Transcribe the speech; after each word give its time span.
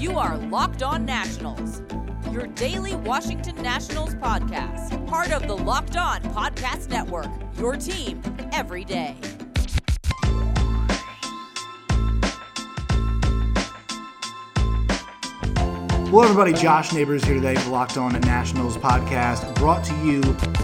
You 0.00 0.16
are 0.16 0.36
Locked 0.36 0.84
On 0.84 1.04
Nationals, 1.04 1.82
your 2.30 2.46
daily 2.46 2.94
Washington 2.94 3.60
Nationals 3.60 4.14
podcast, 4.14 5.04
part 5.08 5.32
of 5.32 5.48
the 5.48 5.56
Locked 5.56 5.96
On 5.96 6.22
Podcast 6.22 6.88
Network, 6.88 7.26
your 7.56 7.74
team 7.74 8.22
every 8.52 8.84
day. 8.84 9.16
Hello, 16.06 16.22
everybody. 16.22 16.52
Josh 16.52 16.92
Neighbors 16.92 17.24
here 17.24 17.34
today 17.34 17.56
for 17.56 17.70
Locked 17.70 17.96
On 17.96 18.12
Nationals 18.20 18.76
podcast, 18.76 19.52
brought 19.56 19.82
to 19.82 19.94
you 20.06 20.20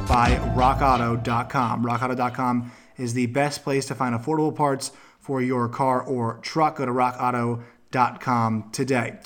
by 0.07 0.37
RockAuto.com. 0.55 1.85
RockAuto.com 1.85 2.71
is 2.99 3.15
the 3.15 3.27
best 3.27 3.65
place 3.65 3.85
to 3.87 3.97
find 3.97 4.15
affordable 4.15 4.55
parts 4.55 4.93
for 5.19 5.43
your 5.43 5.69
car 5.69 6.03
or 6.03 6.39
truck. 6.41 6.77
Go 6.77 6.87
to 6.87 6.93
RockAuto.com 6.93 7.65
today. 8.73 9.19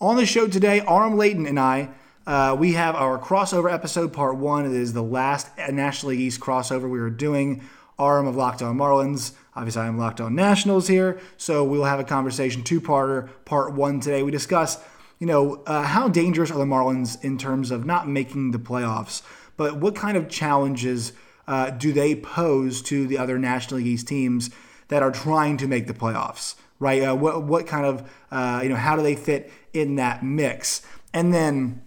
On 0.00 0.16
the 0.16 0.26
show 0.26 0.48
today, 0.48 0.80
Aram 0.80 1.16
Leighton 1.16 1.46
and 1.46 1.58
I, 1.58 1.90
uh, 2.26 2.56
we 2.58 2.72
have 2.72 2.94
our 2.94 3.18
crossover 3.18 3.72
episode, 3.72 4.12
part 4.12 4.36
one. 4.36 4.64
It 4.64 4.72
is 4.72 4.92
the 4.92 5.02
last 5.02 5.48
National 5.70 6.10
League 6.10 6.20
East 6.20 6.40
crossover 6.40 6.88
we 6.88 6.98
are 6.98 7.10
doing. 7.10 7.62
Aram 7.98 8.26
of 8.26 8.34
Locked 8.34 8.62
On 8.62 8.76
Marlins. 8.76 9.32
Obviously, 9.54 9.82
I'm 9.82 9.98
Locked 9.98 10.20
On 10.20 10.34
Nationals 10.34 10.88
here, 10.88 11.20
so 11.36 11.62
we'll 11.62 11.84
have 11.84 12.00
a 12.00 12.04
conversation 12.04 12.62
two-parter, 12.62 13.28
part 13.44 13.72
one 13.72 14.00
today. 14.00 14.22
We 14.22 14.30
discuss 14.30 14.82
you 15.18 15.26
know, 15.26 15.62
uh, 15.66 15.82
how 15.82 16.08
dangerous 16.08 16.50
are 16.50 16.58
the 16.58 16.64
Marlins 16.64 17.22
in 17.24 17.38
terms 17.38 17.70
of 17.70 17.86
not 17.86 18.08
making 18.08 18.50
the 18.50 18.58
playoffs, 18.58 19.22
but 19.56 19.76
what 19.76 19.94
kind 19.94 20.16
of 20.16 20.28
challenges 20.28 21.12
uh, 21.46 21.70
do 21.70 21.92
they 21.92 22.14
pose 22.14 22.82
to 22.82 23.06
the 23.06 23.18
other 23.18 23.38
National 23.38 23.78
League 23.78 23.86
East 23.86 24.08
teams 24.08 24.50
that 24.88 25.02
are 25.02 25.12
trying 25.12 25.56
to 25.56 25.66
make 25.66 25.86
the 25.86 25.94
playoffs, 25.94 26.56
right? 26.78 27.02
Uh, 27.02 27.14
what, 27.14 27.44
what 27.44 27.66
kind 27.66 27.86
of, 27.86 28.10
uh, 28.30 28.60
you 28.62 28.68
know, 28.68 28.76
how 28.76 28.96
do 28.96 29.02
they 29.02 29.16
fit 29.16 29.52
in 29.72 29.96
that 29.96 30.22
mix? 30.22 30.82
And 31.12 31.32
then 31.32 31.82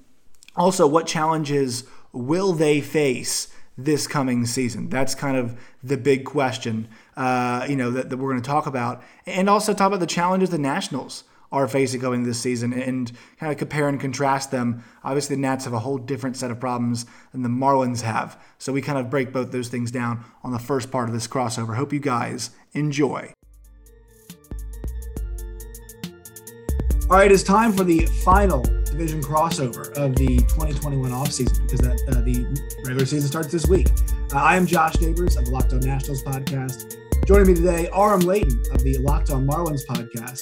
also, 0.55 0.87
what 0.87 1.05
challenges 1.05 1.83
will 2.11 2.53
they 2.53 2.81
face 2.81 3.49
this 3.77 4.07
coming 4.07 4.45
season? 4.45 4.89
That's 4.89 5.13
kind 5.13 5.37
of 5.37 5.59
the 5.83 5.97
big 5.97 6.25
question, 6.25 6.87
uh, 7.15 7.65
you 7.69 7.75
know, 7.75 7.91
that, 7.91 8.09
that 8.09 8.17
we're 8.17 8.31
going 8.31 8.41
to 8.41 8.49
talk 8.49 8.65
about. 8.65 9.03
And 9.25 9.49
also 9.49 9.73
talk 9.73 9.87
about 9.87 9.99
the 9.99 10.07
challenges 10.07 10.49
the 10.49 10.57
Nationals 10.57 11.23
are 11.51 11.67
facing 11.67 12.01
going 12.01 12.23
this 12.23 12.39
season 12.39 12.73
and 12.73 13.11
kind 13.39 13.51
of 13.51 13.57
compare 13.57 13.87
and 13.87 13.99
contrast 13.99 14.51
them. 14.51 14.83
Obviously, 15.03 15.35
the 15.35 15.41
Nats 15.41 15.63
have 15.65 15.73
a 15.73 15.79
whole 15.79 15.97
different 15.97 16.35
set 16.35 16.51
of 16.51 16.59
problems 16.59 17.05
than 17.31 17.43
the 17.43 17.49
Marlins 17.49 18.01
have. 18.01 18.37
So 18.57 18.73
we 18.73 18.81
kind 18.81 18.97
of 18.97 19.09
break 19.09 19.31
both 19.31 19.51
those 19.51 19.69
things 19.69 19.91
down 19.91 20.25
on 20.43 20.51
the 20.51 20.59
first 20.59 20.91
part 20.91 21.07
of 21.07 21.13
this 21.13 21.27
crossover. 21.27 21.75
Hope 21.75 21.93
you 21.93 21.99
guys 21.99 22.49
enjoy. 22.73 23.36
All 27.09 27.15
right, 27.15 27.31
it's 27.31 27.41
time 27.41 27.71
for 27.71 27.85
the 27.85 28.05
final 28.25 28.63
division 28.83 29.21
crossover 29.23 29.93
of 29.93 30.13
the 30.17 30.39
2021 30.39 31.09
offseason 31.11 31.61
because 31.61 31.79
that, 31.79 31.97
uh, 32.09 32.19
the 32.19 32.43
regular 32.83 33.05
season 33.05 33.29
starts 33.29 33.49
this 33.49 33.65
week. 33.65 33.87
Uh, 34.33 34.39
I 34.39 34.57
am 34.57 34.67
Josh 34.67 34.99
Neighbors 34.99 35.37
of 35.37 35.45
the 35.45 35.51
Locked 35.51 35.71
On 35.71 35.79
Nationals 35.79 36.21
podcast. 36.23 36.97
Joining 37.25 37.47
me 37.47 37.53
today, 37.53 37.87
Aram 37.95 38.19
Leighton 38.19 38.61
of 38.73 38.83
the 38.83 38.97
Locked 38.97 39.29
On 39.29 39.47
Marlins 39.47 39.85
podcast. 39.87 40.41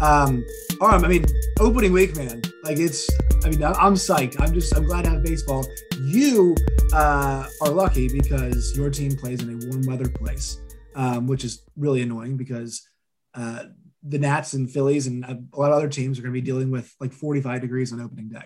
Um, 0.00 0.46
right, 0.80 1.04
I 1.04 1.08
mean, 1.08 1.26
opening 1.60 1.92
week, 1.92 2.16
man. 2.16 2.40
Like 2.64 2.78
it's, 2.78 3.10
I 3.44 3.50
mean, 3.50 3.62
I'm 3.62 3.92
psyched. 3.92 4.40
I'm 4.40 4.54
just, 4.54 4.74
I'm 4.74 4.84
glad 4.84 5.04
to 5.04 5.10
have 5.10 5.22
baseball. 5.22 5.66
You 6.00 6.56
uh, 6.94 7.46
are 7.60 7.70
lucky 7.70 8.08
because 8.08 8.74
your 8.74 8.88
team 8.88 9.14
plays 9.14 9.42
in 9.42 9.62
a 9.62 9.66
warm 9.66 9.82
weather 9.82 10.08
place, 10.08 10.58
um, 10.94 11.26
which 11.26 11.44
is 11.44 11.64
really 11.76 12.00
annoying 12.00 12.38
because 12.38 12.88
uh, 13.34 13.64
the 14.02 14.18
Nats 14.18 14.52
and 14.52 14.70
Phillies 14.70 15.06
and 15.06 15.24
a 15.24 15.58
lot 15.58 15.70
of 15.70 15.76
other 15.76 15.88
teams 15.88 16.18
are 16.18 16.22
going 16.22 16.32
to 16.32 16.40
be 16.40 16.44
dealing 16.44 16.70
with 16.70 16.94
like 17.00 17.12
45 17.12 17.60
degrees 17.60 17.92
on 17.92 18.00
opening 18.00 18.28
day. 18.28 18.44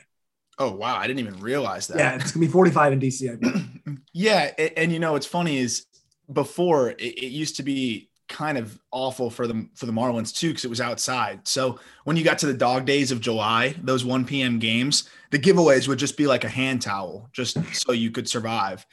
Oh 0.58 0.72
wow, 0.72 0.97
I 0.97 1.06
didn't 1.06 1.20
even 1.20 1.41
realize 1.41 1.86
that. 1.89 1.98
Yeah, 1.98 2.14
it's 2.14 2.31
gonna 2.31 2.47
be 2.47 2.53
45 2.53 2.92
in 2.92 3.00
DC. 3.00 3.98
yeah, 4.12 4.50
and, 4.58 4.70
and, 4.77 4.92
you 4.92 4.98
know 4.98 5.13
what's 5.13 5.27
funny 5.27 5.57
is 5.57 5.86
before 6.30 6.90
it, 6.90 7.01
it 7.01 7.33
used 7.33 7.57
to 7.57 7.63
be 7.63 8.11
kind 8.29 8.57
of 8.57 8.79
awful 8.90 9.30
for 9.30 9.46
the 9.46 9.67
for 9.74 9.86
the 9.86 9.92
Marlins 9.92 10.35
too 10.35 10.48
because 10.48 10.64
it 10.64 10.68
was 10.68 10.80
outside. 10.80 11.46
So 11.48 11.80
when 12.05 12.17
you 12.17 12.24
got 12.24 12.39
to 12.39 12.46
the 12.46 12.55
dog 12.55 12.84
days 12.84 13.11
of 13.11 13.20
July, 13.20 13.74
those 13.83 14.05
1 14.05 14.24
p.m. 14.24 14.58
games, 14.58 15.08
the 15.30 15.39
giveaways 15.39 15.89
would 15.89 15.98
just 15.98 16.17
be 16.17 16.27
like 16.27 16.45
a 16.45 16.48
hand 16.48 16.83
towel, 16.83 17.29
just 17.33 17.57
so 17.74 17.92
you 17.92 18.11
could 18.11 18.29
survive. 18.29 18.86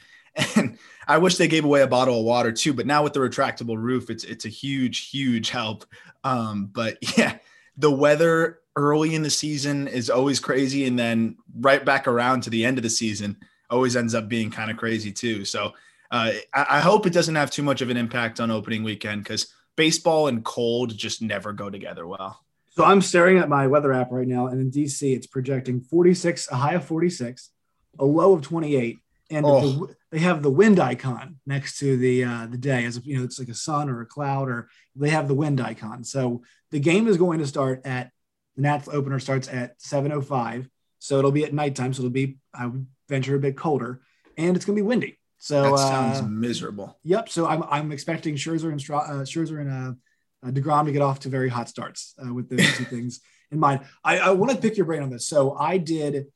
And 0.56 0.78
I 1.06 1.18
wish 1.18 1.36
they 1.36 1.48
gave 1.48 1.64
away 1.64 1.82
a 1.82 1.86
bottle 1.86 2.20
of 2.20 2.24
water 2.24 2.52
too, 2.52 2.72
but 2.72 2.86
now 2.86 3.02
with 3.02 3.12
the 3.12 3.20
retractable 3.20 3.76
roof, 3.76 4.10
it's 4.10 4.24
it's 4.24 4.44
a 4.44 4.48
huge, 4.48 5.10
huge 5.10 5.50
help. 5.50 5.84
Um, 6.24 6.66
but 6.72 6.98
yeah, 7.18 7.38
the 7.76 7.90
weather 7.90 8.60
early 8.76 9.14
in 9.14 9.22
the 9.22 9.30
season 9.30 9.88
is 9.88 10.08
always 10.10 10.40
crazy, 10.40 10.86
and 10.86 10.98
then 10.98 11.36
right 11.58 11.84
back 11.84 12.06
around 12.06 12.42
to 12.42 12.50
the 12.50 12.64
end 12.64 12.78
of 12.78 12.82
the 12.82 12.90
season 12.90 13.36
always 13.70 13.96
ends 13.96 14.14
up 14.14 14.28
being 14.28 14.50
kind 14.50 14.70
of 14.70 14.76
crazy 14.76 15.12
too. 15.12 15.44
So 15.44 15.72
uh, 16.10 16.32
I, 16.54 16.66
I 16.70 16.80
hope 16.80 17.06
it 17.06 17.12
doesn't 17.12 17.34
have 17.34 17.50
too 17.50 17.62
much 17.62 17.82
of 17.82 17.90
an 17.90 17.96
impact 17.96 18.40
on 18.40 18.50
opening 18.50 18.82
weekend 18.82 19.22
because 19.22 19.52
baseball 19.76 20.28
and 20.28 20.44
cold 20.44 20.96
just 20.96 21.22
never 21.22 21.52
go 21.52 21.70
together 21.70 22.06
well. 22.06 22.40
So 22.70 22.84
I'm 22.84 23.02
staring 23.02 23.38
at 23.38 23.48
my 23.48 23.66
weather 23.66 23.92
app 23.92 24.12
right 24.12 24.26
now, 24.26 24.46
and 24.46 24.60
in 24.60 24.70
DC, 24.70 25.14
it's 25.14 25.26
projecting 25.26 25.80
46, 25.80 26.50
a 26.50 26.56
high 26.56 26.74
of 26.74 26.84
46, 26.84 27.50
a 27.98 28.04
low 28.04 28.34
of 28.34 28.42
28, 28.42 28.98
and 29.30 29.46
oh. 29.46 29.60
the, 29.60 29.96
they 30.10 30.18
have 30.18 30.42
the 30.42 30.50
wind 30.50 30.80
icon 30.80 31.36
next 31.46 31.78
to 31.78 31.96
the 31.96 32.24
uh, 32.24 32.46
the 32.50 32.58
day, 32.58 32.84
as 32.84 32.96
if 32.96 33.06
you 33.06 33.18
know 33.18 33.24
it's 33.24 33.38
like 33.38 33.48
a 33.48 33.54
sun 33.54 33.88
or 33.88 34.00
a 34.00 34.06
cloud, 34.06 34.48
or 34.48 34.68
they 34.96 35.10
have 35.10 35.28
the 35.28 35.34
wind 35.34 35.60
icon. 35.60 36.04
So 36.04 36.42
the 36.70 36.80
game 36.80 37.06
is 37.06 37.16
going 37.16 37.38
to 37.38 37.46
start 37.46 37.82
at 37.84 38.10
the 38.56 38.62
Nats 38.62 38.88
opener 38.88 39.20
starts 39.20 39.48
at 39.48 39.78
7:05, 39.78 40.68
so 40.98 41.18
it'll 41.18 41.32
be 41.32 41.44
at 41.44 41.54
nighttime, 41.54 41.92
so 41.92 42.00
it'll 42.00 42.10
be 42.10 42.38
I 42.52 42.66
would 42.66 42.86
venture 43.08 43.36
a 43.36 43.40
bit 43.40 43.56
colder, 43.56 44.00
and 44.36 44.56
it's 44.56 44.64
going 44.64 44.76
to 44.76 44.82
be 44.82 44.86
windy. 44.86 45.18
So 45.38 45.62
that 45.62 45.78
sounds 45.78 46.20
uh, 46.20 46.24
miserable. 46.24 46.98
Yep. 47.04 47.28
So 47.28 47.46
I'm 47.46 47.62
I'm 47.64 47.92
expecting 47.92 48.34
Scherzer 48.34 48.70
and 48.70 48.80
Stra- 48.80 48.98
uh, 48.98 49.24
Scherzer 49.24 49.60
and 49.60 49.70
uh, 49.70 50.46
uh, 50.46 50.50
Degrom 50.50 50.86
to 50.86 50.92
get 50.92 51.02
off 51.02 51.20
to 51.20 51.28
very 51.28 51.48
hot 51.48 51.68
starts 51.68 52.14
uh, 52.24 52.32
with 52.32 52.48
those 52.50 52.76
two 52.76 52.84
things 52.96 53.20
in 53.50 53.58
mind. 53.58 53.80
I, 54.04 54.18
I 54.18 54.30
want 54.30 54.52
to 54.52 54.58
pick 54.58 54.76
your 54.76 54.86
brain 54.86 55.02
on 55.02 55.10
this. 55.10 55.26
So 55.26 55.54
I 55.54 55.78
did 55.78 56.26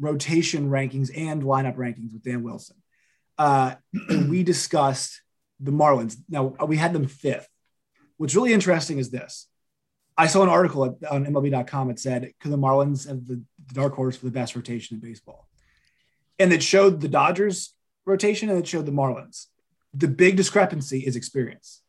rotation 0.00 0.70
rankings 0.70 1.10
and 1.16 1.42
lineup 1.42 1.76
rankings 1.76 2.12
with 2.12 2.24
Dan 2.24 2.42
Wilson, 2.42 2.76
uh, 3.38 3.74
we 4.28 4.42
discussed 4.42 5.22
the 5.60 5.70
Marlins. 5.70 6.16
Now 6.28 6.54
we 6.66 6.76
had 6.76 6.92
them 6.92 7.06
fifth. 7.06 7.48
What's 8.16 8.34
really 8.34 8.52
interesting 8.52 8.98
is 8.98 9.10
this. 9.10 9.46
I 10.16 10.26
saw 10.26 10.42
an 10.42 10.48
article 10.48 10.84
at, 10.84 11.10
on 11.10 11.24
MLB.com. 11.24 11.90
It 11.90 11.98
said, 11.98 12.32
"Could 12.40 12.50
the 12.50 12.58
Marlins 12.58 13.06
have 13.06 13.26
the, 13.26 13.42
the 13.66 13.74
dark 13.74 13.94
horse 13.94 14.16
for 14.16 14.26
the 14.26 14.32
best 14.32 14.56
rotation 14.56 14.96
in 14.96 15.00
baseball?" 15.00 15.48
And 16.38 16.52
it 16.52 16.62
showed 16.62 17.00
the 17.00 17.08
Dodgers 17.08 17.74
rotation 18.06 18.48
and 18.48 18.58
it 18.58 18.66
showed 18.66 18.86
the 18.86 18.92
Marlins. 18.92 19.46
The 19.92 20.08
big 20.08 20.36
discrepancy 20.36 21.00
is 21.00 21.16
experience. 21.16 21.82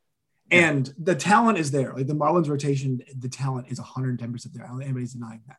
Yeah. 0.52 0.70
And 0.70 0.94
the 0.98 1.16
talent 1.16 1.58
is 1.58 1.72
there. 1.72 1.94
Like 1.94 2.08
the 2.08 2.16
Marlins 2.16 2.50
rotation, 2.50 3.02
the 3.18 3.30
talent 3.30 3.68
is 3.70 3.80
110% 3.80 4.54
there. 4.54 4.66
I 4.66 4.68
don't 4.68 4.78
think 4.78 4.90
anybody's 4.90 5.14
denying 5.14 5.42
that. 5.48 5.58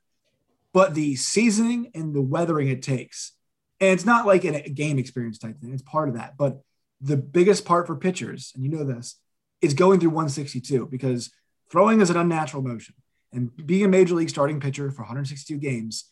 But 0.73 0.95
the 0.95 1.17
seasoning 1.17 1.91
and 1.95 2.15
the 2.15 2.23
weathering 2.23 2.69
it 2.69 2.83
takes, 2.83 3.33
and 3.81 3.91
it's 3.91 4.07
not 4.07 4.27
like 4.27 4.45
a 4.45 4.69
game 4.71 4.99
experience 4.99 5.39
type 5.39 5.61
thing, 5.61 5.73
it's 5.73 5.83
part 5.83 6.09
of 6.09 6.15
that. 6.15 6.37
But 6.37 6.61
the 7.01 7.17
biggest 7.17 7.65
part 7.65 7.87
for 7.87 7.97
pitchers, 7.97 8.53
and 8.55 8.65
you 8.65 8.71
know 8.71 8.85
this, 8.85 9.17
is 9.61 9.75
going 9.75 10.01
through 10.01 10.11
162 10.11 10.87
because 10.87 11.31
throwing 11.71 12.01
is 12.01 12.11
an 12.11 12.17
unnatural 12.17 12.63
motion. 12.63 12.95
And 13.33 13.51
being 13.67 13.85
a 13.85 13.89
major 13.89 14.15
league 14.15 14.29
starting 14.29 14.61
pitcher 14.61 14.91
for 14.91 15.03
162 15.03 15.57
games 15.59 16.11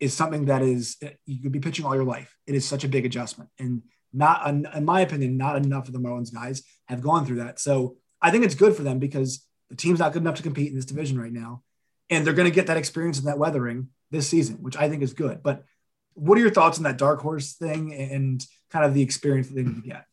is 0.00 0.14
something 0.14 0.46
that 0.46 0.62
is 0.62 0.96
you 1.26 1.42
could 1.42 1.52
be 1.52 1.60
pitching 1.60 1.84
all 1.84 1.94
your 1.94 2.04
life. 2.04 2.36
It 2.46 2.54
is 2.54 2.66
such 2.66 2.84
a 2.84 2.88
big 2.88 3.04
adjustment, 3.04 3.50
and 3.58 3.82
not 4.12 4.48
in 4.48 4.84
my 4.84 5.00
opinion, 5.00 5.36
not 5.36 5.56
enough 5.56 5.88
of 5.88 5.92
the 5.92 5.98
Marlins 5.98 6.32
guys 6.32 6.62
have 6.86 7.02
gone 7.02 7.26
through 7.26 7.36
that. 7.36 7.58
So 7.58 7.96
I 8.22 8.30
think 8.30 8.44
it's 8.44 8.54
good 8.54 8.74
for 8.74 8.82
them 8.82 8.98
because 8.98 9.46
the 9.70 9.76
team's 9.76 9.98
not 9.98 10.12
good 10.12 10.22
enough 10.22 10.36
to 10.36 10.42
compete 10.42 10.68
in 10.68 10.76
this 10.76 10.84
division 10.84 11.20
right 11.20 11.32
now, 11.32 11.62
and 12.10 12.26
they're 12.26 12.34
going 12.34 12.48
to 12.48 12.54
get 12.54 12.68
that 12.68 12.76
experience 12.76 13.18
and 13.18 13.26
that 13.28 13.38
weathering 13.38 13.88
this 14.14 14.28
season, 14.28 14.56
which 14.62 14.76
I 14.76 14.88
think 14.88 15.02
is 15.02 15.12
good. 15.12 15.42
But 15.42 15.64
what 16.14 16.38
are 16.38 16.40
your 16.40 16.50
thoughts 16.50 16.78
on 16.78 16.84
that 16.84 16.98
dark 16.98 17.20
horse 17.20 17.54
thing 17.54 17.92
and 17.92 18.44
kind 18.70 18.84
of 18.84 18.94
the 18.94 19.02
experience 19.02 19.48
that 19.48 19.54
they 19.54 19.62
need 19.62 19.82
to 19.82 19.88
get? 19.88 20.06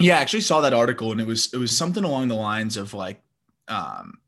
Yeah, 0.00 0.18
I 0.18 0.22
actually 0.22 0.40
saw 0.40 0.60
that 0.62 0.74
article, 0.74 1.12
and 1.12 1.20
it 1.20 1.26
was 1.26 1.52
it 1.52 1.58
was 1.58 1.76
something 1.76 2.04
along 2.04 2.28
the 2.28 2.34
lines 2.34 2.76
of 2.76 2.94
like. 2.94 3.22
Um, 3.68 4.18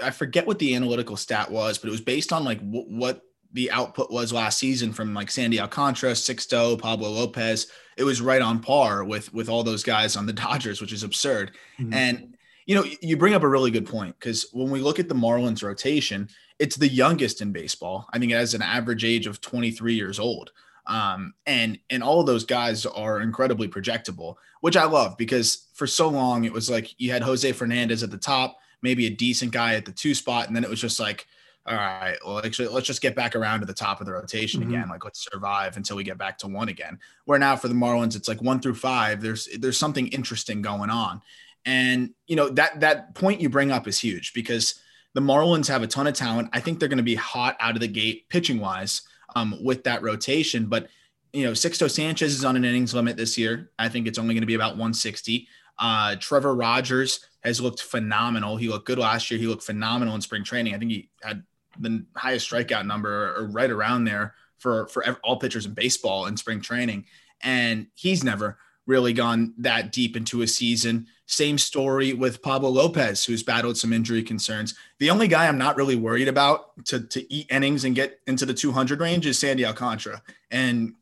I 0.00 0.10
forget 0.10 0.46
what 0.46 0.60
the 0.60 0.76
analytical 0.76 1.16
stat 1.16 1.50
was, 1.50 1.78
but 1.78 1.88
it 1.88 1.90
was 1.90 2.00
based 2.00 2.32
on 2.32 2.44
like 2.44 2.58
w- 2.58 2.86
what 2.86 3.22
the 3.52 3.70
output 3.70 4.12
was 4.12 4.32
last 4.32 4.58
season 4.58 4.92
from 4.92 5.14
like 5.14 5.30
Sandy 5.30 5.58
Alcantara, 5.58 6.12
Sixto, 6.12 6.78
Pablo 6.78 7.10
Lopez, 7.10 7.68
it 7.98 8.04
was 8.04 8.20
right 8.20 8.40
on 8.40 8.60
par 8.60 9.04
with 9.04 9.32
with 9.34 9.48
all 9.48 9.62
those 9.62 9.82
guys 9.82 10.16
on 10.16 10.24
the 10.24 10.32
Dodgers, 10.44 10.80
which 10.80 10.92
is 10.92 11.02
absurd. 11.02 11.52
Mm-hmm. 11.78 11.92
And 11.92 12.36
you 12.66 12.74
know, 12.74 12.84
you 13.00 13.16
bring 13.16 13.34
up 13.34 13.42
a 13.42 13.48
really 13.48 13.70
good 13.70 13.86
point 13.86 14.14
because 14.18 14.46
when 14.52 14.70
we 14.70 14.80
look 14.80 14.98
at 14.98 15.08
the 15.08 15.14
Marlins 15.14 15.62
rotation, 15.62 16.28
it's 16.58 16.76
the 16.76 16.88
youngest 16.88 17.40
in 17.40 17.52
baseball. 17.52 18.06
I 18.12 18.18
think 18.18 18.32
it 18.32 18.36
has 18.36 18.54
an 18.54 18.62
average 18.62 19.04
age 19.04 19.26
of 19.26 19.40
23 19.40 19.94
years 19.94 20.18
old. 20.18 20.52
Um, 20.86 21.34
and 21.46 21.78
and 21.90 22.02
all 22.02 22.20
of 22.20 22.26
those 22.26 22.44
guys 22.44 22.86
are 22.86 23.20
incredibly 23.20 23.68
projectable, 23.68 24.36
which 24.62 24.76
I 24.76 24.84
love 24.84 25.18
because 25.18 25.66
for 25.74 25.86
so 25.86 26.08
long 26.08 26.44
it 26.44 26.52
was 26.52 26.70
like 26.70 26.98
you 26.98 27.10
had 27.12 27.22
Jose 27.22 27.52
Fernandez 27.52 28.02
at 28.02 28.10
the 28.10 28.16
top, 28.18 28.58
maybe 28.80 29.06
a 29.06 29.10
decent 29.10 29.52
guy 29.52 29.74
at 29.74 29.84
the 29.84 29.92
two 29.92 30.14
spot, 30.14 30.46
and 30.46 30.56
then 30.56 30.64
it 30.64 30.70
was 30.70 30.80
just 30.80 30.98
like 30.98 31.26
all 31.68 31.76
right, 31.76 32.16
well, 32.24 32.38
actually, 32.38 32.68
let's 32.68 32.86
just 32.86 33.02
get 33.02 33.14
back 33.14 33.36
around 33.36 33.60
to 33.60 33.66
the 33.66 33.74
top 33.74 34.00
of 34.00 34.06
the 34.06 34.12
rotation 34.12 34.62
mm-hmm. 34.62 34.70
again. 34.70 34.88
Like, 34.88 35.04
let's 35.04 35.28
survive 35.30 35.76
until 35.76 35.98
we 35.98 36.04
get 36.04 36.16
back 36.16 36.38
to 36.38 36.48
one 36.48 36.70
again. 36.70 36.98
Where 37.26 37.38
now 37.38 37.56
for 37.56 37.68
the 37.68 37.74
Marlins, 37.74 38.16
it's 38.16 38.26
like 38.28 38.40
one 38.40 38.60
through 38.60 38.76
five. 38.76 39.20
There's 39.20 39.48
there's 39.58 39.76
something 39.76 40.08
interesting 40.08 40.62
going 40.62 40.88
on, 40.88 41.20
and 41.66 42.14
you 42.26 42.36
know 42.36 42.48
that 42.50 42.80
that 42.80 43.14
point 43.14 43.42
you 43.42 43.50
bring 43.50 43.70
up 43.70 43.86
is 43.86 43.98
huge 43.98 44.32
because 44.32 44.80
the 45.14 45.20
Marlins 45.20 45.68
have 45.68 45.82
a 45.82 45.86
ton 45.86 46.06
of 46.06 46.14
talent. 46.14 46.50
I 46.52 46.60
think 46.60 46.78
they're 46.78 46.88
going 46.88 46.98
to 46.98 47.02
be 47.02 47.14
hot 47.14 47.56
out 47.60 47.74
of 47.74 47.80
the 47.80 47.88
gate 47.88 48.28
pitching 48.28 48.60
wise 48.60 49.02
um, 49.34 49.58
with 49.62 49.84
that 49.84 50.02
rotation, 50.02 50.66
but 50.66 50.88
you 51.32 51.44
know, 51.44 51.52
Sixto 51.52 51.90
Sanchez 51.90 52.34
is 52.34 52.44
on 52.44 52.56
an 52.56 52.64
innings 52.64 52.94
limit 52.94 53.16
this 53.16 53.36
year. 53.36 53.70
I 53.78 53.88
think 53.88 54.06
it's 54.06 54.18
only 54.18 54.34
going 54.34 54.42
to 54.42 54.46
be 54.46 54.54
about 54.54 54.72
160. 54.72 55.46
Uh, 55.78 56.16
Trevor 56.18 56.54
Rogers 56.54 57.20
has 57.44 57.60
looked 57.60 57.82
phenomenal. 57.82 58.56
He 58.56 58.68
looked 58.68 58.86
good 58.86 58.98
last 58.98 59.30
year. 59.30 59.38
He 59.38 59.46
looked 59.46 59.62
phenomenal 59.62 60.14
in 60.14 60.22
spring 60.22 60.42
training. 60.42 60.74
I 60.74 60.78
think 60.78 60.90
he 60.90 61.10
had 61.22 61.44
the 61.78 62.04
highest 62.16 62.50
strikeout 62.50 62.86
number 62.86 63.36
or 63.36 63.46
right 63.48 63.70
around 63.70 64.04
there 64.04 64.34
for 64.58 64.88
for 64.88 65.04
all 65.22 65.36
pitchers 65.36 65.66
in 65.66 65.74
baseball 65.74 66.26
in 66.26 66.36
spring 66.36 66.60
training 66.60 67.04
and 67.42 67.86
he's 67.94 68.24
never 68.24 68.58
really 68.88 69.12
gone 69.12 69.54
that 69.58 69.92
deep 69.92 70.16
into 70.16 70.42
a 70.42 70.46
season 70.46 71.06
same 71.26 71.58
story 71.58 72.14
with 72.14 72.42
Pablo 72.42 72.70
Lopez 72.70 73.24
who's 73.24 73.42
battled 73.42 73.76
some 73.76 73.92
injury 73.92 74.22
concerns 74.22 74.74
the 74.98 75.10
only 75.10 75.28
guy 75.28 75.46
I'm 75.46 75.58
not 75.58 75.76
really 75.76 75.96
worried 75.96 76.28
about 76.28 76.84
to 76.86 77.00
to 77.00 77.32
eat 77.32 77.46
innings 77.50 77.84
and 77.84 77.94
get 77.94 78.18
into 78.26 78.46
the 78.46 78.54
200 78.54 79.00
range 79.00 79.26
is 79.26 79.38
Sandy 79.38 79.64
Alcantara 79.64 80.22
and 80.50 80.94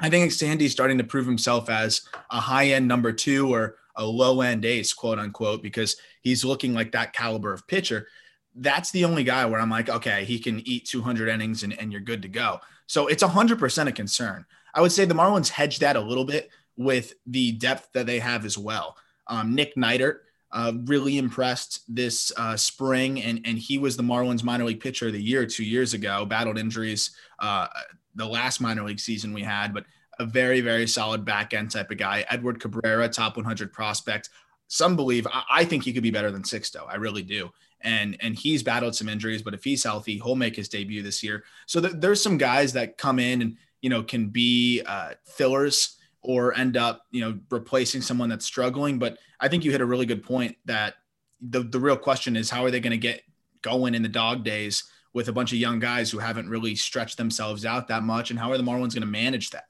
I 0.00 0.08
think 0.08 0.32
Sandy's 0.32 0.72
starting 0.72 0.98
to 0.98 1.04
prove 1.04 1.26
himself 1.26 1.68
as 1.68 2.02
a 2.30 2.40
high 2.40 2.68
end 2.68 2.88
number 2.88 3.12
2 3.12 3.52
or 3.52 3.76
a 3.94 4.04
low 4.04 4.40
end 4.40 4.64
ace 4.64 4.92
quote 4.92 5.18
unquote 5.18 5.62
because 5.62 5.96
he's 6.22 6.44
looking 6.44 6.74
like 6.74 6.92
that 6.92 7.12
caliber 7.12 7.52
of 7.52 7.66
pitcher 7.68 8.08
that's 8.54 8.90
the 8.90 9.04
only 9.04 9.24
guy 9.24 9.46
where 9.46 9.60
I'm 9.60 9.70
like, 9.70 9.88
okay, 9.88 10.24
he 10.24 10.38
can 10.38 10.66
eat 10.66 10.86
200 10.86 11.28
innings 11.28 11.62
and, 11.62 11.78
and 11.78 11.92
you're 11.92 12.00
good 12.00 12.22
to 12.22 12.28
go. 12.28 12.60
So 12.86 13.06
it's 13.06 13.22
100% 13.22 13.86
a 13.86 13.92
concern. 13.92 14.44
I 14.74 14.80
would 14.80 14.92
say 14.92 15.04
the 15.04 15.14
Marlins 15.14 15.48
hedge 15.48 15.78
that 15.80 15.96
a 15.96 16.00
little 16.00 16.24
bit 16.24 16.50
with 16.76 17.14
the 17.26 17.52
depth 17.52 17.88
that 17.92 18.06
they 18.06 18.18
have 18.18 18.44
as 18.44 18.56
well. 18.56 18.96
Um, 19.26 19.54
Nick 19.54 19.74
Neidert 19.76 20.18
uh, 20.52 20.72
really 20.84 21.18
impressed 21.18 21.82
this 21.88 22.32
uh, 22.36 22.56
spring, 22.56 23.22
and, 23.22 23.40
and 23.44 23.58
he 23.58 23.78
was 23.78 23.96
the 23.96 24.02
Marlins 24.02 24.42
minor 24.42 24.64
league 24.64 24.80
pitcher 24.80 25.08
of 25.08 25.12
the 25.12 25.22
year 25.22 25.46
two 25.46 25.64
years 25.64 25.94
ago, 25.94 26.24
battled 26.24 26.58
injuries 26.58 27.10
uh, 27.38 27.68
the 28.14 28.26
last 28.26 28.60
minor 28.60 28.82
league 28.82 29.00
season 29.00 29.32
we 29.32 29.42
had, 29.42 29.72
but 29.72 29.84
a 30.18 30.24
very, 30.24 30.60
very 30.60 30.86
solid 30.86 31.24
back 31.24 31.54
end 31.54 31.70
type 31.70 31.90
of 31.90 31.98
guy. 31.98 32.24
Edward 32.28 32.60
Cabrera, 32.60 33.08
top 33.08 33.36
100 33.36 33.72
prospect. 33.72 34.28
Some 34.68 34.96
believe, 34.96 35.26
I, 35.26 35.42
I 35.50 35.64
think 35.64 35.84
he 35.84 35.92
could 35.92 36.02
be 36.02 36.10
better 36.10 36.30
than 36.30 36.42
Sixto. 36.42 36.84
I 36.88 36.96
really 36.96 37.22
do 37.22 37.50
and 37.82 38.16
and 38.20 38.36
he's 38.36 38.62
battled 38.62 38.94
some 38.94 39.08
injuries, 39.08 39.42
but 39.42 39.54
if 39.54 39.64
he's 39.64 39.84
healthy, 39.84 40.14
he'll 40.16 40.36
make 40.36 40.56
his 40.56 40.68
debut 40.68 41.02
this 41.02 41.22
year. 41.22 41.44
So 41.66 41.80
th- 41.80 41.94
there's 41.96 42.22
some 42.22 42.38
guys 42.38 42.72
that 42.74 42.98
come 42.98 43.18
in 43.18 43.42
and 43.42 43.56
you 43.80 43.90
know 43.90 44.02
can 44.02 44.28
be 44.28 44.82
uh, 44.84 45.10
fillers 45.24 45.96
or 46.22 46.56
end 46.56 46.76
up 46.76 47.02
you 47.10 47.20
know 47.20 47.38
replacing 47.50 48.02
someone 48.02 48.28
that's 48.28 48.44
struggling. 48.44 48.98
But 48.98 49.18
I 49.38 49.48
think 49.48 49.64
you 49.64 49.70
hit 49.70 49.80
a 49.80 49.86
really 49.86 50.06
good 50.06 50.22
point 50.22 50.56
that 50.66 50.94
the 51.40 51.62
the 51.62 51.80
real 51.80 51.96
question 51.96 52.36
is 52.36 52.50
how 52.50 52.64
are 52.64 52.70
they 52.70 52.80
going 52.80 52.92
to 52.92 52.98
get 52.98 53.22
going 53.62 53.94
in 53.94 54.02
the 54.02 54.08
dog 54.08 54.44
days 54.44 54.84
with 55.12 55.28
a 55.28 55.32
bunch 55.32 55.52
of 55.52 55.58
young 55.58 55.80
guys 55.80 56.10
who 56.10 56.18
haven't 56.18 56.48
really 56.48 56.74
stretched 56.74 57.16
themselves 57.16 57.66
out 57.66 57.88
that 57.88 58.02
much, 58.02 58.30
and 58.30 58.38
how 58.38 58.50
are 58.50 58.56
the 58.56 58.62
Marlins 58.62 58.94
going 58.94 59.00
to 59.00 59.06
manage 59.06 59.50
that? 59.50 59.64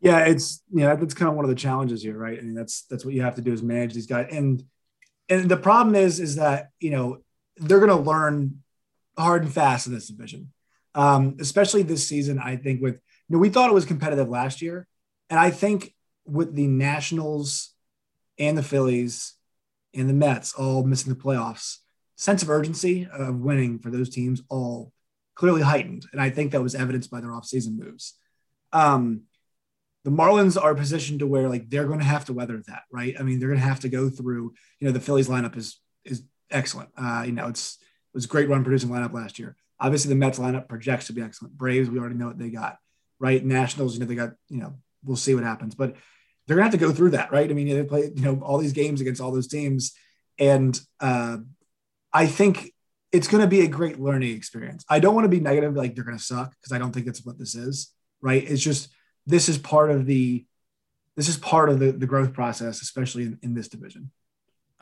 Yeah, 0.00 0.20
it's 0.20 0.62
yeah, 0.70 0.94
that's 0.94 1.14
kind 1.14 1.28
of 1.28 1.34
one 1.34 1.44
of 1.44 1.48
the 1.48 1.56
challenges 1.56 2.02
here, 2.02 2.16
right? 2.16 2.38
I 2.38 2.42
mean, 2.42 2.54
that's 2.54 2.82
that's 2.82 3.04
what 3.04 3.14
you 3.14 3.22
have 3.22 3.34
to 3.36 3.42
do 3.42 3.52
is 3.52 3.62
manage 3.62 3.94
these 3.94 4.06
guys 4.06 4.28
and 4.30 4.62
and 5.28 5.48
the 5.48 5.56
problem 5.56 5.94
is, 5.94 6.20
is 6.20 6.36
that 6.36 6.70
you 6.80 6.90
know 6.90 7.18
they're 7.56 7.80
going 7.80 7.90
to 7.90 8.10
learn 8.10 8.62
hard 9.16 9.42
and 9.42 9.52
fast 9.52 9.86
in 9.86 9.92
this 9.92 10.08
division, 10.08 10.52
um, 10.94 11.36
especially 11.40 11.82
this 11.82 12.06
season. 12.06 12.38
I 12.38 12.56
think 12.56 12.80
with 12.80 12.94
you 13.28 13.36
know 13.36 13.38
we 13.38 13.50
thought 13.50 13.70
it 13.70 13.74
was 13.74 13.84
competitive 13.84 14.28
last 14.28 14.62
year, 14.62 14.86
and 15.30 15.38
I 15.38 15.50
think 15.50 15.94
with 16.24 16.54
the 16.54 16.66
Nationals 16.66 17.74
and 18.38 18.56
the 18.56 18.62
Phillies 18.62 19.34
and 19.94 20.08
the 20.08 20.14
Mets 20.14 20.54
all 20.54 20.84
missing 20.84 21.12
the 21.12 21.18
playoffs, 21.18 21.78
sense 22.16 22.42
of 22.42 22.50
urgency 22.50 23.08
of 23.12 23.36
winning 23.36 23.78
for 23.78 23.90
those 23.90 24.10
teams 24.10 24.42
all 24.48 24.92
clearly 25.34 25.62
heightened, 25.62 26.06
and 26.12 26.20
I 26.20 26.30
think 26.30 26.52
that 26.52 26.62
was 26.62 26.74
evidenced 26.74 27.10
by 27.10 27.20
their 27.20 27.30
offseason 27.30 27.78
moves. 27.78 28.14
Um, 28.72 29.22
the 30.04 30.10
Marlins 30.10 30.60
are 30.60 30.74
positioned 30.74 31.20
to 31.20 31.26
where 31.26 31.48
like 31.48 31.68
they're 31.68 31.86
going 31.86 31.98
to 31.98 32.04
have 32.04 32.24
to 32.26 32.32
weather 32.32 32.62
that, 32.66 32.82
right? 32.90 33.14
I 33.18 33.22
mean, 33.22 33.38
they're 33.38 33.48
going 33.48 33.60
to 33.60 33.66
have 33.66 33.80
to 33.80 33.88
go 33.88 34.08
through. 34.08 34.54
You 34.80 34.86
know, 34.86 34.92
the 34.92 35.00
Phillies 35.00 35.28
lineup 35.28 35.56
is 35.56 35.80
is 36.04 36.22
excellent. 36.50 36.90
Uh, 36.96 37.24
you 37.26 37.32
know, 37.32 37.48
it's 37.48 37.78
it 37.80 38.16
was 38.16 38.24
a 38.24 38.28
great 38.28 38.48
run 38.48 38.62
producing 38.62 38.90
lineup 38.90 39.12
last 39.12 39.38
year. 39.38 39.56
Obviously, 39.80 40.08
the 40.08 40.16
Mets 40.16 40.38
lineup 40.38 40.68
projects 40.68 41.06
to 41.06 41.12
be 41.12 41.22
excellent. 41.22 41.56
Braves, 41.56 41.90
we 41.90 41.98
already 41.98 42.14
know 42.14 42.26
what 42.26 42.38
they 42.38 42.50
got, 42.50 42.78
right? 43.20 43.44
Nationals, 43.44 43.94
you 43.94 44.00
know, 44.00 44.06
they 44.06 44.14
got. 44.14 44.32
You 44.48 44.60
know, 44.60 44.74
we'll 45.04 45.16
see 45.16 45.34
what 45.34 45.44
happens, 45.44 45.74
but 45.74 45.96
they're 46.46 46.56
to 46.70 46.70
have 46.70 46.80
to 46.80 46.86
go 46.86 46.92
through 46.92 47.10
that, 47.10 47.30
right? 47.30 47.50
I 47.50 47.54
mean, 47.54 47.68
they 47.68 47.82
play 47.84 48.10
you 48.14 48.22
know 48.22 48.40
all 48.42 48.58
these 48.58 48.72
games 48.72 49.00
against 49.00 49.20
all 49.20 49.32
those 49.32 49.48
teams, 49.48 49.92
and 50.38 50.78
uh, 51.00 51.38
I 52.12 52.26
think 52.26 52.72
it's 53.12 53.28
to 53.42 53.46
be 53.46 53.60
a 53.60 53.68
great 53.68 54.00
learning 54.00 54.36
experience. 54.36 54.84
I 54.88 55.00
don't 55.00 55.14
want 55.14 55.24
to 55.24 55.30
be 55.30 55.40
negative, 55.40 55.74
like 55.74 55.94
they're 55.94 56.04
to 56.16 56.22
suck, 56.22 56.50
because 56.50 56.72
I 56.72 56.78
don't 56.78 56.92
think 56.92 57.06
that's 57.06 57.24
what 57.24 57.38
this 57.38 57.54
is, 57.54 57.92
right? 58.20 58.42
It's 58.42 58.62
just 58.62 58.90
this 59.26 59.48
is 59.48 59.58
part 59.58 59.90
of 59.90 60.06
the 60.06 60.44
this 61.16 61.28
is 61.28 61.36
part 61.36 61.68
of 61.68 61.80
the, 61.80 61.90
the 61.90 62.06
growth 62.06 62.32
process, 62.32 62.80
especially 62.80 63.24
in, 63.24 63.38
in 63.42 63.54
this 63.54 63.68
division. 63.68 64.10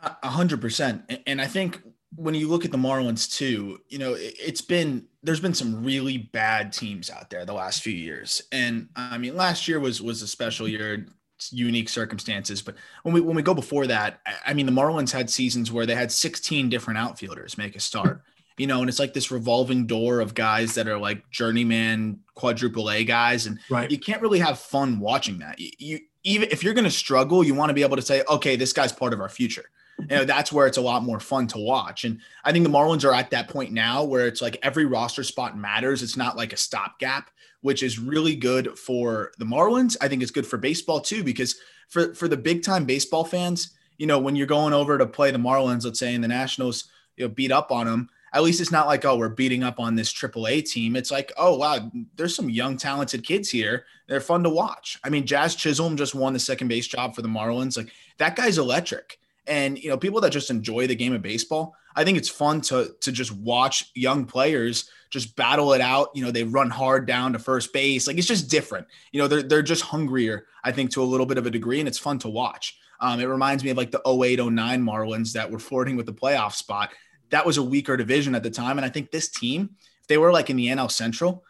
A 0.02 0.28
hundred 0.28 0.60
percent. 0.60 1.10
And 1.26 1.40
I 1.40 1.46
think 1.46 1.80
when 2.16 2.34
you 2.34 2.48
look 2.48 2.64
at 2.64 2.72
the 2.72 2.78
Marlins 2.78 3.30
too, 3.32 3.78
you 3.88 3.98
know, 3.98 4.14
it's 4.18 4.60
been 4.60 5.06
there's 5.22 5.40
been 5.40 5.54
some 5.54 5.84
really 5.84 6.18
bad 6.18 6.72
teams 6.72 7.10
out 7.10 7.30
there 7.30 7.44
the 7.44 7.52
last 7.52 7.82
few 7.82 7.92
years. 7.92 8.42
And 8.52 8.88
I 8.96 9.18
mean, 9.18 9.36
last 9.36 9.68
year 9.68 9.80
was 9.80 10.02
was 10.02 10.22
a 10.22 10.26
special 10.26 10.66
year, 10.66 11.06
unique 11.50 11.88
circumstances. 11.88 12.62
But 12.62 12.76
when 13.02 13.14
we 13.14 13.20
when 13.20 13.36
we 13.36 13.42
go 13.42 13.54
before 13.54 13.86
that, 13.86 14.20
I 14.46 14.54
mean, 14.54 14.66
the 14.66 14.72
Marlins 14.72 15.12
had 15.12 15.30
seasons 15.30 15.70
where 15.70 15.86
they 15.86 15.94
had 15.94 16.10
16 16.10 16.68
different 16.68 16.98
outfielders 16.98 17.58
make 17.58 17.76
a 17.76 17.80
start 17.80 18.22
you 18.58 18.66
know, 18.66 18.80
and 18.80 18.88
it's 18.88 18.98
like 18.98 19.12
this 19.12 19.30
revolving 19.30 19.86
door 19.86 20.20
of 20.20 20.34
guys 20.34 20.74
that 20.74 20.88
are 20.88 20.98
like 20.98 21.28
journeyman 21.30 22.20
quadruple 22.34 22.90
A 22.90 23.04
guys, 23.04 23.46
and 23.46 23.58
right. 23.68 23.90
you 23.90 23.98
can't 23.98 24.22
really 24.22 24.38
have 24.38 24.58
fun 24.58 24.98
watching 24.98 25.38
that. 25.38 25.58
You, 25.58 25.70
you 25.78 26.00
even 26.24 26.48
if 26.50 26.64
you're 26.64 26.74
going 26.74 26.84
to 26.84 26.90
struggle, 26.90 27.44
you 27.44 27.54
want 27.54 27.70
to 27.70 27.74
be 27.74 27.82
able 27.82 27.96
to 27.96 28.02
say, 28.02 28.22
okay, 28.28 28.56
this 28.56 28.72
guy's 28.72 28.92
part 28.92 29.12
of 29.12 29.20
our 29.20 29.28
future. 29.28 29.66
You 29.98 30.06
know, 30.08 30.24
that's 30.24 30.52
where 30.52 30.66
it's 30.66 30.76
a 30.76 30.82
lot 30.82 31.02
more 31.02 31.20
fun 31.20 31.46
to 31.48 31.58
watch. 31.58 32.04
And 32.04 32.20
I 32.44 32.52
think 32.52 32.64
the 32.64 32.70
Marlins 32.70 33.04
are 33.04 33.14
at 33.14 33.30
that 33.30 33.48
point 33.48 33.72
now 33.72 34.04
where 34.04 34.26
it's 34.26 34.42
like 34.42 34.58
every 34.62 34.84
roster 34.84 35.24
spot 35.24 35.56
matters. 35.56 36.02
It's 36.02 36.16
not 36.16 36.36
like 36.36 36.52
a 36.52 36.56
stopgap, 36.56 37.30
which 37.62 37.82
is 37.82 37.98
really 37.98 38.36
good 38.36 38.78
for 38.78 39.32
the 39.38 39.44
Marlins. 39.44 39.96
I 40.00 40.08
think 40.08 40.22
it's 40.22 40.30
good 40.30 40.46
for 40.46 40.58
baseball 40.58 41.00
too, 41.00 41.24
because 41.24 41.56
for 41.88 42.14
for 42.14 42.28
the 42.28 42.36
big 42.36 42.62
time 42.62 42.84
baseball 42.84 43.24
fans, 43.24 43.70
you 43.96 44.06
know, 44.06 44.18
when 44.18 44.36
you're 44.36 44.46
going 44.46 44.74
over 44.74 44.98
to 44.98 45.06
play 45.06 45.30
the 45.30 45.38
Marlins, 45.38 45.84
let's 45.84 45.98
say, 45.98 46.14
in 46.14 46.20
the 46.20 46.28
Nationals, 46.28 46.84
you 47.16 47.26
know, 47.26 47.32
beat 47.32 47.52
up 47.52 47.70
on 47.70 47.86
them 47.86 48.10
at 48.36 48.42
least 48.42 48.60
it's 48.60 48.70
not 48.70 48.86
like, 48.86 49.06
oh, 49.06 49.16
we're 49.16 49.30
beating 49.30 49.62
up 49.62 49.80
on 49.80 49.94
this 49.94 50.12
AAA 50.12 50.62
team. 50.70 50.94
It's 50.94 51.10
like, 51.10 51.32
oh, 51.38 51.56
wow, 51.56 51.90
there's 52.16 52.34
some 52.34 52.50
young, 52.50 52.76
talented 52.76 53.24
kids 53.24 53.48
here. 53.48 53.86
They're 54.08 54.20
fun 54.20 54.42
to 54.42 54.50
watch. 54.50 54.98
I 55.02 55.08
mean, 55.08 55.24
Jazz 55.24 55.54
Chisholm 55.54 55.96
just 55.96 56.14
won 56.14 56.34
the 56.34 56.38
second 56.38 56.68
base 56.68 56.86
job 56.86 57.14
for 57.14 57.22
the 57.22 57.28
Marlins. 57.28 57.78
Like, 57.78 57.92
that 58.18 58.36
guy's 58.36 58.58
electric. 58.58 59.18
And, 59.46 59.78
you 59.78 59.88
know, 59.88 59.96
people 59.96 60.20
that 60.22 60.30
just 60.30 60.50
enjoy 60.50 60.86
the 60.86 60.96
game 60.96 61.12
of 61.12 61.22
baseball, 61.22 61.74
I 61.94 62.04
think 62.04 62.18
it's 62.18 62.28
fun 62.28 62.60
to, 62.62 62.94
to 63.00 63.12
just 63.12 63.32
watch 63.32 63.90
young 63.94 64.24
players 64.24 64.90
just 65.10 65.36
battle 65.36 65.72
it 65.72 65.80
out. 65.80 66.08
You 66.14 66.24
know, 66.24 66.30
they 66.30 66.44
run 66.44 66.68
hard 66.68 67.06
down 67.06 67.32
to 67.32 67.38
first 67.38 67.72
base. 67.72 68.06
Like, 68.06 68.18
it's 68.18 68.26
just 68.26 68.50
different. 68.50 68.86
You 69.12 69.20
know, 69.20 69.28
they're, 69.28 69.42
they're 69.42 69.62
just 69.62 69.82
hungrier, 69.82 70.46
I 70.64 70.72
think, 70.72 70.90
to 70.92 71.02
a 71.02 71.04
little 71.04 71.26
bit 71.26 71.38
of 71.38 71.46
a 71.46 71.50
degree, 71.50 71.78
and 71.78 71.88
it's 71.88 71.98
fun 71.98 72.18
to 72.20 72.28
watch. 72.28 72.76
Um, 73.00 73.20
it 73.20 73.26
reminds 73.26 73.62
me 73.62 73.70
of 73.70 73.76
like 73.76 73.90
the 73.90 74.00
08 74.06 74.44
09 74.44 74.82
Marlins 74.82 75.32
that 75.34 75.50
were 75.50 75.58
flirting 75.58 75.96
with 75.96 76.06
the 76.06 76.14
playoff 76.14 76.54
spot 76.54 76.90
that 77.30 77.46
was 77.46 77.56
a 77.56 77.62
weaker 77.62 77.96
division 77.96 78.34
at 78.34 78.42
the 78.42 78.50
time. 78.50 78.78
And 78.78 78.84
I 78.84 78.88
think 78.88 79.10
this 79.10 79.28
team, 79.28 79.70
if 80.00 80.06
they 80.06 80.18
were 80.18 80.32
like 80.32 80.50
in 80.50 80.56
the 80.56 80.68
NL 80.68 80.90
Central, 80.90 81.44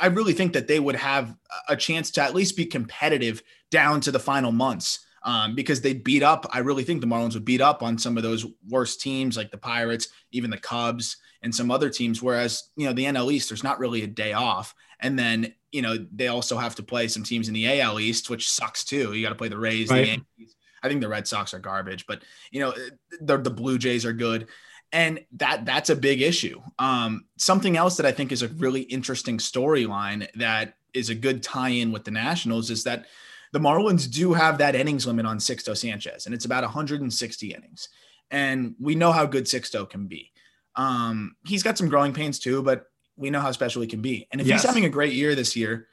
I 0.00 0.06
really 0.06 0.32
think 0.32 0.52
that 0.54 0.66
they 0.66 0.80
would 0.80 0.96
have 0.96 1.36
a 1.68 1.76
chance 1.76 2.10
to 2.12 2.22
at 2.22 2.34
least 2.34 2.56
be 2.56 2.66
competitive 2.66 3.42
down 3.70 4.00
to 4.00 4.10
the 4.10 4.18
final 4.18 4.50
months 4.50 5.00
um, 5.22 5.54
because 5.54 5.80
they 5.80 5.94
beat 5.94 6.22
up. 6.22 6.46
I 6.50 6.60
really 6.60 6.84
think 6.84 7.00
the 7.00 7.06
Marlins 7.06 7.34
would 7.34 7.44
beat 7.44 7.60
up 7.60 7.82
on 7.82 7.98
some 7.98 8.16
of 8.16 8.22
those 8.22 8.46
worst 8.68 9.00
teams 9.00 9.36
like 9.36 9.50
the 9.50 9.58
Pirates, 9.58 10.08
even 10.32 10.50
the 10.50 10.58
Cubs, 10.58 11.16
and 11.42 11.54
some 11.54 11.70
other 11.70 11.90
teams. 11.90 12.22
Whereas, 12.22 12.70
you 12.76 12.86
know, 12.86 12.92
the 12.92 13.04
NL 13.04 13.32
East, 13.32 13.48
there's 13.48 13.64
not 13.64 13.78
really 13.78 14.02
a 14.02 14.06
day 14.06 14.32
off. 14.32 14.74
And 15.00 15.18
then, 15.18 15.54
you 15.72 15.82
know, 15.82 15.96
they 16.12 16.28
also 16.28 16.56
have 16.58 16.74
to 16.76 16.82
play 16.82 17.08
some 17.08 17.22
teams 17.22 17.48
in 17.48 17.54
the 17.54 17.80
AL 17.80 18.00
East, 18.00 18.28
which 18.28 18.50
sucks 18.50 18.84
too. 18.84 19.12
You 19.12 19.22
got 19.22 19.30
to 19.30 19.34
play 19.34 19.48
the 19.48 19.58
Rays, 19.58 19.90
right. 19.90 20.02
the 20.02 20.06
Yankees. 20.06 20.56
I 20.82 20.88
think 20.88 21.00
the 21.00 21.08
Red 21.08 21.28
Sox 21.28 21.52
are 21.52 21.58
garbage, 21.58 22.06
but, 22.06 22.22
you 22.50 22.60
know, 22.60 22.74
the, 23.20 23.36
the 23.36 23.50
Blue 23.50 23.76
Jays 23.76 24.06
are 24.06 24.14
good 24.14 24.48
and 24.92 25.20
that 25.32 25.64
that's 25.64 25.90
a 25.90 25.96
big 25.96 26.20
issue. 26.20 26.60
Um, 26.78 27.26
something 27.36 27.76
else 27.76 27.96
that 27.96 28.06
I 28.06 28.12
think 28.12 28.32
is 28.32 28.42
a 28.42 28.48
really 28.48 28.82
interesting 28.82 29.38
storyline 29.38 30.26
that 30.34 30.74
is 30.92 31.10
a 31.10 31.14
good 31.14 31.42
tie-in 31.42 31.92
with 31.92 32.04
the 32.04 32.10
Nationals 32.10 32.70
is 32.70 32.84
that 32.84 33.06
the 33.52 33.58
Marlins 33.58 34.10
do 34.10 34.32
have 34.32 34.58
that 34.58 34.74
innings 34.74 35.06
limit 35.06 35.26
on 35.26 35.38
Sixto 35.38 35.76
Sanchez, 35.76 36.26
and 36.26 36.34
it's 36.34 36.44
about 36.44 36.62
160 36.62 37.52
innings. 37.54 37.88
And 38.30 38.74
we 38.78 38.94
know 38.94 39.10
how 39.12 39.26
good 39.26 39.44
Sixto 39.44 39.88
can 39.88 40.06
be. 40.06 40.30
Um, 40.76 41.34
he's 41.46 41.62
got 41.62 41.76
some 41.76 41.88
growing 41.88 42.12
pains 42.12 42.38
too, 42.38 42.62
but 42.62 42.84
we 43.16 43.30
know 43.30 43.40
how 43.40 43.50
special 43.52 43.82
he 43.82 43.88
can 43.88 44.00
be. 44.00 44.28
And 44.30 44.40
if 44.40 44.46
Yes. 44.46 44.62
he's 44.62 44.68
having 44.68 44.84
a 44.84 44.88
great 44.88 45.12
year 45.12 45.34
this 45.34 45.56
year, 45.56 45.88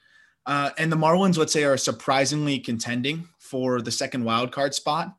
uh, 0.46 0.70
and 0.78 0.92
the 0.92 0.96
Marlins, 0.96 1.38
let's 1.38 1.52
say, 1.52 1.64
are 1.64 1.78
surprisingly 1.78 2.60
contending 2.60 3.28
for 3.40 3.82
the 3.82 3.92
second 3.92 4.24
wild 4.24 4.52
card 4.52 4.74
spot, 4.74 5.16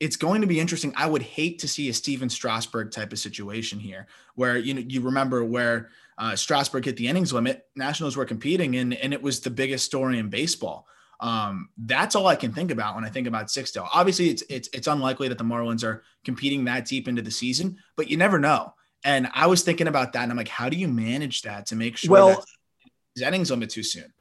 it's 0.00 0.16
going 0.16 0.40
to 0.40 0.46
be 0.48 0.58
interesting. 0.58 0.92
I 0.96 1.06
would 1.06 1.22
hate 1.22 1.60
to 1.60 1.68
see 1.68 1.88
a 1.88 1.92
Stephen 1.94 2.28
Strasburg 2.28 2.90
type 2.90 3.12
of 3.12 3.20
situation 3.20 3.78
here, 3.78 4.08
where 4.34 4.56
you 4.56 4.74
know 4.74 4.80
you 4.80 5.00
remember 5.02 5.44
where 5.44 5.90
uh, 6.18 6.34
Strasburg 6.34 6.84
hit 6.86 6.96
the 6.96 7.06
innings 7.06 7.32
limit, 7.32 7.66
Nationals 7.76 8.16
were 8.16 8.24
competing, 8.24 8.74
and 8.76 8.94
and 8.94 9.12
it 9.12 9.22
was 9.22 9.38
the 9.40 9.50
biggest 9.50 9.84
story 9.84 10.18
in 10.18 10.28
baseball. 10.30 10.88
Um, 11.22 11.68
that's 11.78 12.16
all 12.16 12.26
I 12.26 12.34
can 12.34 12.52
think 12.52 12.72
about 12.72 12.96
when 12.96 13.04
I 13.04 13.08
think 13.08 13.28
about 13.28 13.46
Sixdale. 13.46 13.88
Obviously, 13.94 14.28
it's 14.28 14.42
it's 14.50 14.68
it's 14.74 14.88
unlikely 14.88 15.28
that 15.28 15.38
the 15.38 15.44
Marlins 15.44 15.84
are 15.84 16.02
competing 16.24 16.64
that 16.64 16.84
deep 16.84 17.06
into 17.06 17.22
the 17.22 17.30
season, 17.30 17.78
but 17.96 18.10
you 18.10 18.16
never 18.16 18.38
know. 18.40 18.74
And 19.04 19.28
I 19.32 19.46
was 19.46 19.62
thinking 19.62 19.86
about 19.86 20.12
that, 20.12 20.24
and 20.24 20.32
I'm 20.32 20.36
like, 20.36 20.48
how 20.48 20.68
do 20.68 20.76
you 20.76 20.88
manage 20.88 21.42
that 21.42 21.66
to 21.66 21.76
make 21.76 21.96
sure 21.96 22.10
Well- 22.10 22.44
that 23.16 23.28
innings 23.28 23.50
limit 23.50 23.70
too 23.70 23.82
soon? 23.84 24.12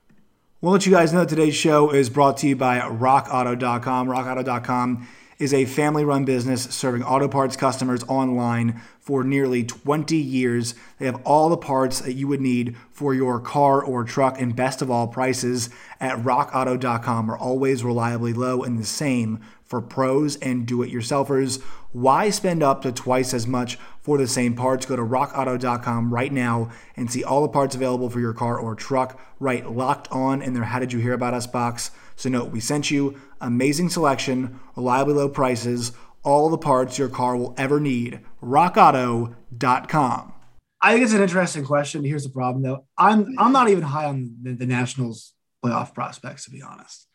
We'll 0.62 0.74
let 0.74 0.86
you 0.86 0.92
guys 0.92 1.12
know 1.12 1.26
today's 1.26 1.56
show 1.56 1.90
is 1.92 2.08
brought 2.08 2.38
to 2.38 2.48
you 2.48 2.56
by 2.56 2.80
RockAuto.com. 2.82 4.08
RockAuto.com 4.08 5.08
is 5.42 5.56
a 5.56 5.66
family 5.66 6.06
run 6.06 6.24
business 6.24 6.66
serving 6.66 7.02
auto 7.02 7.28
parts 7.28 7.58
customers 7.58 8.04
online 8.04 8.80
for 9.00 9.24
nearly 9.24 9.64
20 9.64 10.16
years. 10.16 10.76
They 11.00 11.08
have 11.08 11.20
all 11.26 11.50
the 11.50 11.58
parts 11.58 12.00
that 12.02 12.14
you 12.14 12.28
would 12.28 12.42
need 12.42 12.78
for 12.92 13.16
your 13.16 13.40
car 13.40 13.84
or 13.84 14.04
truck, 14.04 14.40
and 14.40 14.56
best 14.56 14.84
of 14.84 14.92
all, 14.92 15.08
prices 15.08 15.72
at 16.00 16.20
RockAuto.com 16.20 17.32
are 17.32 17.38
always 17.38 17.84
reliably 17.84 18.34
low 18.34 18.62
and 18.62 18.78
the 18.78 18.86
same 18.86 19.40
for 19.66 19.82
pros 19.82 20.36
and 20.36 20.68
do 20.68 20.84
it 20.84 20.92
yourselfers. 20.92 21.60
Why 21.92 22.30
spend 22.30 22.62
up 22.62 22.84
to 22.84 22.92
twice 22.92 23.34
as 23.34 23.48
much 23.48 23.80
for 24.00 24.20
the 24.20 24.28
same 24.28 24.54
parts? 24.54 24.86
Go 24.86 24.96
to 24.96 25.02
rockauto.com 25.02 26.14
right 26.14 26.32
now 26.32 26.70
and 26.96 27.12
see 27.12 27.24
all 27.24 27.42
the 27.42 27.50
parts 27.50 27.74
available 27.74 28.12
for 28.12 28.20
your 28.20 28.34
car 28.34 28.60
or 28.60 28.76
truck. 28.76 29.20
Right, 29.40 29.68
locked 29.68 30.08
on 30.12 30.44
in 30.44 30.54
their 30.54 30.66
How 30.66 30.78
Did 30.78 30.94
You 30.94 31.00
Hear 31.00 31.14
About 31.14 31.34
Us 31.34 31.48
box. 31.48 31.90
So, 32.22 32.30
note, 32.30 32.52
we 32.52 32.60
sent 32.60 32.92
you 32.92 33.20
amazing 33.42 33.90
selection, 33.90 34.60
reliably 34.76 35.16
low 35.16 35.28
prices, 35.28 35.92
all 36.22 36.50
the 36.50 36.58
parts 36.60 37.00
your 37.00 37.10
car 37.10 37.36
will 37.36 37.56
ever 37.58 37.80
need. 37.80 38.20
RockAuto.com. 38.44 40.34
I 40.80 40.92
think 40.92 41.04
it's 41.04 41.14
an 41.14 41.24
interesting 41.24 41.66
question. 41.66 42.04
Here's 42.04 42.24
the 42.24 42.30
problem, 42.30 42.62
though. 42.62 42.86
I'm 42.96 43.34
I'm 43.40 43.52
not 43.52 43.70
even 43.70 43.82
high 43.82 44.06
on 44.06 44.36
the, 44.40 44.54
the 44.54 44.68
Nationals 44.68 45.34
playoff 45.66 45.96
prospects, 45.96 46.46
to 46.46 46.52
be 46.52 46.62
honest. 46.62 47.08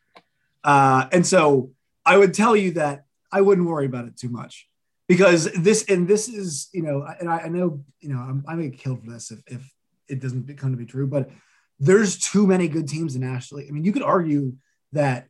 Uh, 0.64 1.06
and 1.12 1.24
so 1.24 1.70
I 2.04 2.18
would 2.18 2.34
tell 2.34 2.56
you 2.56 2.72
that 2.72 3.04
I 3.30 3.42
wouldn't 3.42 3.68
worry 3.68 3.86
about 3.86 4.06
it 4.06 4.16
too 4.16 4.28
much 4.28 4.68
because 5.06 5.52
this 5.52 5.84
and 5.84 6.08
this 6.08 6.26
is 6.28 6.68
you 6.74 6.82
know 6.82 7.06
and 7.20 7.30
I, 7.30 7.42
I 7.42 7.48
know 7.48 7.84
you 8.00 8.08
know 8.08 8.18
I'm, 8.18 8.42
I'm 8.48 8.56
gonna 8.56 8.70
get 8.70 8.80
killed 8.80 9.04
for 9.04 9.10
this 9.12 9.30
if, 9.30 9.38
if 9.46 9.72
it 10.08 10.18
doesn't 10.18 10.48
become 10.48 10.72
to 10.72 10.76
be 10.76 10.84
true 10.84 11.06
but 11.06 11.30
there's 11.78 12.18
too 12.18 12.44
many 12.44 12.66
good 12.66 12.88
teams 12.88 13.14
in 13.14 13.20
National 13.20 13.60
League. 13.60 13.68
I 13.70 13.72
mean 13.72 13.84
you 13.84 13.92
could 13.92 14.02
argue 14.02 14.54
that 14.92 15.28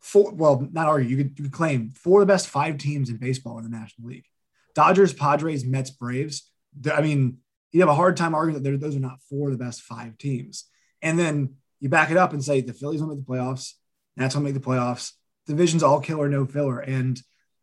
four 0.00 0.32
well 0.32 0.66
not 0.72 0.86
argue 0.86 1.08
you 1.08 1.24
could, 1.24 1.38
you 1.38 1.44
could 1.44 1.52
claim 1.52 1.92
four 1.92 2.20
of 2.20 2.26
the 2.26 2.32
best 2.32 2.48
five 2.48 2.78
teams 2.78 3.10
in 3.10 3.16
baseball 3.16 3.58
in 3.58 3.64
the 3.64 3.70
National 3.70 4.08
League. 4.08 4.26
Dodgers 4.74 5.12
Padres 5.12 5.64
Mets 5.64 5.90
Braves. 5.90 6.50
I 6.92 7.00
mean 7.00 7.38
you 7.72 7.80
have 7.80 7.88
a 7.88 7.94
hard 7.94 8.16
time 8.16 8.34
arguing 8.34 8.62
that 8.62 8.80
those 8.80 8.96
are 8.96 9.00
not 9.00 9.22
four 9.28 9.48
of 9.50 9.58
the 9.58 9.62
best 9.62 9.82
five 9.82 10.16
teams. 10.16 10.64
And 11.02 11.18
then 11.18 11.54
you 11.80 11.88
back 11.88 12.10
it 12.10 12.16
up 12.16 12.32
and 12.32 12.42
say 12.42 12.60
the 12.60 12.72
Phillies 12.72 13.00
won't 13.00 13.16
make 13.16 13.26
the 13.26 13.32
playoffs. 13.32 13.74
Nats 14.16 14.34
will 14.34 14.42
make 14.42 14.54
the 14.54 14.60
playoffs. 14.60 15.12
Division's 15.46 15.82
all 15.82 16.00
killer 16.00 16.28
no 16.28 16.46
filler. 16.46 16.80
And 16.80 17.20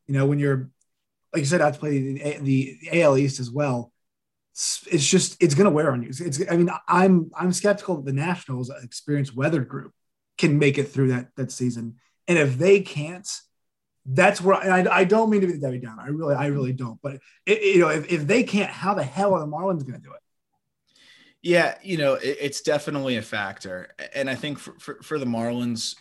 you 0.08 0.13
know 0.13 0.25
when 0.25 0.39
you're 0.39 0.70
like 1.34 1.42
you 1.42 1.46
said, 1.46 1.60
I 1.62 1.65
have 1.65 1.74
to 1.74 1.80
play 1.80 2.00
the, 2.00 2.38
the 2.39 3.01
AL 3.01 3.18
East 3.18 3.42
as 3.42 3.51
well. 3.51 3.92
It's, 4.54 5.06
just 5.06 5.36
it's 5.44 5.54
going 5.54 5.65
to 5.65 5.72
wear 5.72 5.92
on 5.92 6.01
you. 6.01 6.10
It's, 6.18 6.42
I 6.50 6.56
mean 6.56 6.70
I'm 6.88 7.30
I'm 7.36 7.51
skeptical 7.51 7.98
that 7.98 8.06
the 8.06 8.13
Nationals, 8.13 8.72
experience 8.84 9.34
weathered 9.34 9.68
group, 9.68 9.92
can 10.38 10.60
make 10.60 10.77
it 10.77 10.86
through 10.86 11.10
that 11.10 11.36
that 11.36 11.51
season. 11.51 11.96
And 12.27 12.38
if 12.38 12.58
they 12.58 12.82
can't, 12.82 13.27
that's 14.06 14.42
where 14.42 14.60
and 14.60 14.88
I, 14.88 14.98
I 14.98 15.04
don't 15.04 15.30
mean 15.30 15.42
to 15.42 15.48
be 15.48 15.54
the 15.54 15.60
Debbie 15.60 15.80
Downer. 15.80 16.01
I 16.01 16.08
really 16.08 16.36
I 16.36 16.48
really 16.48 16.74
don't. 16.74 17.00
But 17.01 17.20
it, 17.46 17.62
you 17.62 17.80
know 17.80 17.89
if, 17.89 18.12
if 18.12 18.27
they 18.27 18.44
can't, 18.44 18.70
how 18.70 18.94
the 18.94 19.04
hell 19.04 19.34
are 19.34 19.39
the 19.39 19.48
Marlins 19.48 19.86
going 19.86 19.94
to 19.94 20.00
do 20.00 20.13
it? 20.13 20.22
Yeah, 21.42 21.75
you 21.84 21.98
know, 21.98 22.15
it, 22.15 22.38
it's 22.42 22.62
definitely 22.62 23.18
a 23.18 23.22
factor. 23.22 23.89
And 24.15 24.27
I 24.27 24.34
think 24.34 24.58
for, 24.58 24.74
for, 24.80 24.96
for 25.04 25.20
the 25.20 25.27
Marlins, 25.27 25.96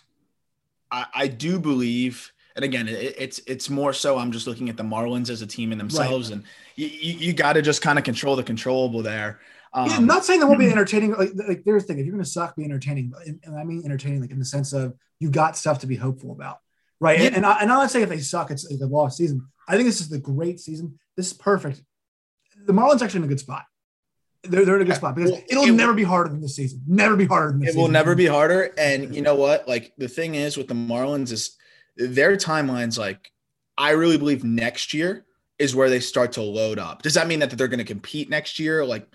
I, 0.90 1.04
I 1.14 1.28
do 1.28 1.58
believe, 1.58 2.32
and 2.56 2.64
again, 2.64 2.88
it, 2.88 3.14
it's 3.18 3.40
it's 3.46 3.68
more 3.68 3.92
so 3.92 4.16
I'm 4.16 4.32
just 4.32 4.46
looking 4.46 4.70
at 4.70 4.78
the 4.78 4.82
Marlins 4.82 5.28
as 5.28 5.42
a 5.42 5.46
team 5.46 5.70
in 5.70 5.76
themselves, 5.76 6.30
and 6.30 6.44
you, 6.76 6.86
you, 6.86 7.12
you 7.18 7.32
got 7.34 7.54
to 7.54 7.62
just 7.62 7.82
kind 7.82 7.98
of 7.98 8.06
control 8.06 8.36
the 8.36 8.42
controllable 8.42 9.02
there. 9.02 9.40
Um, 9.74 9.88
yeah, 9.90 9.96
I'm 9.96 10.06
not 10.06 10.24
saying 10.24 10.40
that 10.40 10.46
won't 10.46 10.60
be 10.60 10.66
entertaining. 10.70 11.12
Like, 11.12 11.32
like 11.48 11.64
there's 11.64 11.82
the 11.82 11.88
thing, 11.88 11.98
if 11.98 12.06
you're 12.06 12.14
going 12.14 12.24
to 12.24 12.30
suck, 12.30 12.56
be 12.56 12.64
entertaining. 12.64 13.12
And, 13.26 13.40
and 13.44 13.58
I 13.58 13.64
mean 13.64 13.82
entertaining, 13.84 14.20
like 14.20 14.30
in 14.30 14.38
the 14.38 14.44
sense 14.44 14.72
of 14.72 14.94
you've 15.18 15.32
got 15.32 15.56
stuff 15.56 15.80
to 15.80 15.86
be 15.86 15.96
hopeful 15.96 16.30
about, 16.32 16.58
right? 17.00 17.18
Yeah. 17.18 17.26
And, 17.26 17.36
and, 17.36 17.46
I, 17.46 17.60
and 17.60 17.70
I'm 17.72 17.78
not 17.80 17.90
saying 17.90 18.04
if 18.04 18.08
they 18.08 18.18
suck, 18.20 18.50
it's, 18.50 18.70
it's 18.70 18.82
a 18.82 18.86
lost 18.86 19.16
season. 19.18 19.46
I 19.68 19.74
think 19.76 19.86
this 19.88 20.00
is 20.00 20.08
the 20.08 20.18
great 20.18 20.60
season. 20.60 20.98
This 21.16 21.26
is 21.28 21.32
perfect. 21.32 21.82
The 22.66 22.72
Marlins 22.72 23.02
actually 23.02 23.18
in 23.18 23.24
a 23.24 23.28
good 23.28 23.40
spot. 23.40 23.64
They're, 24.44 24.64
they're 24.64 24.76
in 24.76 24.82
a 24.82 24.84
good 24.84 24.96
spot 24.96 25.14
because 25.16 25.32
Well, 25.32 25.42
it'll 25.48 25.64
it- 25.64 25.72
never 25.72 25.94
be 25.94 26.02
harder 26.04 26.28
than 26.30 26.40
this 26.40 26.54
season. 26.54 26.82
Never 26.86 27.16
be 27.16 27.24
harder 27.24 27.50
than 27.50 27.60
this 27.60 27.70
it 27.70 27.72
season. 27.72 27.82
will 27.82 27.90
never 27.90 28.14
be 28.14 28.26
harder. 28.26 28.72
And 28.78 29.14
you 29.14 29.22
know 29.22 29.34
what? 29.34 29.66
Like 29.66 29.92
the 29.98 30.08
thing 30.08 30.34
is 30.34 30.56
with 30.56 30.68
the 30.68 30.74
Marlins 30.74 31.32
is 31.32 31.56
their 31.96 32.36
timelines. 32.36 32.98
Like 32.98 33.30
I 33.78 33.90
really 33.92 34.18
believe 34.18 34.44
next 34.44 34.92
year 34.94 35.24
is 35.58 35.74
where 35.74 35.88
they 35.88 36.00
start 36.00 36.32
to 36.32 36.42
load 36.42 36.78
up. 36.78 37.02
Does 37.02 37.14
that 37.14 37.26
mean 37.26 37.38
that 37.40 37.50
they're 37.50 37.68
going 37.68 37.78
to 37.78 37.84
compete 37.84 38.28
next 38.28 38.58
year? 38.58 38.84
Like 38.84 39.06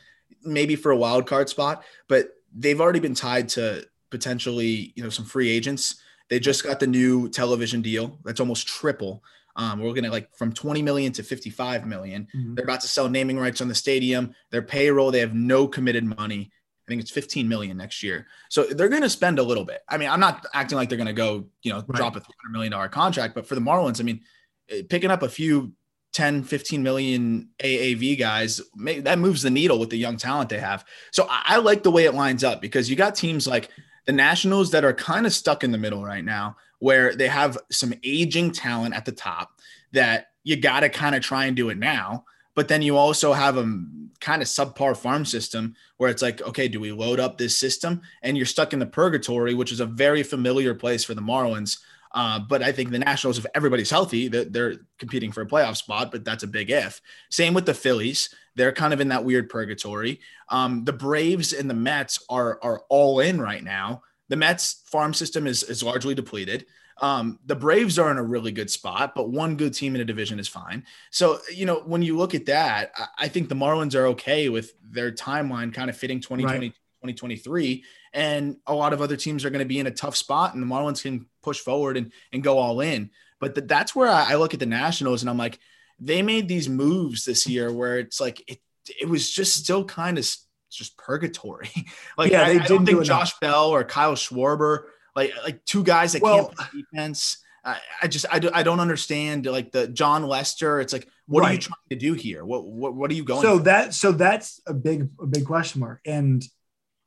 maybe 0.43 0.75
for 0.75 0.91
a 0.91 0.97
wild 0.97 1.27
card 1.27 1.49
spot, 1.49 1.83
but 2.07 2.29
they've 2.55 2.79
already 2.81 2.99
been 2.99 3.13
tied 3.15 3.49
to 3.49 3.85
potentially 4.09 4.93
you 4.95 5.03
know 5.03 5.09
some 5.09 5.25
free 5.25 5.49
agents. 5.49 6.01
They 6.29 6.39
just 6.39 6.63
got 6.63 6.79
the 6.79 6.87
new 6.87 7.29
television 7.29 7.81
deal 7.81 8.19
that's 8.23 8.39
almost 8.39 8.67
triple. 8.67 9.23
Um, 9.55 9.79
we're 9.81 9.93
gonna 9.93 10.11
like 10.11 10.33
from 10.35 10.53
20 10.53 10.81
million 10.81 11.11
to 11.13 11.23
55 11.23 11.85
million. 11.87 12.27
Mhm. 12.35 12.55
They're 12.55 12.63
about 12.65 12.81
to 12.81 12.87
sell 12.87 13.09
naming 13.09 13.37
rights 13.39 13.61
on 13.61 13.67
the 13.67 13.75
stadium. 13.75 14.33
Their 14.51 14.61
payroll, 14.61 15.11
they 15.11 15.19
have 15.19 15.33
no 15.33 15.67
committed 15.67 16.03
money. 16.05 16.51
I 16.51 16.91
think 16.91 17.01
it's 17.01 17.11
15 17.11 17.47
million 17.47 17.77
next 17.77 18.01
year. 18.01 18.25
So 18.49 18.63
they're 18.63 18.89
going 18.89 19.03
to 19.03 19.09
spend 19.11 19.37
a 19.37 19.43
little 19.43 19.63
bit. 19.63 19.81
I 19.87 19.97
mean, 19.97 20.09
I'm 20.09 20.19
not 20.19 20.43
acting 20.55 20.75
like 20.75 20.89
they're 20.89 20.97
going 20.97 21.05
to 21.05 21.13
go, 21.13 21.45
you 21.61 21.71
know, 21.71 21.83
Right. 21.87 21.97
drop 21.97 22.15
a 22.15 22.19
300 22.19 22.51
million 22.51 22.71
dollar 22.71 22.87
contract, 22.89 23.35
but 23.35 23.45
for 23.45 23.53
the 23.53 23.61
Marlins, 23.61 23.99
I 23.99 24.03
mean, 24.03 24.21
eh, 24.69 24.81
picking 24.89 25.11
up 25.11 25.21
a 25.21 25.29
few 25.29 25.71
10, 26.13 26.43
15 26.43 26.81
million 26.81 27.49
AAV 27.59 28.17
guys, 28.17 28.61
that 28.99 29.19
moves 29.19 29.41
the 29.41 29.49
needle 29.49 29.79
with 29.79 29.89
the 29.89 29.97
young 29.97 30.17
talent 30.17 30.49
they 30.49 30.59
have. 30.59 30.85
So 31.11 31.27
I, 31.29 31.57
like 31.57 31.83
the 31.83 31.91
way 31.91 32.05
it 32.05 32.15
lines 32.15 32.43
up 32.43 32.61
because 32.61 32.89
you 32.89 32.95
got 32.95 33.15
teams 33.15 33.47
like 33.47 33.69
the 34.05 34.11
Nationals 34.11 34.71
that 34.71 34.83
are 34.83 34.93
kind 34.93 35.25
of 35.25 35.33
stuck 35.33 35.63
in 35.63 35.71
the 35.71 35.77
middle 35.77 36.03
right 36.03 36.25
now, 36.25 36.57
where 36.79 37.15
they 37.15 37.27
have 37.27 37.57
some 37.69 37.93
aging 38.03 38.51
talent 38.51 38.95
at 38.95 39.05
the 39.05 39.11
top 39.11 39.59
that 39.91 40.27
you 40.43 40.55
got 40.55 40.79
to 40.79 40.89
kind 40.89 41.15
of 41.15 41.21
try 41.21 41.45
and 41.45 41.55
do 41.55 41.69
it 41.69 41.77
now. 41.77 42.25
But 42.55 42.67
then 42.67 42.81
you 42.81 42.97
also 42.97 43.33
have 43.33 43.57
a 43.57 43.83
kind 44.19 44.41
of 44.41 44.47
subpar 44.47 44.97
farm 44.97 45.25
system 45.25 45.75
where 45.97 46.09
it's 46.09 46.21
like, 46.21 46.41
okay, 46.41 46.67
do 46.67 46.79
we 46.79 46.91
load 46.91 47.19
up 47.19 47.37
this 47.37 47.55
system? 47.55 48.01
And 48.21 48.35
you're 48.35 48.45
stuck 48.45 48.73
in 48.73 48.79
the 48.79 48.85
purgatory, 48.85 49.53
which 49.53 49.71
is 49.71 49.79
a 49.79 49.85
very 49.85 50.23
familiar 50.23 50.73
place 50.73 51.03
for 51.03 51.13
the 51.13 51.21
Marlins. 51.21 51.79
Uh, 52.11 52.39
but 52.39 52.63
I 52.63 52.71
think 52.71 52.89
the 52.89 52.99
Nationals, 52.99 53.37
if 53.37 53.45
everybody's 53.53 53.89
healthy, 53.89 54.27
that 54.29 54.51
they're 54.51 54.75
competing 54.97 55.31
for 55.31 55.41
a 55.41 55.45
playoff 55.45 55.77
spot, 55.77 56.11
but 56.11 56.25
that's 56.25 56.43
a 56.43 56.47
big 56.47 56.71
if. 56.71 57.01
Same 57.29 57.53
with 57.53 57.65
the 57.65 57.73
Phillies; 57.73 58.33
they're 58.55 58.71
kind 58.71 58.93
of 58.93 59.01
in 59.01 59.09
that 59.09 59.23
weird 59.23 59.49
purgatory. 59.49 60.19
Um, 60.49 60.83
the 60.85 60.93
Braves 60.93 61.53
and 61.53 61.69
the 61.69 61.75
Mets 61.75 62.23
are 62.29 62.59
are 62.63 62.83
all 62.89 63.19
in 63.19 63.39
right 63.39 63.63
now. 63.63 64.01
The 64.29 64.37
Mets 64.37 64.81
farm 64.85 65.13
system 65.13 65.45
is 65.45 65.63
is 65.63 65.83
largely 65.83 66.15
depleted. 66.15 66.65
Um, 67.01 67.39
the 67.45 67.55
Braves 67.55 67.97
are 67.97 68.11
in 68.11 68.17
a 68.17 68.23
really 68.23 68.51
good 68.51 68.69
spot, 68.69 69.13
but 69.15 69.29
one 69.29 69.55
good 69.55 69.73
team 69.73 69.95
in 69.95 70.01
a 70.01 70.05
division 70.05 70.39
is 70.39 70.47
fine. 70.47 70.83
So, 71.11 71.39
you 71.53 71.65
know, 71.65 71.81
when 71.85 72.01
you 72.01 72.17
look 72.17 72.35
at 72.35 72.45
that, 72.47 72.91
I, 72.97 73.07
I 73.19 73.27
think 73.27 73.49
the 73.49 73.55
Marlins 73.55 73.95
are 73.95 74.07
okay 74.07 74.49
with 74.49 74.73
their 74.83 75.11
timeline 75.11 75.73
kind 75.73 75.89
of 75.89 75.95
fitting 75.95 76.19
2020, 76.19 76.69
2023. 76.69 77.83
And 78.13 78.57
a 78.65 78.73
lot 78.73 78.93
of 78.93 79.01
other 79.01 79.15
teams 79.15 79.45
are 79.45 79.49
going 79.49 79.59
to 79.59 79.65
be 79.65 79.79
in 79.79 79.87
a 79.87 79.91
tough 79.91 80.15
spot, 80.15 80.53
and 80.53 80.63
the 80.63 80.67
Marlins 80.67 81.03
can 81.03 81.27
push 81.43 81.59
forward 81.59 81.97
and, 81.97 82.11
and 82.33 82.43
go 82.43 82.57
all 82.57 82.81
in. 82.81 83.11
But 83.39 83.55
th- 83.55 83.67
that's 83.67 83.95
where 83.95 84.09
I, 84.09 84.33
I 84.33 84.35
look 84.35 84.53
at 84.53 84.59
the 84.59 84.65
Nationals 84.65 85.21
and 85.21 85.29
I'm 85.29 85.37
like, 85.37 85.59
they 85.99 86.21
made 86.21 86.47
these 86.47 86.67
moves 86.69 87.25
this 87.25 87.47
year 87.47 87.71
where 87.71 87.99
it's 87.99 88.19
like, 88.19 88.43
it, 88.49 88.59
it 88.99 89.07
was 89.07 89.29
just 89.29 89.55
still 89.55 89.85
kind 89.85 90.17
of 90.17 90.27
just 90.69 90.97
purgatory. 90.97 91.69
like, 92.17 92.31
Yeah, 92.31 92.43
I, 92.43 92.45
they 92.45 92.49
I 92.51 92.53
didn't 92.53 92.67
don't 92.69 92.85
think 92.85 92.95
enough. 92.97 93.07
Josh 93.07 93.39
Bell 93.39 93.69
or 93.69 93.83
Kyle 93.83 94.15
Schwarber, 94.15 94.83
like, 95.15 95.33
like 95.43 95.63
two 95.65 95.83
guys 95.83 96.13
that 96.13 96.21
Well- 96.21 96.47
can't 96.47 96.57
play 96.57 96.81
defense. 96.91 97.37
I, 97.63 97.77
I 98.01 98.07
just 98.07 98.25
I, 98.31 98.39
do, 98.39 98.49
I 98.53 98.63
don't 98.63 98.79
understand 98.79 99.45
like 99.45 99.73
the 99.73 99.89
Jon 99.89 100.25
Lester. 100.25 100.79
It's 100.79 100.93
like 100.93 101.09
what 101.27 101.43
are 101.43 101.51
you 101.51 101.59
trying 101.59 101.75
to 101.89 101.97
do 101.97 102.13
here? 102.13 102.45
What 102.45 102.65
what, 102.65 102.95
what 102.95 103.11
are 103.11 103.13
you 103.13 103.25
going? 103.25 103.41
so 103.41 103.57
for? 103.57 103.63
that 103.65 103.93
so 103.93 104.13
that's 104.13 104.61
a 104.65 104.73
big 104.73 105.09
a 105.21 105.27
big 105.27 105.45
question 105.45 105.81
mark 105.81 105.99
and 106.05 106.41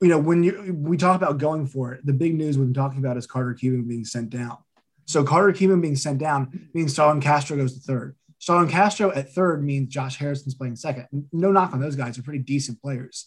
you 0.02 0.08
know 0.08 0.18
when 0.18 0.42
you 0.42 0.74
we 0.76 0.96
talk 0.96 1.16
about 1.16 1.38
going 1.38 1.66
for 1.66 1.92
it 1.92 2.04
the 2.04 2.12
big 2.12 2.34
news 2.34 2.58
we've 2.58 2.66
been 2.66 2.74
talking 2.74 2.98
about 2.98 3.16
is 3.16 3.26
carter 3.26 3.54
kieboom 3.54 3.88
being 3.88 4.04
sent 4.04 4.28
down 4.28 4.58
so 5.06 5.24
carter 5.24 5.52
kieboom 5.52 5.80
being 5.80 5.96
sent 5.96 6.18
down 6.18 6.68
means 6.74 6.92
Starlin 6.92 7.20
castro 7.20 7.56
goes 7.56 7.74
to 7.74 7.80
third 7.80 8.16
Starlin 8.42 8.68
Castro 8.68 9.12
at 9.12 9.32
third 9.32 9.62
means 9.62 9.88
Josh 9.88 10.16
Harrison's 10.16 10.56
playing 10.56 10.74
second. 10.74 11.06
No 11.30 11.52
knock 11.52 11.72
on 11.72 11.80
those 11.80 11.94
guys; 11.94 12.16
they're 12.16 12.24
pretty 12.24 12.40
decent 12.40 12.82
players, 12.82 13.26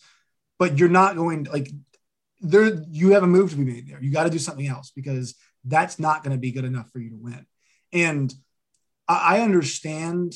but 0.60 0.78
you're 0.78 0.90
not 0.90 1.16
going 1.16 1.46
like 1.46 1.72
there. 2.42 2.84
You 2.90 3.12
have 3.12 3.24
a 3.24 3.28
move 3.28 3.52
to 3.52 3.56
be 3.56 3.64
made 3.64 3.88
there. 3.88 4.04
You 4.04 4.12
got 4.12 4.26
to 4.26 4.30
do 4.30 4.40
something 4.40 4.68
else 4.68 4.92
because 4.94 5.36
that's 5.64 6.00
not 6.00 6.22
going 6.22 6.36
to 6.36 6.38
be 6.38 6.52
good 6.52 6.66
enough 6.66 6.92
for 6.92 7.00
you 7.00 7.12
to 7.12 7.16
win. 7.16 7.46
And 7.94 8.34
I, 9.08 9.38
I 9.38 9.40
understand. 9.44 10.36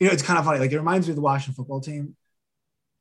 You 0.00 0.06
know, 0.06 0.14
it's 0.14 0.22
kind 0.22 0.38
of 0.38 0.46
funny. 0.46 0.58
Like 0.58 0.72
it 0.72 0.78
reminds 0.78 1.06
me 1.06 1.10
of 1.10 1.16
the 1.16 1.22
Washington 1.22 1.52
football 1.52 1.82
team. 1.82 2.16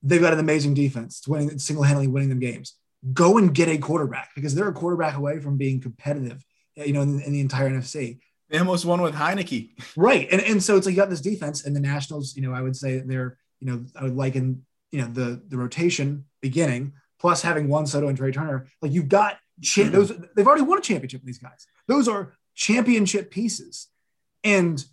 They've 0.03 0.21
got 0.21 0.33
an 0.33 0.39
amazing 0.39 0.73
defense, 0.73 1.27
winning 1.27 1.59
single-handedly 1.59 2.07
winning 2.07 2.29
them 2.29 2.39
games. 2.39 2.75
Go 3.13 3.37
and 3.37 3.53
get 3.53 3.67
a 3.67 3.77
quarterback 3.77 4.29
because 4.35 4.55
they're 4.55 4.67
a 4.67 4.73
quarterback 4.73 5.15
away 5.15 5.39
from 5.39 5.57
being 5.57 5.81
competitive. 5.81 6.43
You 6.75 6.93
know, 6.93 7.01
in, 7.01 7.21
in 7.21 7.33
the 7.33 7.41
entire 7.41 7.69
NFC 7.69 8.19
they 8.51 8.59
almost 8.59 8.85
won 8.85 9.01
with 9.01 9.15
Heinicke. 9.15 9.71
Right. 9.97 10.27
And, 10.31 10.41
and 10.41 10.61
so 10.63 10.77
it's 10.77 10.85
like 10.85 10.93
you 10.93 11.01
got 11.01 11.09
this 11.09 11.21
defense 11.21 11.65
and 11.65 11.75
the 11.75 11.79
Nationals, 11.79 12.35
you 12.35 12.41
know, 12.41 12.53
I 12.53 12.61
would 12.61 12.75
say 12.75 12.99
they're, 12.99 13.37
you 13.59 13.67
know, 13.67 13.85
I 13.95 14.03
would 14.03 14.15
liken, 14.15 14.65
you 14.91 15.01
know, 15.01 15.07
the 15.07 15.41
the 15.47 15.57
rotation 15.57 16.25
beginning 16.41 16.93
plus 17.19 17.41
having 17.41 17.67
one 17.67 17.85
Soto 17.85 18.07
and 18.07 18.17
Trea 18.17 18.31
Turner. 18.31 18.67
Like 18.81 18.91
you've 18.91 19.09
got 19.09 19.37
cha- 19.61 19.83
mm-hmm. 19.83 19.91
those, 19.91 20.13
they've 20.35 20.47
already 20.47 20.63
won 20.63 20.77
a 20.77 20.81
championship 20.81 21.21
with 21.21 21.27
these 21.27 21.39
guys. 21.39 21.67
Those 21.87 22.07
are 22.07 22.33
championship 22.55 23.31
pieces. 23.31 23.87
And 24.43 24.83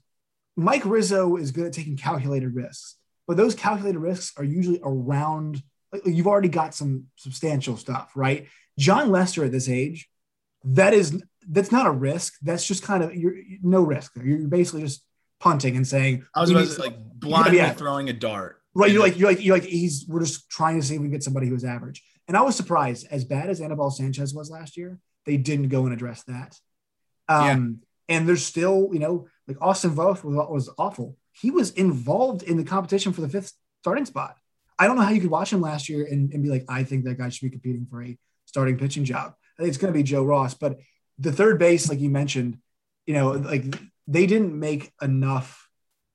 Mike 0.56 0.84
Rizzo 0.84 1.36
is 1.36 1.52
good 1.52 1.66
at 1.66 1.72
taking 1.72 1.96
calculated 1.96 2.54
risks, 2.54 2.96
but 3.28 3.36
those 3.36 3.54
calculated 3.54 3.98
risks 3.98 4.32
are 4.38 4.44
usually 4.44 4.80
around, 4.82 5.62
like 5.92 6.02
you've 6.06 6.26
already 6.26 6.48
got 6.48 6.74
some 6.74 7.04
substantial 7.16 7.76
stuff, 7.76 8.10
right? 8.16 8.48
Jon 8.78 9.10
Lester 9.10 9.44
at 9.44 9.52
this 9.52 9.68
age, 9.68 10.08
that 10.64 10.94
is 10.94 11.22
that's 11.48 11.70
not 11.70 11.86
a 11.86 11.90
risk. 11.90 12.34
That's 12.42 12.66
just 12.66 12.82
kind 12.82 13.04
of 13.04 13.14
you're 13.14 13.36
no 13.62 13.82
risk. 13.82 14.12
You're 14.22 14.48
basically 14.48 14.80
just 14.82 15.04
punting 15.40 15.76
and 15.76 15.86
saying 15.86 16.24
I 16.34 16.40
was 16.40 16.50
about 16.50 16.66
to 16.66 16.80
like 16.80 16.96
blindly 17.14 17.58
yeah. 17.58 17.74
throwing 17.74 18.08
a 18.08 18.12
dart. 18.12 18.60
Right. 18.74 18.90
You're 18.90 19.02
like 19.02 19.18
you're 19.18 19.28
like 19.30 19.44
you're 19.44 19.56
like 19.56 19.68
he's 19.68 20.06
we're 20.08 20.20
just 20.20 20.48
trying 20.50 20.80
to 20.80 20.86
see 20.86 20.94
if 20.94 21.00
we 21.00 21.06
can 21.06 21.12
get 21.12 21.22
somebody 21.22 21.48
who's 21.48 21.64
average. 21.64 22.02
And 22.28 22.36
I 22.36 22.42
was 22.42 22.56
surprised, 22.56 23.06
as 23.10 23.24
bad 23.24 23.48
as 23.48 23.60
Anibal 23.60 23.90
Sanchez 23.90 24.34
was 24.34 24.50
last 24.50 24.76
year, 24.76 24.98
they 25.24 25.36
didn't 25.36 25.68
go 25.68 25.84
and 25.84 25.94
address 25.94 26.22
that. 26.24 26.58
Um, 27.28 27.80
yeah. 28.08 28.16
and 28.16 28.28
there's 28.28 28.44
still, 28.44 28.90
you 28.92 28.98
know, 28.98 29.28
like 29.46 29.56
Austin 29.60 29.94
Voth 29.94 30.24
was, 30.24 30.34
was 30.34 30.70
awful. 30.78 31.16
He 31.40 31.50
was 31.50 31.70
involved 31.70 32.42
in 32.42 32.56
the 32.56 32.64
competition 32.64 33.12
for 33.12 33.20
the 33.20 33.28
fifth 33.28 33.52
starting 33.82 34.06
spot. 34.06 34.36
I 34.78 34.86
don't 34.86 34.96
know 34.96 35.02
how 35.02 35.10
you 35.10 35.20
could 35.20 35.30
watch 35.30 35.52
him 35.52 35.60
last 35.60 35.88
year 35.88 36.06
and, 36.06 36.32
and 36.32 36.42
be 36.42 36.48
like, 36.48 36.64
I 36.68 36.84
think 36.84 37.04
that 37.04 37.18
guy 37.18 37.28
should 37.28 37.46
be 37.46 37.50
competing 37.50 37.86
for 37.90 38.02
a 38.02 38.16
starting 38.46 38.78
pitching 38.78 39.04
job. 39.04 39.34
I 39.58 39.62
think 39.62 39.68
it's 39.68 39.78
going 39.78 39.92
to 39.92 39.98
be 39.98 40.04
Joe 40.04 40.24
Ross, 40.24 40.54
but 40.54 40.78
the 41.18 41.32
third 41.32 41.58
base, 41.58 41.88
like 41.88 41.98
you 41.98 42.10
mentioned, 42.10 42.58
you 43.06 43.14
know, 43.14 43.32
like 43.32 43.64
they 44.06 44.26
didn't 44.26 44.58
make 44.58 44.92
enough 45.02 45.68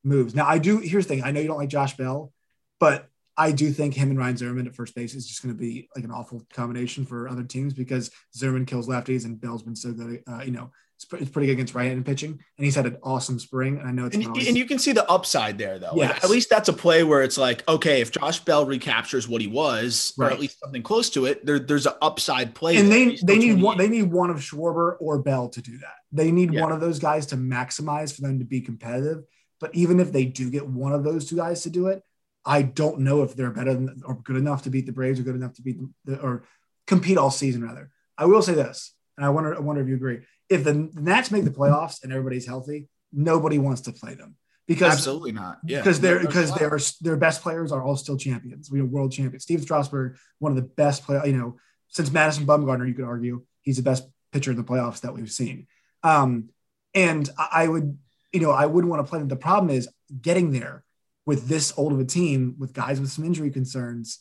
moves. 0.04 0.34
Now 0.34 0.48
I 0.48 0.58
do. 0.60 0.78
Here's 0.78 1.06
the 1.08 1.16
thing: 1.16 1.24
I 1.24 1.32
know 1.32 1.42
you 1.42 1.48
don't 1.48 1.58
like 1.58 1.70
Josh 1.70 1.98
Bell, 1.98 2.32
but 2.80 3.10
I 3.36 3.52
do 3.52 3.72
think 3.72 3.96
him 3.96 4.12
and 4.12 4.20
Ryan 4.20 4.38
Zimmerman 4.38 4.68
at 4.68 4.76
first 4.76 4.96
base 4.96 5.16
is 5.16 5.28
just 5.28 5.42
going 5.42 5.54
to 5.54 5.60
be 5.60 5.90
like 5.96 6.06
an 6.06 6.12
awful 6.12 6.46
combination 6.54 7.06
for 7.06 7.28
other 7.28 7.44
teams 7.44 7.74
because 7.74 8.12
Zimmerman 8.36 8.66
kills 8.66 8.88
lefties 8.88 9.26
and 9.26 9.42
Bell's 9.42 9.64
been 9.64 9.76
so 9.76 9.92
good. 9.92 10.24
Uh, 10.28 10.42
you 10.46 10.52
know, 10.52 10.72
it's, 11.12 11.30
pretty 11.30 11.48
good 11.48 11.54
against 11.54 11.76
right-handed 11.76 12.06
pitching, 12.06 12.32
and 12.32 12.66
he's 12.66 12.76
had 12.76 12.86
an 12.86 12.98
awesome 13.04 13.40
spring. 13.40 13.78
And 13.78 13.88
I 13.88 13.92
know 13.92 14.06
it's 14.06 14.16
and, 14.16 14.28
always... 14.28 14.48
and 14.48 14.58
you 14.58 14.66
can 14.66 14.80
see 14.80 14.92
the 14.92 15.10
upside 15.10 15.58
there, 15.58 15.80
though. 15.80 15.94
Yes. 15.96 16.14
Like, 16.14 16.24
at 16.24 16.30
least 16.30 16.50
that's 16.50 16.70
a 16.70 16.74
play 16.74 17.04
where 17.04 17.22
it's 17.24 17.38
like, 17.38 17.68
okay, 17.68 18.02
if 18.02 18.12
Josh 18.12 18.40
Bell 18.40 18.66
recaptures 18.66 19.28
what 19.28 19.42
he 19.42 19.48
was, 19.48 20.14
right. 20.18 20.28
or 20.28 20.32
at 20.34 20.40
least 20.40 20.60
something 20.60 20.84
close 20.84 21.10
to 21.12 21.26
it, 21.26 21.46
there, 21.46 21.60
there's 21.60 21.86
an 21.86 21.94
upside 22.02 22.56
play. 22.56 22.78
And 22.78 22.92
they 22.92 23.18
they 23.24 23.38
need 23.38 23.62
one. 23.62 23.78
They 23.78 23.90
need 23.90 24.12
one 24.12 24.30
of 24.30 24.38
Schwarber 24.38 24.96
or 25.00 25.20
Bell 25.20 25.50
to 25.50 25.62
do 25.62 25.78
that. 25.80 25.96
They 26.12 26.32
need 26.32 26.54
yeah. 26.54 26.62
one 26.62 26.72
of 26.72 26.80
those 26.80 27.00
guys 27.00 27.26
to 27.28 27.36
maximize 27.36 28.16
for 28.16 28.22
them 28.22 28.40
to 28.40 28.46
be 28.46 28.62
competitive. 28.62 29.24
But 29.60 29.74
even 29.76 30.00
if 30.00 30.12
they 30.12 30.26
do 30.26 30.50
get 30.50 30.68
one 30.68 30.92
of 30.92 31.04
those 31.04 31.30
two 31.30 31.38
guys 31.38 31.64
to 31.64 31.70
do 31.70 31.88
it, 31.88 32.04
I 32.46 32.62
don't 32.62 33.00
know 33.00 33.24
if 33.24 33.36
they're 33.36 33.52
better 33.52 33.74
than 33.74 34.02
or 34.06 34.16
good 34.16 34.36
enough 34.36 34.64
to 34.64 34.70
beat 34.70 34.86
the 34.86 34.92
Braves 34.92 35.20
or 35.20 35.24
good 35.24 35.36
enough 35.36 35.54
to 35.54 35.62
beat 35.62 35.78
the, 36.04 36.20
or 36.20 36.44
compete 36.88 37.18
all 37.18 37.32
season. 37.32 37.64
Rather, 37.64 37.90
I 38.18 38.26
will 38.26 38.42
say 38.42 38.54
this, 38.54 38.94
and 39.18 39.26
I 39.26 39.30
wonder 39.30 39.56
I 39.56 39.60
wonder 39.60 39.82
if 39.82 39.88
you 39.88 39.96
agree 39.96 40.22
if 40.50 40.64
the 40.64 40.90
Nats 40.94 41.32
make 41.32 41.44
the 41.44 41.52
playoffs 41.52 42.04
and 42.04 42.12
everybody's 42.12 42.46
healthy, 42.46 42.88
nobody 43.12 43.58
wants 43.58 43.82
to 43.82 43.92
play 43.92 44.14
them 44.14 44.36
because 44.68 44.94
absolutely 44.94 45.32
not. 45.32 45.60
Yeah, 45.66 45.80
because 45.80 46.00
they're 46.00 46.20
because 46.20 46.54
their 46.56 46.80
their 47.02 47.18
best 47.18 47.42
players 47.42 47.72
are 47.72 47.84
all 47.84 47.96
still 47.96 48.18
champions. 48.18 48.72
We 48.72 48.80
are 48.82 48.86
world 48.86 49.12
champions. 49.12 49.44
Steve 49.44 49.62
Strasburg, 49.62 50.18
one 50.40 50.52
of 50.52 50.56
the 50.56 50.64
best 50.64 51.04
play, 51.04 51.20
you 51.26 51.38
know, 51.38 51.58
since 51.90 52.12
Madison 52.12 52.46
Bumgarner, 52.46 52.88
you 52.88 52.94
could 52.94 53.06
argue 53.06 53.44
he's 53.62 53.78
the 53.78 53.84
best 53.84 54.08
pitcher 54.32 54.52
in 54.52 54.58
the 54.58 54.64
playoffs 54.64 55.02
that 55.02 55.14
we've 55.14 55.32
seen. 55.32 55.68
Um, 56.04 56.50
and 56.94 57.30
I 57.38 57.68
would, 57.68 57.98
you 58.32 58.40
know, 58.40 58.52
I 58.52 58.66
wouldn't 58.66 58.92
want 58.92 59.06
to 59.06 59.10
play 59.10 59.20
them. 59.20 59.28
The 59.28 59.36
problem 59.36 59.70
is 59.70 59.90
getting 60.22 60.52
there 60.52 60.84
with 61.26 61.48
this 61.48 61.74
old 61.78 61.94
of 61.94 62.00
a 62.00 62.06
team 62.06 62.56
with 62.60 62.74
guys 62.74 63.00
with 63.00 63.12
some 63.12 63.26
injury 63.26 63.50
concerns. 63.50 64.20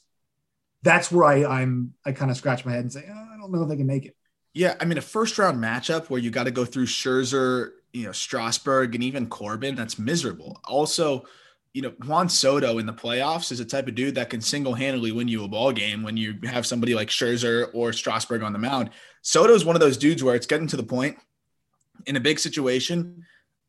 That's 0.82 1.12
where 1.12 1.24
I, 1.24 1.44
I'm 1.44 1.94
I 2.04 2.12
kind 2.12 2.30
of 2.30 2.36
scratch 2.36 2.64
my 2.64 2.72
head 2.72 2.80
and 2.80 2.92
say, 2.92 3.04
oh, 3.08 3.28
I 3.34 3.36
don't 3.38 3.52
know 3.52 3.62
if 3.62 3.68
they 3.68 3.76
can 3.76 3.86
make 3.86 4.06
it. 4.06 4.16
Yeah, 4.54 4.74
I 4.80 4.84
mean 4.84 4.98
a 4.98 5.02
first 5.02 5.38
round 5.38 5.62
matchup 5.62 6.10
where 6.10 6.20
you 6.20 6.30
got 6.30 6.44
to 6.44 6.50
go 6.50 6.64
through 6.64 6.86
Scherzer, 6.86 7.70
you 7.92 8.04
know, 8.04 8.12
Strasburg, 8.12 8.94
and 8.94 9.02
even 9.02 9.26
Corbin. 9.26 9.74
That's 9.74 9.98
miserable. 9.98 10.60
Also, 10.64 11.24
you 11.72 11.80
know, 11.80 11.92
Juan 12.04 12.28
Soto 12.28 12.78
in 12.78 12.86
the 12.86 12.92
playoffs 12.92 13.50
is 13.50 13.60
a 13.60 13.64
type 13.64 13.88
of 13.88 13.94
dude 13.94 14.14
that 14.16 14.28
can 14.28 14.42
single 14.42 14.74
handedly 14.74 15.10
win 15.10 15.28
you 15.28 15.44
a 15.44 15.48
ball 15.48 15.72
game 15.72 16.02
when 16.02 16.16
you 16.16 16.38
have 16.44 16.66
somebody 16.66 16.94
like 16.94 17.08
Scherzer 17.08 17.68
or 17.72 17.92
Strasburg 17.92 18.42
on 18.42 18.52
the 18.52 18.58
mound. 18.58 18.90
Soto 19.22 19.54
is 19.54 19.64
one 19.64 19.74
of 19.76 19.80
those 19.80 19.96
dudes 19.96 20.22
where 20.22 20.34
it's 20.34 20.46
getting 20.46 20.66
to 20.66 20.76
the 20.76 20.82
point 20.82 21.16
in 22.06 22.16
a 22.16 22.20
big 22.20 22.38
situation. 22.38 23.24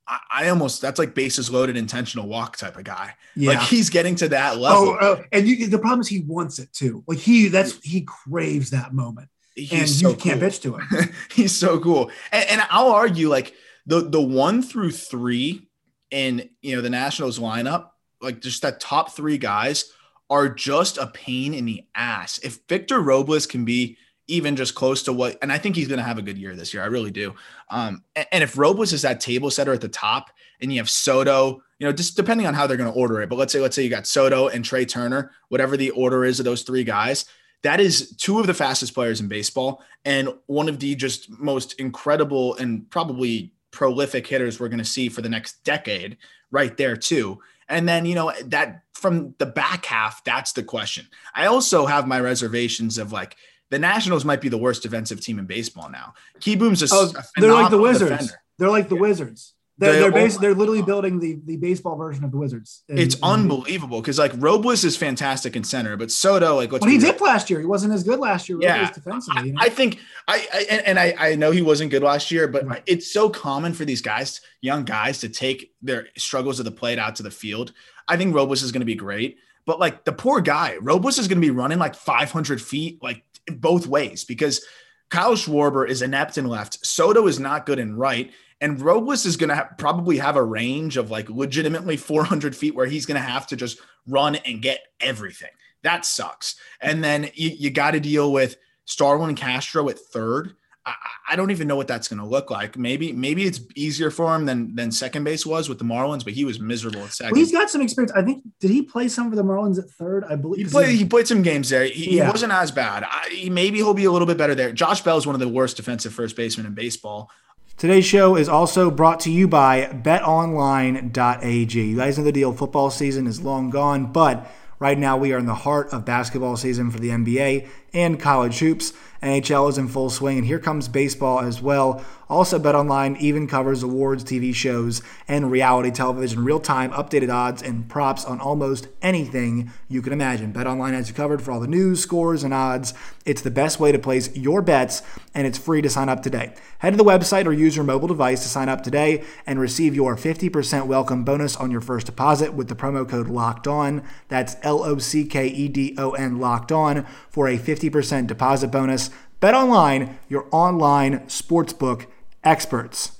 I, 0.05 0.19
I 0.29 0.49
almost 0.49 0.81
that's 0.81 0.99
like 0.99 1.15
bases 1.15 1.49
loaded 1.49 1.77
intentional 1.77 2.27
walk 2.27 2.57
type 2.57 2.77
of 2.77 2.83
guy. 2.83 3.15
Yeah. 3.37 3.51
Like 3.51 3.61
he's 3.61 3.89
getting 3.89 4.15
to 4.15 4.27
that 4.29 4.57
level. 4.57 4.97
Oh, 4.99 5.13
uh, 5.13 5.23
and 5.31 5.47
you, 5.47 5.67
the 5.67 5.79
problem 5.79 6.01
is 6.01 6.09
he 6.09 6.21
wants 6.21 6.59
it 6.59 6.73
too. 6.73 7.05
Like 7.07 7.19
he 7.19 7.47
that's 7.47 7.79
he 7.81 8.01
craves 8.01 8.71
that 8.71 8.93
moment. 8.93 9.29
He's 9.55 9.71
and 9.71 9.89
so 9.89 10.09
you 10.09 10.15
can't 10.15 10.41
bitch 10.41 10.61
to 10.63 10.77
him. 10.77 11.13
he's 11.31 11.55
so 11.55 11.79
cool. 11.79 12.11
And, 12.31 12.49
and 12.49 12.61
I'll 12.69 12.91
argue 12.91 13.29
like 13.29 13.53
the 13.85 14.01
the 14.01 14.21
one 14.21 14.61
through 14.61 14.91
three 14.91 15.67
in 16.11 16.49
you 16.61 16.75
know 16.75 16.81
the 16.81 16.89
Nationals 16.89 17.39
lineup, 17.39 17.89
like 18.21 18.41
just 18.41 18.61
that 18.63 18.79
top 18.79 19.11
three 19.11 19.37
guys 19.37 19.91
are 20.29 20.49
just 20.49 20.97
a 20.97 21.07
pain 21.07 21.53
in 21.53 21.65
the 21.65 21.85
ass. 21.95 22.39
If 22.39 22.59
Victor 22.67 22.99
Robles 22.99 23.45
can 23.45 23.65
be 23.65 23.97
even 24.27 24.55
just 24.55 24.73
close 24.73 25.03
to 25.03 25.13
what, 25.13 25.37
and 25.41 25.51
I 25.51 25.57
think 25.57 25.75
he's 25.75 25.87
going 25.87 25.97
to 25.97 26.03
have 26.03 26.17
a 26.17 26.21
good 26.21 26.37
year 26.37 26.55
this 26.55 26.73
year. 26.73 26.81
I 26.81 26.87
really 26.87 27.11
do. 27.11 27.35
Um, 27.69 28.03
and, 28.15 28.25
and, 28.31 28.43
if 28.43 28.57
Robles 28.57 28.93
is 28.93 29.01
that 29.01 29.19
table 29.19 29.51
setter 29.51 29.73
at 29.73 29.81
the 29.81 29.89
top, 29.89 30.29
and 30.61 30.71
you 30.71 30.79
have 30.79 30.89
Soto, 30.89 31.61
you 31.77 31.85
know, 31.85 31.91
just 31.91 32.15
depending 32.15 32.47
on 32.47 32.53
how 32.53 32.65
they're 32.65 32.77
going 32.77 32.91
to 32.91 32.97
order 32.97 33.21
it, 33.21 33.29
but 33.29 33.37
let's 33.37 33.51
say 33.51 33.59
let's 33.59 33.75
say 33.75 33.83
you 33.83 33.89
got 33.89 34.07
Soto 34.07 34.47
and 34.47 34.63
Trea 34.63 34.85
Turner, 34.85 35.31
whatever 35.49 35.75
the 35.75 35.89
order 35.91 36.23
is 36.23 36.39
of 36.39 36.45
those 36.45 36.61
three 36.61 36.85
guys, 36.85 37.25
that 37.63 37.79
is 37.79 38.15
two 38.17 38.39
of 38.39 38.47
the 38.47 38.53
fastest 38.53 38.93
players 38.93 39.19
in 39.19 39.27
baseball 39.27 39.83
and 40.05 40.29
one 40.45 40.69
of 40.69 40.79
the 40.79 40.95
just 40.95 41.29
most 41.29 41.79
incredible 41.79 42.55
and 42.57 42.89
probably 42.89 43.51
prolific 43.71 44.27
hitters 44.27 44.59
we're 44.59 44.67
going 44.67 44.77
to 44.77 44.85
see 44.85 45.09
for 45.09 45.21
the 45.21 45.29
next 45.29 45.63
decade 45.63 46.17
right 46.51 46.77
there 46.77 46.95
too. 46.95 47.39
And 47.69 47.87
then 47.87 48.05
you 48.05 48.15
know 48.15 48.31
that 48.45 48.83
from 48.93 49.33
the 49.39 49.45
back 49.45 49.85
half 49.85 50.23
that's 50.23 50.51
the 50.51 50.63
question. 50.63 51.07
I 51.33 51.47
also 51.47 51.85
have 51.85 52.07
my 52.07 52.19
reservations 52.19 52.97
of 52.97 53.11
like 53.11 53.35
the 53.69 53.79
nationals 53.79 54.25
might 54.25 54.41
be 54.41 54.49
the 54.49 54.57
worst 54.57 54.83
defensive 54.83 55.19
team 55.21 55.39
in 55.39 55.45
baseball 55.45 55.89
now. 55.89 56.13
Kieboom's 56.39 56.83
a, 56.83 56.87
oh, 56.91 57.11
a 57.17 57.41
they're 57.41 57.53
like 57.53 57.71
the 57.71 57.77
wizards. 57.77 58.11
defender. 58.11 58.41
they're 58.59 58.69
like 58.69 58.89
the 58.89 58.95
yeah. 58.95 59.01
wizards 59.01 59.52
they're 59.77 59.93
they're, 59.93 60.11
bas- 60.11 60.37
they're 60.37 60.53
literally 60.53 60.83
building 60.83 61.19
the, 61.19 61.39
the 61.45 61.57
baseball 61.57 61.95
version 61.95 62.23
of 62.23 62.31
the 62.31 62.37
Wizards. 62.37 62.83
In, 62.89 62.99
it's 62.99 63.15
in 63.15 63.23
unbelievable 63.23 64.01
because 64.01 64.19
like 64.19 64.31
Robles 64.35 64.83
is 64.83 64.95
fantastic 64.95 65.55
in 65.55 65.63
center, 65.63 65.97
but 65.97 66.11
Soto 66.11 66.55
like 66.57 66.71
what 66.71 66.87
he 66.87 66.99
did 66.99 67.19
last 67.19 67.49
year. 67.49 67.59
He 67.59 67.65
wasn't 67.65 67.93
as 67.93 68.03
good 68.03 68.19
last 68.19 68.47
year. 68.47 68.59
Yeah, 68.61 68.91
defensively. 68.91 69.47
You 69.47 69.53
know? 69.53 69.61
I, 69.61 69.65
I, 69.65 69.69
think 69.69 69.99
I, 70.27 70.47
I, 70.53 70.81
and 70.85 70.99
I 70.99 71.15
I 71.17 71.35
know 71.35 71.49
he 71.49 71.63
wasn't 71.63 71.89
good 71.89 72.03
last 72.03 72.29
year, 72.29 72.47
but 72.47 72.65
right. 72.67 72.83
it's 72.85 73.11
so 73.11 73.29
common 73.29 73.73
for 73.73 73.83
these 73.83 74.01
guys, 74.01 74.41
young 74.61 74.85
guys, 74.85 75.19
to 75.19 75.29
take 75.29 75.73
their 75.81 76.07
struggles 76.17 76.59
of 76.59 76.65
the 76.65 76.71
plate 76.71 76.99
out 76.99 77.15
to 77.15 77.23
the 77.23 77.31
field. 77.31 77.73
I 78.07 78.15
think 78.15 78.35
Robles 78.35 78.61
is 78.61 78.71
going 78.71 78.81
to 78.81 78.85
be 78.85 78.95
great, 78.95 79.37
but 79.65 79.79
like 79.79 80.05
the 80.05 80.13
poor 80.13 80.39
guy, 80.39 80.77
Robles 80.81 81.17
is 81.17 81.27
going 81.27 81.41
to 81.41 81.45
be 81.45 81.51
running 81.51 81.79
like 81.79 81.95
500 81.95 82.61
feet 82.61 83.01
like 83.01 83.23
both 83.47 83.87
ways 83.87 84.23
because. 84.23 84.63
Kyle 85.09 85.35
Schwarber 85.35 85.87
is 85.87 86.01
inept 86.01 86.39
in 86.39 86.47
left. 86.47 86.83
Soto 86.83 87.27
is 87.27 87.39
not 87.39 87.67
good 87.67 87.77
in 87.77 87.95
right. 87.95 88.31
And 88.63 88.79
Robles 88.79 89.25
is 89.25 89.35
going 89.35 89.49
to 89.49 89.55
ha- 89.55 89.69
probably 89.77 90.19
have 90.19 90.37
a 90.37 90.43
range 90.43 90.95
of 90.95 91.11
like 91.11 91.29
legitimately 91.29 91.97
400 91.97 92.55
feet 92.55 92.73
where 92.73 92.85
he's 92.85 93.05
going 93.05 93.21
to 93.21 93.27
have 93.27 93.45
to 93.47 93.57
just 93.57 93.77
run 94.07 94.35
and 94.37 94.61
get 94.61 94.79
everything. 95.01 95.49
That 95.81 96.05
sucks. 96.05 96.55
And 96.79 97.03
then 97.03 97.29
you, 97.33 97.49
you 97.49 97.69
got 97.69 97.91
to 97.91 97.99
deal 97.99 98.31
with 98.31 98.55
Starlin 98.85 99.35
Castro 99.35 99.89
at 99.89 99.99
third. 99.99 100.55
I, 100.85 100.95
I 101.31 101.35
don't 101.35 101.51
even 101.51 101.67
know 101.67 101.75
what 101.75 101.89
that's 101.89 102.07
going 102.07 102.19
to 102.19 102.25
look 102.25 102.51
like. 102.51 102.77
Maybe 102.77 103.11
maybe 103.11 103.43
it's 103.43 103.59
easier 103.75 104.09
for 104.09 104.33
him 104.33 104.45
than 104.45 104.75
than 104.75 104.91
second 104.91 105.25
base 105.25 105.45
was 105.45 105.67
with 105.67 105.77
the 105.77 105.85
Marlins, 105.85 106.23
but 106.23 106.33
he 106.33 106.45
was 106.45 106.59
miserable 106.59 107.01
at 107.01 107.11
second. 107.11 107.33
Well, 107.33 107.39
he's 107.39 107.51
got 107.51 107.69
some 107.69 107.81
experience. 107.81 108.13
I 108.13 108.21
think 108.21 108.43
did 108.59 108.69
he 108.69 108.81
play 108.81 109.09
some 109.09 109.29
for 109.29 109.35
the 109.35 109.43
Marlins 109.43 109.77
at 109.77 109.89
third? 109.89 110.23
I 110.25 110.35
believe 110.35 110.65
he 110.65 110.71
played. 110.71 110.97
He 110.97 111.05
played 111.05 111.27
some 111.27 111.41
games 111.41 111.69
there. 111.69 111.85
He, 111.85 112.17
yeah. 112.17 112.25
he 112.25 112.31
wasn't 112.31 112.53
as 112.53 112.71
bad. 112.71 113.05
I, 113.07 113.49
maybe 113.49 113.77
he'll 113.77 113.93
be 113.93 114.05
a 114.05 114.11
little 114.11 114.27
bit 114.27 114.37
better 114.37 114.55
there. 114.55 114.71
Josh 114.71 115.01
Bell 115.01 115.17
is 115.17 115.25
one 115.25 115.35
of 115.35 115.41
the 115.41 115.47
worst 115.47 115.77
defensive 115.77 116.13
first 116.13 116.35
basemen 116.35 116.65
in 116.65 116.73
baseball. 116.73 117.29
Today's 117.75 118.05
show 118.05 118.35
is 118.37 118.47
also 118.47 118.89
brought 118.89 119.19
to 119.21 119.31
you 119.31 119.47
by 119.47 119.87
betonline.ag. 119.87 121.81
You 121.81 121.97
guys 121.97 122.17
know 122.17 122.23
the 122.23 122.31
deal. 122.31 122.53
Football 122.53 122.89
season 122.89 123.27
is 123.27 123.41
long 123.41 123.69
gone, 123.69 124.11
but 124.11 124.49
right 124.79 124.97
now 124.97 125.17
we 125.17 125.33
are 125.33 125.37
in 125.37 125.47
the 125.47 125.55
heart 125.55 125.91
of 125.91 126.05
basketball 126.05 126.55
season 126.55 126.91
for 126.91 126.99
the 126.99 127.09
NBA 127.09 127.67
and 127.93 128.19
college 128.19 128.59
hoops. 128.59 128.93
NHL 129.21 129.69
is 129.69 129.77
in 129.77 129.87
full 129.87 130.09
swing, 130.09 130.37
and 130.37 130.45
here 130.45 130.59
comes 130.59 130.89
baseball 130.89 131.39
as 131.39 131.61
well. 131.61 132.03
Also, 132.29 132.57
BetOnline 132.57 133.17
even 133.19 133.47
covers 133.47 133.83
awards, 133.83 134.23
TV 134.23 134.55
shows, 134.55 135.01
and 135.27 135.51
reality 135.51 135.91
television, 135.91 136.43
real 136.43 136.59
time 136.59 136.91
updated 136.91 137.31
odds 137.31 137.61
and 137.61 137.87
props 137.87 138.25
on 138.25 138.39
almost 138.39 138.87
anything 139.01 139.71
you 139.87 140.01
can 140.01 140.11
imagine. 140.13 140.51
BetOnline 140.51 140.93
has 140.93 141.09
you 141.09 141.15
covered 141.15 141.41
for 141.41 141.51
all 141.51 141.59
the 141.59 141.67
news, 141.67 142.01
scores, 142.01 142.43
and 142.43 142.53
odds. 142.53 142.93
It's 143.25 143.41
the 143.41 143.51
best 143.51 143.79
way 143.79 143.91
to 143.91 143.99
place 143.99 144.35
your 144.35 144.61
bets, 144.61 145.03
and 145.33 145.45
it's 145.45 145.57
free 145.57 145.81
to 145.81 145.89
sign 145.89 146.09
up 146.09 146.23
today. 146.23 146.53
Head 146.79 146.91
to 146.91 146.97
the 146.97 147.03
website 147.03 147.45
or 147.45 147.53
use 147.53 147.75
your 147.75 147.85
mobile 147.85 148.07
device 148.07 148.41
to 148.43 148.49
sign 148.49 148.67
up 148.67 148.83
today 148.83 149.23
and 149.45 149.59
receive 149.59 149.95
your 149.95 150.17
50% 150.17 150.87
welcome 150.87 151.23
bonus 151.23 151.55
on 151.55 151.71
your 151.71 151.81
first 151.81 152.07
deposit 152.07 152.53
with 152.53 152.67
the 152.67 152.75
promo 152.75 153.07
code 153.07 153.27
LOCKED 153.27 153.67
ON. 153.67 154.03
That's 154.27 154.57
L 154.63 154.83
O 154.83 154.97
C 154.97 155.25
K 155.25 155.47
E 155.47 155.67
D 155.67 155.95
O 155.97 156.11
N 156.11 156.39
LOCKED 156.39 156.71
ON 156.71 157.05
for 157.29 157.47
a 157.47 157.57
50% 157.57 157.82
deposit 157.89 158.67
bonus. 158.67 159.09
Bet 159.39 159.53
online, 159.53 160.17
your 160.29 160.47
online 160.51 161.19
sportsbook 161.21 162.05
experts. 162.43 163.13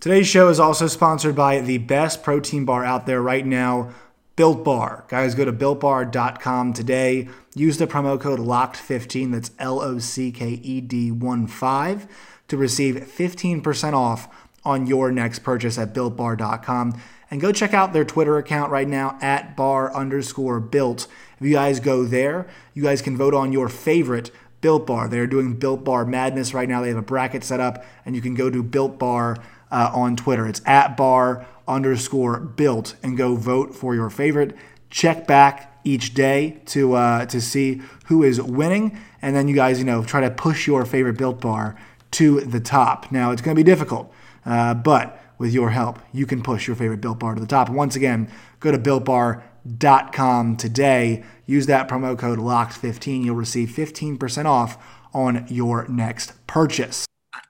Today's 0.00 0.28
show 0.28 0.48
is 0.48 0.60
also 0.60 0.86
sponsored 0.86 1.34
by 1.34 1.60
the 1.60 1.78
best 1.78 2.22
protein 2.22 2.64
bar 2.64 2.84
out 2.84 3.06
there 3.06 3.22
right 3.22 3.46
now, 3.46 3.92
Built 4.36 4.64
Bar. 4.64 5.06
Guys, 5.08 5.34
go 5.34 5.44
to 5.44 5.52
builtbar.com 5.52 6.72
today. 6.72 7.28
Use 7.54 7.78
the 7.78 7.86
promo 7.86 8.20
code 8.20 8.40
LOCKED15, 8.40 9.32
that's 9.32 9.50
L 9.58 9.80
O 9.80 9.98
C 9.98 10.30
K 10.30 10.60
E 10.62 10.80
D 10.80 11.10
1 11.10 11.46
5, 11.46 12.06
to 12.48 12.56
receive 12.56 12.96
15% 12.96 13.92
off 13.94 14.28
on 14.64 14.86
your 14.86 15.10
next 15.10 15.40
purchase 15.40 15.78
at 15.78 15.94
builtbar.com. 15.94 17.00
And 17.34 17.40
go 17.40 17.50
check 17.50 17.74
out 17.74 17.92
their 17.92 18.04
Twitter 18.04 18.38
account 18.38 18.70
right 18.70 18.86
now 18.86 19.18
at 19.20 19.56
bar 19.56 19.92
underscore 19.92 20.60
built. 20.60 21.08
If 21.40 21.44
you 21.44 21.54
guys 21.54 21.80
go 21.80 22.04
there, 22.04 22.46
you 22.74 22.82
guys 22.84 23.02
can 23.02 23.16
vote 23.16 23.34
on 23.34 23.52
your 23.52 23.68
favorite 23.68 24.30
Built 24.60 24.86
Bar. 24.86 25.08
They're 25.08 25.26
doing 25.26 25.54
Built 25.54 25.82
Bar 25.82 26.04
Madness 26.04 26.54
right 26.54 26.68
now. 26.68 26.80
They 26.80 26.90
have 26.90 26.96
a 26.96 27.02
bracket 27.02 27.42
set 27.42 27.58
up, 27.58 27.84
and 28.06 28.14
you 28.14 28.22
can 28.22 28.36
go 28.36 28.50
to 28.50 28.62
Built 28.62 29.00
Bar 29.00 29.38
uh, 29.72 29.90
on 29.92 30.14
Twitter. 30.14 30.46
It's 30.46 30.62
at 30.64 30.96
bar 30.96 31.44
underscore 31.66 32.38
built, 32.38 32.94
and 33.02 33.16
go 33.16 33.34
vote 33.34 33.74
for 33.74 33.96
your 33.96 34.10
favorite. 34.10 34.56
Check 34.88 35.26
back 35.26 35.80
each 35.82 36.14
day 36.14 36.62
to 36.66 36.94
uh, 36.94 37.26
to 37.26 37.40
see 37.40 37.82
who 38.04 38.22
is 38.22 38.40
winning, 38.40 38.96
and 39.20 39.34
then 39.34 39.48
you 39.48 39.56
guys, 39.56 39.80
you 39.80 39.84
know, 39.84 40.04
try 40.04 40.20
to 40.20 40.30
push 40.30 40.68
your 40.68 40.84
favorite 40.84 41.18
Built 41.18 41.40
Bar 41.40 41.74
to 42.12 42.42
the 42.42 42.60
top. 42.60 43.10
Now 43.10 43.32
it's 43.32 43.42
going 43.42 43.56
to 43.56 43.58
be 43.58 43.68
difficult, 43.68 44.14
uh, 44.46 44.74
but 44.74 45.20
with 45.38 45.52
your 45.52 45.70
help, 45.70 45.98
you 46.12 46.26
can 46.26 46.42
push 46.42 46.66
your 46.66 46.76
favorite 46.76 47.00
Built 47.00 47.18
Bar 47.18 47.34
to 47.34 47.40
the 47.40 47.46
top. 47.46 47.68
once 47.68 47.96
again, 47.96 48.30
go 48.60 48.70
to 48.70 48.78
builtbar.com 48.78 50.56
today 50.56 51.24
Use 51.46 51.66
that 51.66 51.88
promo 51.88 52.18
code 52.18 52.38
LOCKED15. 52.38 53.24
You'll 53.24 53.36
receive 53.36 53.68
15% 53.68 54.46
off 54.46 54.78
on 55.12 55.46
your 55.48 55.86
next 55.88 56.32
purchase. 56.46 57.06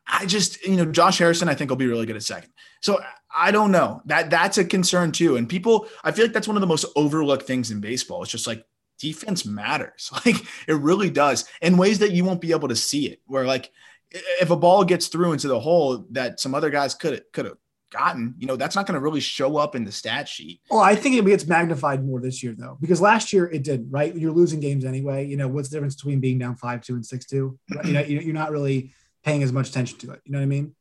I 0.06 0.26
just, 0.26 0.64
you 0.64 0.76
know, 0.76 0.86
Josh 0.86 1.18
Harrison, 1.18 1.48
I 1.48 1.54
think 1.54 1.70
will 1.70 1.76
be 1.76 1.86
really 1.86 2.06
good 2.06 2.16
at 2.16 2.22
second. 2.22 2.50
So 2.80 3.00
I 3.34 3.50
don't 3.50 3.70
know. 3.70 4.02
That 4.06 4.30
that's 4.30 4.58
a 4.58 4.64
concern 4.64 5.12
too. 5.12 5.36
And 5.36 5.48
people, 5.48 5.88
I 6.02 6.12
feel 6.12 6.24
like 6.24 6.34
that's 6.34 6.48
one 6.48 6.56
of 6.56 6.60
the 6.60 6.66
most 6.66 6.86
overlooked 6.96 7.46
things 7.46 7.70
in 7.70 7.80
baseball. 7.80 8.22
It's 8.22 8.32
just 8.32 8.46
like 8.46 8.64
defense 8.98 9.46
matters. 9.46 10.10
Like 10.26 10.36
it 10.68 10.74
really 10.74 11.10
does 11.10 11.46
in 11.62 11.76
ways 11.76 11.98
that 12.00 12.12
you 12.12 12.24
won't 12.24 12.40
be 12.40 12.52
able 12.52 12.68
to 12.68 12.76
see 12.76 13.06
it. 13.06 13.20
Where 13.26 13.46
like 13.46 13.70
if 14.10 14.50
a 14.50 14.56
ball 14.56 14.84
gets 14.84 15.08
through 15.08 15.32
into 15.32 15.48
the 15.48 15.58
hole 15.58 16.06
that 16.10 16.38
some 16.38 16.54
other 16.54 16.70
guys 16.70 16.94
could 16.94 17.22
could 17.32 17.46
have 17.46 17.56
gotten, 17.94 18.34
you 18.38 18.46
know, 18.46 18.56
that's 18.56 18.76
not 18.76 18.86
going 18.86 18.94
to 18.94 19.00
really 19.00 19.20
show 19.20 19.56
up 19.56 19.74
in 19.74 19.84
the 19.84 19.92
stat 19.92 20.28
sheet. 20.28 20.60
Well, 20.68 20.80
I 20.80 20.94
think 20.94 21.16
it 21.16 21.24
gets 21.24 21.46
magnified 21.46 22.04
more 22.04 22.20
this 22.20 22.42
year, 22.42 22.54
though, 22.56 22.76
because 22.80 23.00
last 23.00 23.32
year 23.32 23.46
it 23.46 23.62
didn't, 23.62 23.90
right? 23.90 24.14
You're 24.14 24.32
losing 24.32 24.60
games 24.60 24.84
anyway. 24.84 25.26
You 25.26 25.36
know, 25.36 25.48
what's 25.48 25.68
the 25.68 25.76
difference 25.76 25.94
between 25.94 26.20
being 26.20 26.38
down 26.38 26.56
5 26.56 26.82
2 26.82 26.94
and 26.94 27.06
6 27.06 27.26
2? 27.26 27.58
You 27.84 27.92
know, 27.92 28.00
you're 28.00 28.34
not 28.34 28.50
really 28.50 28.92
paying 29.24 29.42
as 29.42 29.52
much 29.52 29.70
attention 29.70 29.98
to 30.00 30.10
it. 30.10 30.20
You 30.24 30.32
know 30.32 30.38
what 30.38 30.44
I 30.44 30.46
mean? 30.46 30.74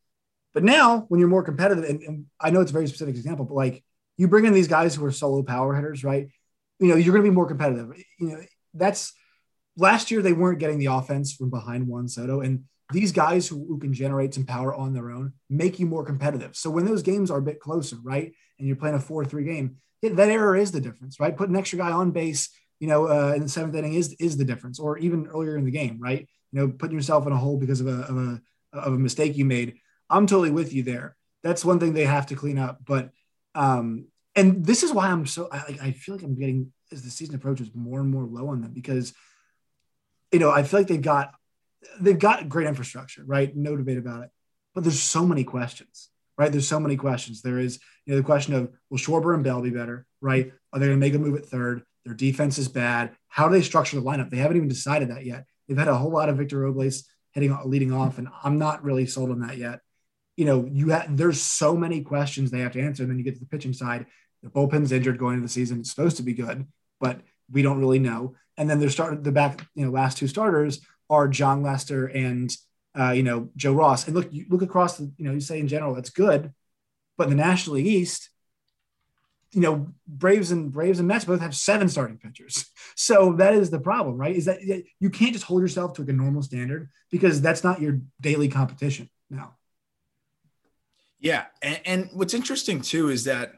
But 0.54 0.63
now, 0.63 1.06
when 1.08 1.19
you're 1.19 1.30
more 1.30 1.43
competitive, 1.43 1.84
and, 1.86 2.02
and 2.02 2.26
I 2.39 2.49
know 2.49 2.62
it's 2.62 2.71
a 2.71 2.73
very 2.73 2.88
specific 2.88 3.15
example, 3.15 3.45
but 3.45 3.56
like 3.56 3.84
you 4.17 4.28
bring 4.28 4.45
in 4.45 4.54
these 4.54 4.67
guys 4.67 4.95
who 4.95 5.06
are 5.06 5.12
solo 5.12 5.43
power 5.43 5.76
hitters, 5.76 6.04
right? 6.04 6.28
You 6.80 6.88
know, 6.89 6.95
you're 6.95 7.13
going 7.13 7.23
to 7.23 7.30
be 7.30 7.36
more 7.36 7.47
competitive. 7.47 7.89
You 8.19 8.28
know, 8.28 8.41
that's 8.73 9.13
last 9.78 10.12
year 10.12 10.21
they 10.21 10.34
weren't 10.34 10.60
getting 10.60 10.80
the 10.80 10.88
offense 10.88 11.34
from 11.34 11.49
behind 11.49 11.88
Juan 11.88 12.08
Soto. 12.08 12.41
And 12.41 12.65
these 12.91 13.12
guys 13.12 13.48
who, 13.48 13.65
who, 13.67 13.80
can 13.80 13.93
generate 13.93 14.34
some 14.34 14.46
power 14.46 14.74
on 14.74 14.93
their 14.93 15.10
own 15.10 15.34
make 15.50 15.80
you 15.80 15.86
more 15.86 16.04
competitive. 16.04 16.56
So 16.56 16.69
when 16.69 16.86
those 16.86 17.02
games 17.02 17.32
are 17.32 17.39
a 17.39 17.43
bit 17.43 17.60
closer, 17.60 17.98
right, 18.04 18.34
and 18.60 18.67
you're 18.67 18.78
playing 18.78 18.96
a 18.96 19.00
four-three 19.00 19.46
game, 19.46 19.78
that 20.02 20.30
error 20.30 20.56
is 20.56 20.72
the 20.72 20.82
difference, 20.82 21.19
right? 21.19 21.36
Put 21.36 21.50
an 21.50 21.56
extra 21.56 21.80
guy 21.80 21.91
on 21.91 22.12
base, 22.12 22.50
you 22.80 22.88
know, 22.88 23.08
uh, 23.08 23.34
in 23.34 23.43
the 23.43 23.50
seventh 23.50 23.76
inning 23.76 23.93
is 23.93 24.13
is 24.19 24.36
the 24.38 24.46
difference, 24.46 24.80
or 24.80 24.98
even 24.98 25.28
earlier 25.28 25.56
in 25.56 25.63
the 25.63 25.72
game, 25.72 25.98
right? 26.00 26.28
You 26.52 26.60
know, 26.60 26.67
putting 26.67 26.96
yourself 26.96 27.26
in 27.26 27.32
a 27.32 27.38
hole 27.38 27.58
because 27.58 27.80
of 27.80 27.88
a 27.88 28.02
of 28.02 28.17
a 28.17 28.41
of 28.74 28.93
a 28.93 29.00
mistake 29.00 29.38
you 29.38 29.46
made. 29.46 29.76
I'm 30.10 30.28
totally 30.28 30.52
with 30.52 30.74
you 30.74 30.84
there. 30.84 31.15
That's 31.41 31.63
one 31.63 31.80
thing 31.80 31.93
they 31.93 32.06
have 32.06 32.28
to 32.28 32.36
clean 32.36 32.58
up. 32.58 32.80
But 32.86 33.12
um, 33.56 34.08
and 34.36 34.65
this 34.65 34.84
is 34.84 34.91
why 34.91 35.08
I'm 35.08 35.26
so 35.26 35.48
I, 35.52 35.78
I 35.82 35.91
feel 35.91 36.15
like 36.15 36.24
I'm 36.24 36.38
getting 36.38 36.74
as 36.91 37.04
the 37.04 37.10
season 37.10 37.36
approaches 37.36 37.69
more 37.74 38.00
and 38.00 38.10
more 38.10 38.26
low 38.26 38.50
on 38.50 38.62
them 38.62 38.74
because 38.74 39.13
you 40.32 40.39
know 40.39 40.52
I 40.52 40.63
feel 40.63 40.82
like 40.82 40.88
they've 40.88 41.02
got 41.02 41.34
they've 42.00 42.19
got 42.19 42.50
great 42.50 42.67
infrastructure, 42.67 43.24
right? 43.26 43.56
No 43.56 43.76
debate 43.76 43.98
about 43.98 44.24
it. 44.24 44.30
But 44.74 44.84
there's 44.84 45.02
so 45.02 45.26
many 45.26 45.43
questions, 45.43 46.10
right? 46.38 46.52
There's 46.52 46.67
so 46.67 46.80
many 46.80 46.96
questions. 46.96 47.41
There 47.41 47.60
is, 47.60 47.80
you 48.06 48.13
know, 48.13 48.17
the 48.17 48.26
question 48.26 48.54
of 48.54 48.72
will 48.89 48.98
Schwarber 48.98 49.36
and 49.36 49.43
Bell 49.43 49.62
be 49.62 49.69
better, 49.69 50.06
right? 50.22 50.52
Are 50.72 50.80
they 50.80 50.88
going 50.88 51.00
to 51.00 51.06
make 51.06 51.13
a 51.13 51.19
move 51.19 51.36
at 51.36 51.46
third? 51.46 51.84
Their 52.06 52.15
defense 52.15 52.58
is 52.58 52.67
bad. 52.67 53.15
How 53.28 53.48
do 53.48 53.54
they 53.54 53.62
structure 53.62 53.96
the 53.96 54.06
lineup? 54.06 54.30
They 54.30 54.38
haven't 54.38 54.58
even 54.58 54.69
decided 54.69 55.10
that 55.10 55.26
yet. 55.26 55.46
They've 55.67 55.78
had 55.78 55.88
a 55.88 55.96
whole 55.96 56.12
lot 56.12 56.30
of 56.30 56.38
Victor 56.38 56.60
Robles 56.60 57.04
hitting 57.32 57.58
leading 57.65 57.93
off, 57.93 58.17
and 58.17 58.28
I'm 58.43 58.58
not 58.58 58.84
really 58.84 59.06
sold 59.06 59.32
on 59.32 59.39
that 59.41 59.58
yet. 59.58 59.80
You 60.36 60.46
know, 60.46 60.67
you 60.69 60.89
have 60.89 61.15
there's 61.15 61.41
so 61.41 61.76
many 61.76 62.02
questions 62.02 62.52
they 62.52 62.60
have 62.60 62.74
to 62.74 62.82
answer, 62.82 63.04
and 63.04 63.12
then 63.12 63.17
you 63.17 63.24
get 63.24 63.36
to 63.36 63.39
the 63.39 63.46
pitching 63.46 63.74
side. 63.74 64.08
The 64.41 64.50
bullpen's 64.50 64.91
injured 64.91 65.17
going 65.17 65.36
into 65.36 65.46
the 65.46 65.54
season. 65.54 65.80
It's 65.80 65.89
supposed 65.89 66.17
to 66.17 66.24
be 66.24 66.34
good, 66.34 66.67
but 67.00 67.22
we 67.52 67.62
don't 67.62 67.80
really 67.80 68.00
know. 68.00 68.36
And 68.58 68.69
then 68.69 68.80
they're 68.80 68.89
starting 68.89 69.24
the 69.24 69.32
back, 69.32 69.65
you 69.74 69.86
know, 69.86 69.91
last 69.91 70.17
two 70.17 70.28
starters 70.28 70.82
are 71.13 71.28
Jon 71.28 71.63
Lester 71.63 72.08
and 72.08 72.56
uh, 72.97 73.12
you 73.12 73.23
know 73.23 73.49
Joe 73.56 73.73
Ross. 73.73 74.08
And 74.08 74.15
look, 74.15 74.32
you 74.32 74.45
look 74.49 74.62
across 74.62 74.97
the, 74.97 75.12
you 75.17 75.26
know, 75.26 75.32
you 75.32 75.39
say 75.39 75.60
in 75.60 75.67
general 75.67 75.93
that's 75.93 76.10
good, 76.10 76.54
but 77.17 77.26
in 77.26 77.30
the 77.30 77.43
National 77.43 77.78
League 77.78 77.88
East, 77.88 78.30
you 79.52 79.62
know, 79.62 79.88
Braves 80.08 80.52
and 80.52 80.71
Braves 80.71 80.99
and 80.99 81.08
Mets 81.08 81.26
both 81.26 81.41
have 81.41 81.56
seven 81.56 81.89
starting 81.89 82.17
pitchers. 82.17 82.65
So 82.95 83.34
that 83.38 83.56
is 83.56 83.71
the 83.71 83.80
problem, 83.80 84.17
right? 84.17 84.36
Is 84.36 84.45
that 84.45 84.60
you 84.99 85.10
can't 85.10 85.34
just 85.34 85.45
hold 85.45 85.63
yourself 85.63 85.93
to 85.93 86.02
like 86.02 86.12
a 86.12 86.13
normal 86.13 86.43
standard 86.43 86.89
because 87.10 87.41
that's 87.41 87.63
not 87.63 87.82
your 87.82 88.02
daily 88.21 88.47
competition 88.47 89.10
now. 89.32 89.56
Yeah, 91.19 91.45
and, 91.63 91.80
and 91.86 92.10
what's 92.13 92.36
interesting 92.36 92.82
too 92.82 93.10
is 93.10 93.23
that 93.23 93.54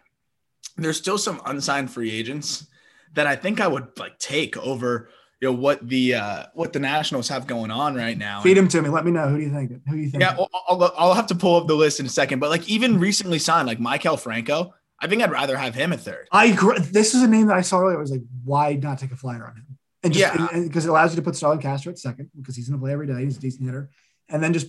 there's 0.77 0.97
still 0.97 1.17
some 1.17 1.41
unsigned 1.45 1.91
free 1.91 2.11
agents 2.11 2.67
that 3.13 3.27
I 3.27 3.35
think 3.35 3.59
I 3.59 3.67
would 3.67 3.99
like 3.99 4.17
take 4.19 4.55
over 4.55 5.09
you 5.45 5.51
know 5.51 5.57
what 5.57 5.87
the 5.87 6.15
uh 6.15 6.45
what 6.53 6.73
the 6.73 6.79
Nationals 6.79 7.29
have 7.29 7.45
going 7.45 7.69
on 7.69 7.93
right 7.93 8.17
now. 8.17 8.41
Feed 8.41 8.57
him 8.57 8.67
to 8.69 8.81
me. 8.81 8.89
Let 8.89 9.05
me 9.05 9.11
know 9.11 9.29
who 9.29 9.37
do 9.37 9.43
you 9.43 9.51
think. 9.51 9.71
Who 9.87 9.95
do 9.95 9.97
you 9.97 10.09
think? 10.09 10.23
Yeah, 10.23 10.35
I'll, 10.39 10.49
I'll, 10.67 10.93
I'll 10.97 11.13
have 11.13 11.27
to 11.27 11.35
pull 11.35 11.55
up 11.55 11.67
the 11.67 11.75
list 11.75 11.99
in 11.99 12.07
a 12.07 12.09
second. 12.09 12.39
But 12.39 12.49
like 12.49 12.67
even 12.67 12.99
recently 12.99 13.37
signed, 13.37 13.67
like 13.67 13.77
Maikel 13.77 14.19
Franco, 14.19 14.73
I 14.99 15.07
think 15.07 15.21
I'd 15.21 15.29
rather 15.29 15.55
have 15.55 15.75
him 15.75 15.93
at 15.93 15.99
third. 15.99 16.27
I 16.31 16.45
agree. 16.45 16.79
This 16.79 17.13
is 17.13 17.21
a 17.21 17.27
name 17.27 17.45
that 17.47 17.57
I 17.57 17.61
saw 17.61 17.79
earlier. 17.79 17.97
I 17.97 18.01
was 18.01 18.09
like, 18.09 18.23
why 18.43 18.73
not 18.73 18.97
take 18.97 19.11
a 19.11 19.15
flyer 19.15 19.45
on 19.45 19.55
him? 19.55 19.77
And 20.01 20.13
just, 20.13 20.35
yeah, 20.35 20.59
because 20.63 20.85
it 20.85 20.89
allows 20.89 21.11
you 21.11 21.17
to 21.17 21.21
put 21.21 21.35
Starlin 21.35 21.59
Castro 21.59 21.91
at 21.91 21.99
second 21.99 22.31
because 22.35 22.55
he's 22.55 22.67
going 22.69 22.79
to 22.79 22.83
play 22.83 22.91
every 22.91 23.05
day. 23.05 23.23
He's 23.23 23.37
a 23.37 23.39
decent 23.39 23.65
hitter, 23.65 23.91
and 24.29 24.41
then 24.41 24.51
just 24.51 24.67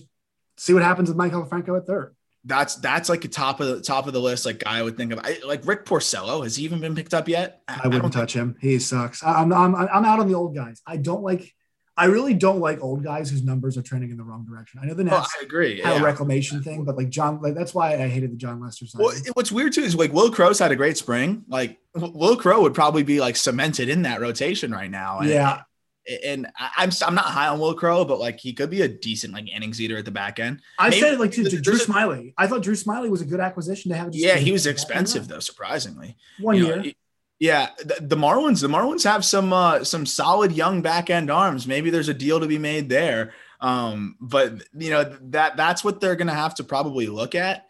see 0.57 0.73
what 0.73 0.83
happens 0.83 1.09
with 1.09 1.17
Maikel 1.17 1.49
Franco 1.49 1.75
at 1.75 1.87
third 1.87 2.15
that's 2.45 2.75
that's 2.75 3.09
like 3.09 3.25
a 3.25 3.27
top 3.27 3.59
of 3.59 3.67
the 3.67 3.81
top 3.81 4.07
of 4.07 4.13
the 4.13 4.21
list. 4.21 4.45
Like 4.45 4.59
guy 4.59 4.79
I 4.79 4.81
would 4.81 4.97
think 4.97 5.11
of, 5.11 5.19
I, 5.19 5.39
like 5.45 5.65
Rick 5.65 5.85
Porcello. 5.85 6.43
Has 6.43 6.55
he 6.55 6.63
even 6.63 6.79
been 6.79 6.95
picked 6.95 7.13
up 7.13 7.27
yet? 7.27 7.61
I, 7.67 7.81
I 7.83 7.87
wouldn't 7.87 8.13
touch 8.13 8.33
him. 8.33 8.55
He 8.61 8.79
sucks. 8.79 9.23
I'm, 9.23 9.51
I'm 9.51 9.75
I'm 9.75 10.05
out 10.05 10.19
on 10.19 10.27
the 10.27 10.35
old 10.35 10.55
guys. 10.55 10.81
I 10.85 10.97
don't 10.97 11.23
like. 11.23 11.53
I 11.99 12.05
really 12.05 12.35
don't 12.35 12.59
like 12.59 12.79
old 12.79 13.03
guys 13.03 13.31
whose 13.31 13.43
numbers 13.43 13.75
are 13.75 13.81
trending 13.81 14.11
in 14.11 14.17
the 14.17 14.23
wrong 14.23 14.45
direction. 14.45 14.79
I 14.83 14.85
know 14.85 14.93
the 14.93 15.03
Nats 15.03 15.33
oh, 15.35 15.39
I 15.41 15.43
agree. 15.43 15.81
had 15.81 15.95
yeah. 15.95 15.99
a 15.99 16.03
reclamation 16.03 16.61
thing, 16.61 16.83
but 16.83 16.95
like 16.95 17.09
Jon, 17.09 17.41
like 17.41 17.55
that's 17.55 17.73
why 17.73 17.95
I 17.95 18.07
hated 18.07 18.31
the 18.31 18.35
Jon 18.35 18.61
Lester 18.61 18.85
side. 18.85 19.01
Well, 19.01 19.15
what's 19.33 19.51
weird 19.51 19.73
too 19.73 19.81
is 19.81 19.95
like 19.95 20.13
Will 20.13 20.29
Crowe's 20.29 20.59
had 20.59 20.71
a 20.71 20.75
great 20.75 20.95
spring. 20.95 21.43
Like 21.47 21.79
Will 21.95 22.37
Crowe 22.37 22.61
would 22.61 22.75
probably 22.75 23.01
be 23.01 23.19
like 23.19 23.35
cemented 23.35 23.89
in 23.89 24.03
that 24.03 24.21
rotation 24.21 24.71
right 24.71 24.91
now. 24.91 25.21
And, 25.21 25.29
yeah, 25.29 25.61
and 26.23 26.47
I'm 26.77 26.89
I'm 27.05 27.15
not 27.15 27.25
high 27.25 27.47
on 27.47 27.59
Will 27.59 27.73
Crowe, 27.73 28.05
but 28.05 28.19
like 28.19 28.39
he 28.39 28.53
could 28.53 28.69
be 28.69 28.81
a 28.81 28.87
decent 28.87 29.33
like 29.33 29.49
innings 29.49 29.81
eater 29.81 29.97
at 29.97 30.05
the 30.05 30.11
back 30.11 30.39
end. 30.39 30.61
I 30.79 30.89
Maybe, 30.89 31.01
said 31.01 31.13
it 31.13 31.19
like 31.19 31.31
to, 31.31 31.43
to 31.49 31.61
Drew 31.61 31.75
Smyly. 31.75 32.33
I 32.37 32.47
thought 32.47 32.63
Drew 32.63 32.75
Smyly 32.75 33.09
was 33.09 33.21
a 33.21 33.25
good 33.25 33.39
acquisition 33.39 33.91
to 33.91 33.97
have. 33.97 34.09
Yeah, 34.13 34.35
he 34.35 34.51
was 34.51 34.65
expensive 34.65 35.27
though, 35.27 35.39
surprisingly. 35.39 36.17
One 36.39 36.57
you 36.57 36.65
year. 36.67 36.75
Know, 36.77 36.91
yeah, 37.39 37.69
the, 37.77 37.97
the, 38.01 38.15
Marlins, 38.15 38.61
the 38.61 38.67
Marlins 38.67 39.03
have 39.03 39.23
some 39.23 39.53
uh, 39.53 39.83
some 39.83 40.05
solid 40.05 40.53
young 40.53 40.81
back 40.81 41.09
end 41.09 41.29
arms. 41.29 41.67
Maybe 41.67 41.89
there's 41.89 42.09
a 42.09 42.13
deal 42.13 42.39
to 42.39 42.47
be 42.47 42.57
made 42.57 42.89
there. 42.89 43.33
Um, 43.59 44.15
but 44.19 44.53
you 44.77 44.91
know 44.91 45.03
that 45.29 45.57
that's 45.57 45.83
what 45.83 45.99
they're 45.99 46.15
going 46.15 46.27
to 46.27 46.33
have 46.33 46.55
to 46.55 46.63
probably 46.63 47.07
look 47.07 47.35
at. 47.35 47.67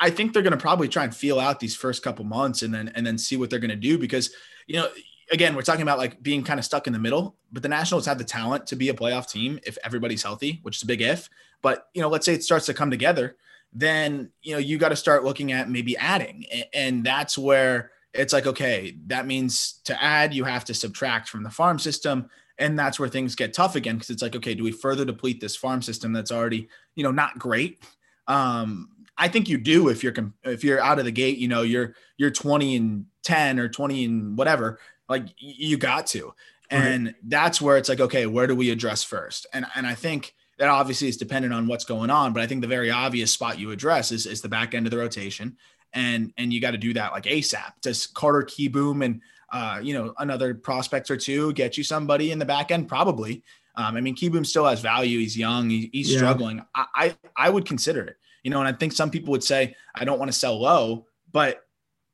I 0.00 0.10
think 0.10 0.32
they're 0.32 0.42
going 0.42 0.52
to 0.52 0.58
probably 0.58 0.88
try 0.88 1.04
and 1.04 1.14
feel 1.14 1.38
out 1.38 1.60
these 1.60 1.76
first 1.76 2.02
couple 2.02 2.24
months 2.24 2.62
and 2.62 2.72
then 2.72 2.90
and 2.94 3.06
then 3.06 3.18
see 3.18 3.36
what 3.36 3.50
they're 3.50 3.58
going 3.58 3.70
to 3.70 3.76
do 3.76 3.98
because 3.98 4.30
you 4.66 4.76
know 4.76 4.88
again 5.32 5.54
we're 5.54 5.62
talking 5.62 5.82
about 5.82 5.98
like 5.98 6.22
being 6.22 6.42
kind 6.42 6.58
of 6.58 6.64
stuck 6.64 6.86
in 6.86 6.92
the 6.92 6.98
middle, 6.98 7.36
but 7.52 7.62
the 7.62 7.68
Nationals 7.68 8.06
have 8.06 8.18
the 8.18 8.24
talent 8.24 8.66
to 8.68 8.76
be 8.76 8.88
a 8.88 8.94
playoff 8.94 9.28
team 9.30 9.58
if 9.64 9.78
everybody's 9.84 10.22
healthy, 10.22 10.60
which 10.62 10.76
is 10.76 10.82
a 10.82 10.86
big 10.86 11.02
if. 11.02 11.28
But 11.62 11.88
you 11.94 12.02
know, 12.02 12.08
let's 12.08 12.26
say 12.26 12.34
it 12.34 12.44
starts 12.44 12.66
to 12.66 12.74
come 12.74 12.90
together, 12.90 13.36
then 13.72 14.30
you 14.42 14.52
know 14.52 14.58
you 14.58 14.78
got 14.78 14.90
to 14.90 14.96
start 14.96 15.24
looking 15.24 15.52
at 15.52 15.70
maybe 15.70 15.96
adding, 15.96 16.44
and 16.72 17.04
that's 17.04 17.38
where 17.38 17.92
it's 18.12 18.32
like 18.32 18.46
okay, 18.46 18.96
that 19.06 19.26
means 19.26 19.80
to 19.84 20.02
add 20.02 20.34
you 20.34 20.44
have 20.44 20.64
to 20.66 20.74
subtract 20.74 21.28
from 21.28 21.42
the 21.42 21.50
farm 21.50 21.78
system. 21.78 22.28
And 22.56 22.78
that's 22.78 23.00
where 23.00 23.08
things 23.08 23.34
get 23.34 23.52
tough 23.52 23.74
again 23.74 23.96
because 23.96 24.10
it's 24.10 24.22
like 24.22 24.36
okay 24.36 24.54
do 24.54 24.62
we 24.62 24.70
further 24.70 25.04
deplete 25.04 25.40
this 25.40 25.56
farm 25.56 25.82
system 25.82 26.12
that's 26.12 26.30
already 26.30 26.68
you 26.94 27.02
know 27.02 27.10
not 27.10 27.38
great? 27.38 27.82
Um 28.28 28.90
i 29.16 29.28
think 29.28 29.48
you 29.48 29.56
do 29.56 29.88
if 29.90 30.02
you're 30.02 30.14
if 30.42 30.64
you're 30.64 30.80
out 30.80 30.98
of 30.98 31.04
the 31.04 31.10
gate 31.12 31.38
you 31.38 31.46
know 31.46 31.62
you're 31.62 31.94
you're 32.16 32.32
20 32.32 32.74
and 32.74 33.06
10 33.22 33.58
or 33.58 33.68
20 33.68 34.04
and 34.04 34.38
whatever 34.38 34.78
like 35.08 35.26
you 35.38 35.76
got 35.76 36.06
to 36.06 36.32
and 36.70 37.06
right. 37.06 37.14
that's 37.24 37.60
where 37.60 37.76
it's 37.76 37.88
like 37.88 38.00
okay 38.00 38.26
where 38.26 38.46
do 38.46 38.54
we 38.54 38.70
address 38.70 39.02
first 39.02 39.46
and 39.52 39.66
and 39.74 39.86
i 39.86 39.94
think 39.94 40.34
that 40.58 40.68
obviously 40.68 41.08
is 41.08 41.16
dependent 41.16 41.52
on 41.52 41.66
what's 41.66 41.84
going 41.84 42.10
on 42.10 42.32
but 42.32 42.42
i 42.42 42.46
think 42.46 42.60
the 42.60 42.66
very 42.66 42.90
obvious 42.90 43.32
spot 43.32 43.58
you 43.58 43.70
address 43.70 44.12
is, 44.12 44.26
is 44.26 44.40
the 44.40 44.48
back 44.48 44.74
end 44.74 44.86
of 44.86 44.90
the 44.90 44.98
rotation 44.98 45.56
and 45.92 46.32
and 46.38 46.52
you 46.52 46.60
got 46.60 46.72
to 46.72 46.78
do 46.78 46.92
that 46.92 47.12
like 47.12 47.24
asap 47.24 47.72
does 47.82 48.06
carter 48.06 48.42
kieboom 48.42 49.04
and 49.04 49.20
uh, 49.54 49.78
you 49.80 49.94
know, 49.94 50.12
another 50.18 50.52
prospect 50.52 51.08
or 51.12 51.16
two, 51.16 51.52
get 51.52 51.78
you 51.78 51.84
somebody 51.84 52.32
in 52.32 52.40
the 52.40 52.44
back 52.44 52.72
end, 52.72 52.88
probably. 52.88 53.44
Um, 53.76 53.96
I 53.96 54.00
mean, 54.00 54.16
Kieboom 54.16 54.44
still 54.44 54.66
has 54.66 54.80
value. 54.80 55.20
He's 55.20 55.38
young. 55.38 55.70
He, 55.70 55.90
he's 55.92 56.10
yeah. 56.10 56.18
struggling. 56.18 56.60
I, 56.74 56.86
I, 56.94 57.16
I 57.36 57.50
would 57.50 57.64
consider 57.64 58.02
it. 58.02 58.16
You 58.42 58.50
know, 58.50 58.58
and 58.58 58.66
I 58.68 58.72
think 58.72 58.92
some 58.92 59.10
people 59.10 59.30
would 59.30 59.44
say 59.44 59.76
I 59.94 60.04
don't 60.04 60.18
want 60.18 60.30
to 60.30 60.36
sell 60.36 60.60
low, 60.60 61.06
but 61.30 61.64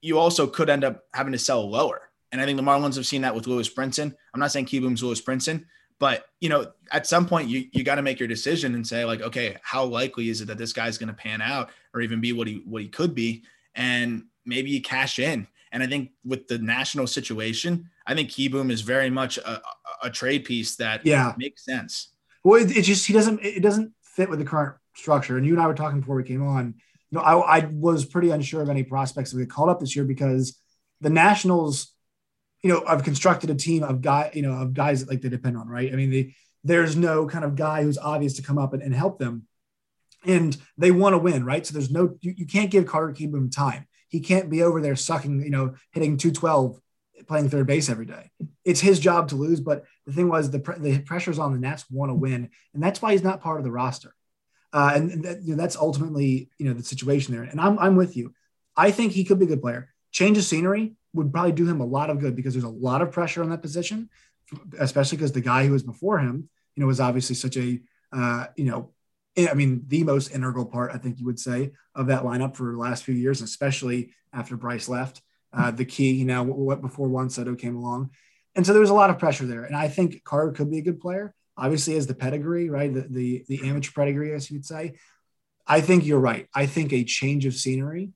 you 0.03 0.18
also 0.18 0.46
could 0.46 0.68
end 0.68 0.85
up 0.85 1.05
having 1.14 1.33
to 1.33 1.38
sell 1.38 1.68
lower. 1.68 2.09
And 2.32 2.40
I 2.40 2.44
think 2.44 2.56
the 2.56 2.62
Marlins 2.62 2.96
have 2.96 3.06
seen 3.06 3.22
that 3.22 3.34
with 3.34 3.46
Lewis 3.46 3.72
Brinson. 3.72 4.14
I'm 4.32 4.40
not 4.40 4.52
saying 4.52 4.66
Kieboom's 4.66 5.02
Lewis 5.02 5.20
Brinson, 5.20 5.64
but 5.98 6.26
you 6.40 6.48
know, 6.48 6.72
at 6.92 7.06
some 7.06 7.26
point 7.26 7.48
you 7.48 7.66
you 7.72 7.84
got 7.84 7.96
to 7.96 8.02
make 8.02 8.18
your 8.18 8.28
decision 8.28 8.74
and 8.74 8.86
say 8.86 9.04
like, 9.04 9.20
okay, 9.20 9.56
how 9.62 9.84
likely 9.84 10.28
is 10.28 10.40
it 10.40 10.46
that 10.46 10.58
this 10.58 10.72
guy's 10.72 10.98
going 10.98 11.08
to 11.08 11.14
pan 11.14 11.42
out 11.42 11.70
or 11.94 12.00
even 12.00 12.20
be 12.20 12.32
what 12.32 12.46
he 12.46 12.62
what 12.64 12.82
he 12.82 12.88
could 12.88 13.14
be? 13.14 13.44
And 13.74 14.24
maybe 14.44 14.70
you 14.70 14.82
cash 14.82 15.18
in. 15.18 15.46
And 15.72 15.82
I 15.82 15.86
think 15.86 16.10
with 16.24 16.48
the 16.48 16.58
national 16.58 17.06
situation, 17.06 17.88
I 18.06 18.14
think 18.14 18.30
Kieboom 18.30 18.72
is 18.72 18.80
very 18.80 19.10
much 19.10 19.38
a, 19.38 19.62
a 20.02 20.10
trade 20.10 20.44
piece 20.44 20.76
that 20.76 21.04
yeah 21.04 21.34
makes 21.36 21.64
sense. 21.64 22.08
Well, 22.42 22.62
it, 22.62 22.76
it, 22.76 22.82
just 22.82 23.06
he 23.06 23.12
doesn't 23.12 23.44
it 23.44 23.62
doesn't 23.62 23.92
fit 24.02 24.30
with 24.30 24.38
the 24.38 24.44
current 24.44 24.76
structure. 24.94 25.36
And 25.36 25.46
you 25.46 25.52
and 25.52 25.62
I 25.62 25.66
were 25.66 25.74
talking 25.74 26.00
before 26.00 26.16
we 26.16 26.24
came 26.24 26.46
on. 26.46 26.74
You 27.10 27.18
know, 27.18 27.24
I, 27.24 27.58
I 27.58 27.66
was 27.66 28.04
pretty 28.04 28.30
unsure 28.30 28.62
of 28.62 28.68
any 28.68 28.84
prospects 28.84 29.32
that 29.32 29.38
we 29.38 29.46
called 29.46 29.68
up 29.68 29.80
this 29.80 29.96
year 29.96 30.04
because 30.04 30.58
the 31.00 31.10
Nationals, 31.10 31.92
you 32.62 32.70
know, 32.70 32.84
I've 32.86 33.04
constructed 33.04 33.50
a 33.50 33.54
team 33.54 33.82
of 33.82 34.02
guy, 34.02 34.30
you 34.34 34.42
know, 34.42 34.52
of 34.52 34.74
guys 34.74 35.00
that 35.00 35.08
like 35.08 35.22
they 35.22 35.28
depend 35.28 35.56
on, 35.56 35.68
right? 35.68 35.92
I 35.92 35.96
mean, 35.96 36.10
they, 36.10 36.34
there's 36.62 36.96
no 36.96 37.26
kind 37.26 37.44
of 37.44 37.56
guy 37.56 37.82
who's 37.82 37.98
obvious 37.98 38.34
to 38.34 38.42
come 38.42 38.58
up 38.58 38.74
and, 38.74 38.82
and 38.82 38.94
help 38.94 39.18
them. 39.18 39.46
And 40.26 40.54
they 40.76 40.90
want 40.90 41.14
to 41.14 41.18
win, 41.18 41.44
right? 41.44 41.66
So 41.66 41.72
there's 41.72 41.90
no, 41.90 42.18
you, 42.20 42.34
you 42.36 42.46
can't 42.46 42.70
give 42.70 42.86
Carter 42.86 43.14
Kieboom 43.14 43.50
time. 43.50 43.86
He 44.08 44.20
can't 44.20 44.50
be 44.50 44.62
over 44.62 44.80
there 44.80 44.96
sucking, 44.96 45.42
you 45.42 45.50
know, 45.50 45.74
hitting 45.92 46.18
212, 46.18 46.78
playing 47.26 47.48
third 47.48 47.66
base 47.66 47.88
every 47.88 48.04
day. 48.04 48.30
It's 48.64 48.80
his 48.80 49.00
job 49.00 49.28
to 49.28 49.36
lose. 49.36 49.60
But 49.60 49.84
the 50.04 50.12
thing 50.12 50.28
was, 50.28 50.50
the, 50.50 50.58
the 50.78 50.98
pressure's 51.00 51.38
on 51.38 51.52
the 51.52 51.58
Nats 51.58 51.86
want 51.90 52.10
to 52.10 52.14
win. 52.14 52.50
And 52.74 52.82
that's 52.82 53.00
why 53.00 53.12
he's 53.12 53.22
not 53.22 53.40
part 53.40 53.58
of 53.58 53.64
the 53.64 53.70
roster. 53.70 54.14
Uh, 54.72 54.92
and 54.94 55.24
that, 55.24 55.42
you 55.42 55.52
know, 55.54 55.62
that's 55.62 55.76
ultimately, 55.76 56.50
you 56.58 56.66
know, 56.66 56.74
the 56.74 56.84
situation 56.84 57.34
there. 57.34 57.44
And 57.44 57.60
I'm, 57.60 57.78
I'm 57.78 57.96
with 57.96 58.16
you. 58.16 58.34
I 58.76 58.90
think 58.90 59.12
he 59.12 59.24
could 59.24 59.38
be 59.38 59.46
a 59.46 59.48
good 59.48 59.62
player. 59.62 59.88
Change 60.12 60.36
of 60.36 60.44
scenery 60.44 60.96
would 61.12 61.32
probably 61.32 61.52
do 61.52 61.66
him 61.66 61.80
a 61.80 61.86
lot 61.86 62.10
of 62.10 62.20
good 62.20 62.36
because 62.36 62.54
there's 62.54 62.64
a 62.64 62.68
lot 62.68 63.02
of 63.02 63.12
pressure 63.12 63.42
on 63.42 63.50
that 63.50 63.62
position, 63.62 64.08
especially 64.78 65.18
because 65.18 65.32
the 65.32 65.40
guy 65.40 65.66
who 65.66 65.72
was 65.72 65.82
before 65.82 66.18
him, 66.18 66.48
you 66.74 66.80
know, 66.80 66.86
was 66.86 67.00
obviously 67.00 67.34
such 67.34 67.56
a, 67.56 67.80
uh, 68.12 68.46
you 68.56 68.64
know, 68.64 68.92
I 69.38 69.54
mean, 69.54 69.84
the 69.86 70.04
most 70.04 70.34
integral 70.34 70.66
part, 70.66 70.92
I 70.92 70.98
think 70.98 71.18
you 71.18 71.26
would 71.26 71.38
say, 71.38 71.72
of 71.94 72.08
that 72.08 72.22
lineup 72.22 72.56
for 72.56 72.72
the 72.72 72.78
last 72.78 73.04
few 73.04 73.14
years, 73.14 73.42
especially 73.42 74.12
after 74.32 74.56
Bryce 74.56 74.88
left. 74.88 75.22
Uh, 75.52 75.70
the 75.70 75.84
key, 75.84 76.12
you 76.12 76.24
know, 76.24 76.44
what 76.44 76.80
before 76.80 77.08
Juan 77.08 77.30
Soto 77.30 77.54
came 77.54 77.76
along. 77.76 78.10
And 78.54 78.66
so 78.66 78.72
there 78.72 78.80
was 78.80 78.90
a 78.90 78.94
lot 78.94 79.10
of 79.10 79.18
pressure 79.18 79.46
there. 79.46 79.64
And 79.64 79.76
I 79.76 79.88
think 79.88 80.22
Carter 80.24 80.52
could 80.52 80.70
be 80.70 80.78
a 80.78 80.82
good 80.82 81.00
player. 81.00 81.34
Obviously, 81.56 81.96
as 81.96 82.06
the 82.06 82.14
pedigree, 82.14 82.70
right? 82.70 82.92
The, 82.92 83.02
the, 83.02 83.44
the 83.48 83.68
amateur 83.68 83.90
pedigree, 83.94 84.32
as 84.32 84.50
you'd 84.50 84.64
say. 84.64 84.94
I 85.66 85.80
think 85.80 86.04
you're 86.04 86.20
right. 86.20 86.48
I 86.54 86.66
think 86.66 86.92
a 86.92 87.04
change 87.04 87.46
of 87.46 87.54
scenery 87.54 88.10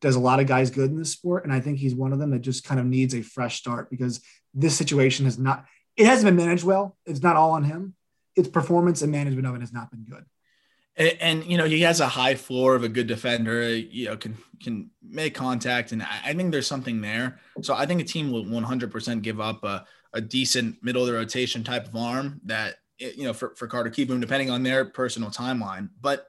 does 0.00 0.16
a 0.16 0.20
lot 0.20 0.40
of 0.40 0.46
guys 0.46 0.70
good 0.70 0.90
in 0.90 0.98
this 0.98 1.12
sport. 1.12 1.44
And 1.44 1.52
I 1.52 1.60
think 1.60 1.78
he's 1.78 1.94
one 1.94 2.12
of 2.12 2.18
them 2.18 2.30
that 2.30 2.40
just 2.40 2.64
kind 2.64 2.80
of 2.80 2.86
needs 2.86 3.14
a 3.14 3.22
fresh 3.22 3.58
start 3.58 3.90
because 3.90 4.20
this 4.54 4.76
situation 4.76 5.26
has 5.26 5.38
not, 5.38 5.66
it 5.96 6.06
hasn't 6.06 6.26
been 6.26 6.36
managed 6.36 6.64
well. 6.64 6.96
It's 7.06 7.22
not 7.22 7.36
all 7.36 7.52
on 7.52 7.64
him. 7.64 7.94
Its 8.36 8.48
performance 8.48 9.02
and 9.02 9.12
management 9.12 9.46
of 9.46 9.54
it 9.54 9.60
has 9.60 9.72
not 9.72 9.90
been 9.90 10.04
good. 10.04 10.24
And, 10.96 11.16
and, 11.20 11.44
you 11.44 11.56
know 11.56 11.64
he 11.64 11.82
has 11.82 12.00
a 12.00 12.08
high 12.08 12.34
floor 12.34 12.74
of 12.74 12.84
a 12.84 12.88
good 12.88 13.06
defender. 13.06 13.74
You 13.74 14.06
know 14.06 14.16
can 14.16 14.36
can 14.62 14.90
make 15.02 15.34
contact, 15.34 15.92
and 15.92 16.02
I, 16.02 16.34
think 16.34 16.50
there's 16.50 16.66
something 16.66 17.00
there. 17.00 17.38
So 17.62 17.74
I 17.74 17.86
think 17.86 18.00
a 18.00 18.04
team 18.04 18.30
will 18.30 18.44
100% 18.44 19.22
give 19.22 19.40
up 19.40 19.64
a, 19.64 19.86
a 20.12 20.20
decent 20.20 20.82
middle 20.82 21.02
of 21.02 21.08
the 21.08 21.14
rotation 21.14 21.64
type 21.64 21.86
of 21.86 21.96
arm 21.96 22.40
that 22.44 22.76
you 22.98 23.24
know 23.24 23.32
for 23.32 23.54
for 23.54 23.66
Carter 23.66 23.90
Kieboom, 23.90 24.20
depending 24.20 24.50
on 24.50 24.62
their 24.62 24.84
personal 24.84 25.30
timeline. 25.30 25.88
But 26.00 26.26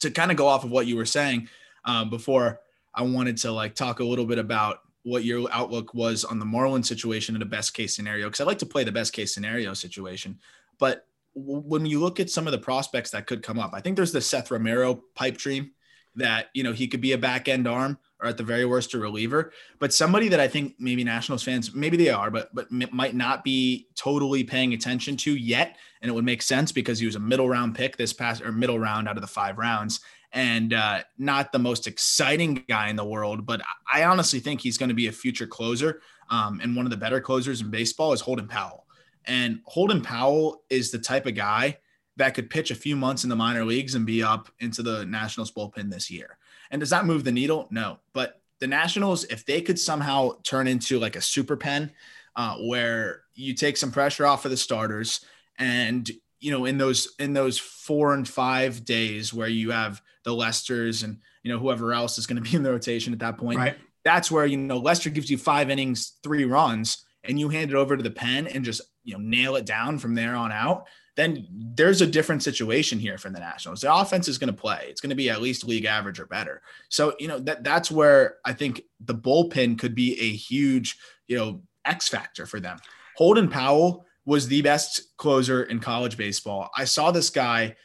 to 0.00 0.10
kind 0.10 0.30
of 0.30 0.36
go 0.36 0.46
off 0.46 0.64
of 0.64 0.70
what 0.70 0.86
you 0.86 0.96
were 0.96 1.04
saying 1.04 1.48
uh, 1.84 2.04
before, 2.04 2.60
I 2.96 3.02
wanted 3.02 3.36
to 3.38 3.52
like 3.52 3.74
talk 3.74 4.00
a 4.00 4.04
little 4.04 4.26
bit 4.26 4.38
about 4.38 4.80
what 5.02 5.22
your 5.22 5.48
outlook 5.52 5.94
was 5.94 6.24
on 6.24 6.38
the 6.38 6.44
Marlin 6.44 6.82
situation 6.82 7.36
in 7.36 7.42
a 7.42 7.46
best 7.46 7.74
case 7.74 7.94
scenario 7.94 8.26
because 8.26 8.40
I 8.40 8.44
like 8.44 8.58
to 8.58 8.66
play 8.66 8.82
the 8.82 8.90
best 8.90 9.12
case 9.12 9.32
scenario 9.32 9.72
situation. 9.74 10.38
But 10.78 11.06
when 11.34 11.86
you 11.86 12.00
look 12.00 12.18
at 12.18 12.30
some 12.30 12.46
of 12.46 12.52
the 12.52 12.58
prospects 12.58 13.10
that 13.10 13.26
could 13.26 13.42
come 13.42 13.58
up, 13.58 13.70
I 13.74 13.80
think 13.80 13.94
there's 13.94 14.12
the 14.12 14.20
Seth 14.20 14.50
Romero 14.50 15.04
pipe 15.14 15.36
dream 15.36 15.70
that 16.16 16.46
you 16.54 16.64
know 16.64 16.72
he 16.72 16.88
could 16.88 17.00
be 17.00 17.12
a 17.12 17.18
back 17.18 17.46
end 17.46 17.68
arm 17.68 17.98
or 18.20 18.28
at 18.28 18.38
the 18.38 18.42
very 18.42 18.64
worst 18.64 18.94
a 18.94 18.98
reliever. 18.98 19.52
But 19.78 19.92
somebody 19.92 20.28
that 20.28 20.40
I 20.40 20.48
think 20.48 20.74
maybe 20.78 21.04
Nationals 21.04 21.42
fans 21.42 21.74
maybe 21.74 21.96
they 21.96 22.10
are, 22.10 22.30
but 22.30 22.52
but 22.54 22.72
might 22.72 23.14
not 23.14 23.44
be 23.44 23.88
totally 23.94 24.42
paying 24.42 24.72
attention 24.72 25.16
to 25.18 25.36
yet, 25.36 25.76
and 26.00 26.10
it 26.10 26.14
would 26.14 26.24
make 26.24 26.42
sense 26.42 26.72
because 26.72 26.98
he 26.98 27.06
was 27.06 27.16
a 27.16 27.20
middle 27.20 27.48
round 27.48 27.74
pick 27.74 27.96
this 27.96 28.12
past 28.12 28.42
or 28.42 28.50
middle 28.50 28.78
round 28.78 29.08
out 29.08 29.16
of 29.16 29.22
the 29.22 29.28
five 29.28 29.58
rounds. 29.58 30.00
And 30.36 30.74
uh, 30.74 31.00
not 31.16 31.50
the 31.50 31.58
most 31.58 31.86
exciting 31.86 32.62
guy 32.68 32.90
in 32.90 32.96
the 32.96 33.04
world, 33.04 33.46
but 33.46 33.62
I 33.90 34.04
honestly 34.04 34.38
think 34.38 34.60
he's 34.60 34.76
going 34.76 34.90
to 34.90 34.94
be 34.94 35.06
a 35.06 35.12
future 35.12 35.46
closer 35.46 36.02
um, 36.30 36.60
and 36.62 36.74
one 36.76 36.86
of 36.86 36.90
the 36.90 36.96
better 36.96 37.20
closers 37.20 37.60
in 37.60 37.70
baseball 37.70 38.12
is 38.12 38.20
Holden 38.20 38.48
Powell. 38.48 38.86
And 39.26 39.60
Holden 39.64 40.02
Powell 40.02 40.62
is 40.70 40.90
the 40.90 40.98
type 40.98 41.26
of 41.26 41.34
guy 41.34 41.78
that 42.16 42.34
could 42.34 42.50
pitch 42.50 42.70
a 42.70 42.74
few 42.74 42.96
months 42.96 43.24
in 43.24 43.30
the 43.30 43.36
minor 43.36 43.64
leagues 43.64 43.94
and 43.94 44.06
be 44.06 44.22
up 44.22 44.48
into 44.60 44.82
the 44.82 45.04
Nationals 45.04 45.52
bullpen 45.52 45.90
this 45.90 46.10
year. 46.10 46.38
And 46.70 46.80
does 46.80 46.90
that 46.90 47.06
move 47.06 47.24
the 47.24 47.32
needle? 47.32 47.68
No. 47.70 47.98
But 48.12 48.40
the 48.58 48.66
Nationals, 48.66 49.24
if 49.24 49.44
they 49.44 49.60
could 49.60 49.78
somehow 49.78 50.32
turn 50.42 50.66
into 50.66 50.98
like 50.98 51.16
a 51.16 51.20
super 51.20 51.56
pen 51.56 51.92
uh, 52.34 52.56
where 52.56 53.22
you 53.34 53.54
take 53.54 53.76
some 53.76 53.92
pressure 53.92 54.26
off 54.26 54.44
of 54.44 54.50
the 54.50 54.56
starters 54.56 55.24
and 55.58 56.10
you 56.38 56.50
know 56.50 56.66
in 56.66 56.76
those 56.76 57.14
in 57.18 57.32
those 57.32 57.58
four 57.58 58.12
and 58.12 58.28
five 58.28 58.84
days 58.84 59.32
where 59.32 59.48
you 59.48 59.70
have 59.70 60.02
the 60.26 60.34
Lesters 60.34 61.04
and 61.04 61.18
you 61.42 61.50
know 61.50 61.58
whoever 61.58 61.94
else 61.94 62.18
is 62.18 62.26
going 62.26 62.42
to 62.42 62.42
be 62.42 62.54
in 62.54 62.62
the 62.62 62.70
rotation 62.70 63.14
at 63.14 63.20
that 63.20 63.38
point, 63.38 63.58
right. 63.58 63.78
that's 64.04 64.30
where 64.30 64.44
you 64.44 64.58
know 64.58 64.76
Lester 64.76 65.08
gives 65.08 65.30
you 65.30 65.38
five 65.38 65.70
innings, 65.70 66.18
three 66.22 66.44
runs, 66.44 67.06
and 67.24 67.40
you 67.40 67.48
hand 67.48 67.70
it 67.70 67.76
over 67.76 67.96
to 67.96 68.02
the 68.02 68.10
pen 68.10 68.46
and 68.46 68.64
just 68.64 68.82
you 69.04 69.14
know 69.14 69.20
nail 69.20 69.56
it 69.56 69.64
down 69.64 69.98
from 69.98 70.14
there 70.14 70.34
on 70.34 70.52
out, 70.52 70.86
then 71.16 71.46
there's 71.50 72.02
a 72.02 72.06
different 72.06 72.42
situation 72.42 72.98
here 72.98 73.16
for 73.16 73.30
the 73.30 73.38
Nationals. 73.38 73.80
The 73.80 73.94
offense 73.94 74.28
is 74.28 74.36
going 74.36 74.54
to 74.54 74.60
play. 74.60 74.86
It's 74.88 75.00
going 75.00 75.10
to 75.10 75.16
be 75.16 75.30
at 75.30 75.40
least 75.40 75.66
league 75.66 75.86
average 75.86 76.20
or 76.20 76.26
better. 76.26 76.60
So, 76.90 77.14
you 77.18 77.26
know, 77.26 77.38
that 77.40 77.64
that's 77.64 77.90
where 77.90 78.36
I 78.44 78.52
think 78.52 78.82
the 79.00 79.14
bullpen 79.14 79.78
could 79.78 79.94
be 79.94 80.20
a 80.20 80.30
huge, 80.30 80.98
you 81.26 81.38
know, 81.38 81.62
X 81.86 82.08
factor 82.08 82.44
for 82.44 82.60
them. 82.60 82.78
Holden 83.16 83.48
Powell 83.48 84.04
was 84.26 84.48
the 84.48 84.60
best 84.60 85.16
closer 85.16 85.62
in 85.62 85.80
college 85.80 86.16
baseball. 86.16 86.70
I 86.76 86.84
saw 86.84 87.12
this 87.12 87.30
guy 87.30 87.76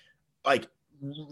like 0.44 0.68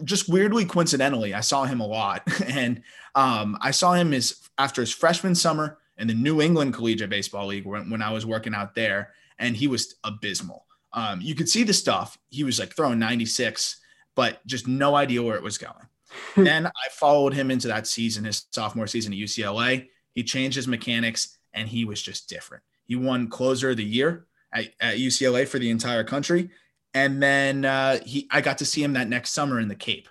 just 0.04 0.28
weirdly 0.28 0.64
coincidentally, 0.64 1.34
I 1.34 1.40
saw 1.40 1.64
him 1.64 1.80
a 1.80 1.86
lot. 1.86 2.22
And 2.50 2.82
um, 3.14 3.56
I 3.60 3.70
saw 3.70 3.92
him 3.92 4.12
as 4.12 4.40
after 4.58 4.80
his 4.82 4.92
freshman 4.92 5.34
summer 5.34 5.78
in 5.98 6.08
the 6.08 6.14
New 6.14 6.40
England 6.40 6.74
Collegiate 6.74 7.10
Baseball 7.10 7.46
League 7.46 7.66
when, 7.66 7.90
when 7.90 8.02
I 8.02 8.12
was 8.12 8.26
working 8.26 8.54
out 8.54 8.74
there 8.74 9.12
and 9.38 9.56
he 9.56 9.66
was 9.66 9.94
abysmal. 10.04 10.66
Um, 10.92 11.20
you 11.20 11.34
could 11.34 11.48
see 11.48 11.62
the 11.62 11.72
stuff. 11.72 12.18
He 12.30 12.44
was 12.44 12.58
like 12.58 12.74
throwing 12.74 12.98
96, 12.98 13.80
but 14.16 14.44
just 14.46 14.66
no 14.66 14.96
idea 14.96 15.22
where 15.22 15.36
it 15.36 15.42
was 15.42 15.58
going. 15.58 15.86
then 16.36 16.66
I 16.66 16.88
followed 16.92 17.34
him 17.34 17.50
into 17.50 17.68
that 17.68 17.86
season, 17.86 18.24
his 18.24 18.46
sophomore 18.50 18.86
season 18.86 19.12
at 19.12 19.18
UCLA. 19.18 19.88
He 20.12 20.24
changed 20.24 20.56
his 20.56 20.68
mechanics 20.68 21.38
and 21.52 21.68
he 21.68 21.84
was 21.84 22.02
just 22.02 22.28
different. 22.28 22.64
He 22.86 22.96
won 22.96 23.28
closer 23.28 23.70
of 23.70 23.76
the 23.76 23.84
year 23.84 24.26
at, 24.52 24.72
at 24.80 24.96
UCLA 24.96 25.46
for 25.46 25.58
the 25.58 25.70
entire 25.70 26.04
country. 26.04 26.50
And 26.94 27.22
then 27.22 27.64
uh, 27.64 27.98
he, 28.04 28.26
I 28.30 28.40
got 28.40 28.58
to 28.58 28.64
see 28.64 28.82
him 28.82 28.94
that 28.94 29.08
next 29.08 29.30
summer 29.30 29.60
in 29.60 29.68
the 29.68 29.74
Cape, 29.74 30.08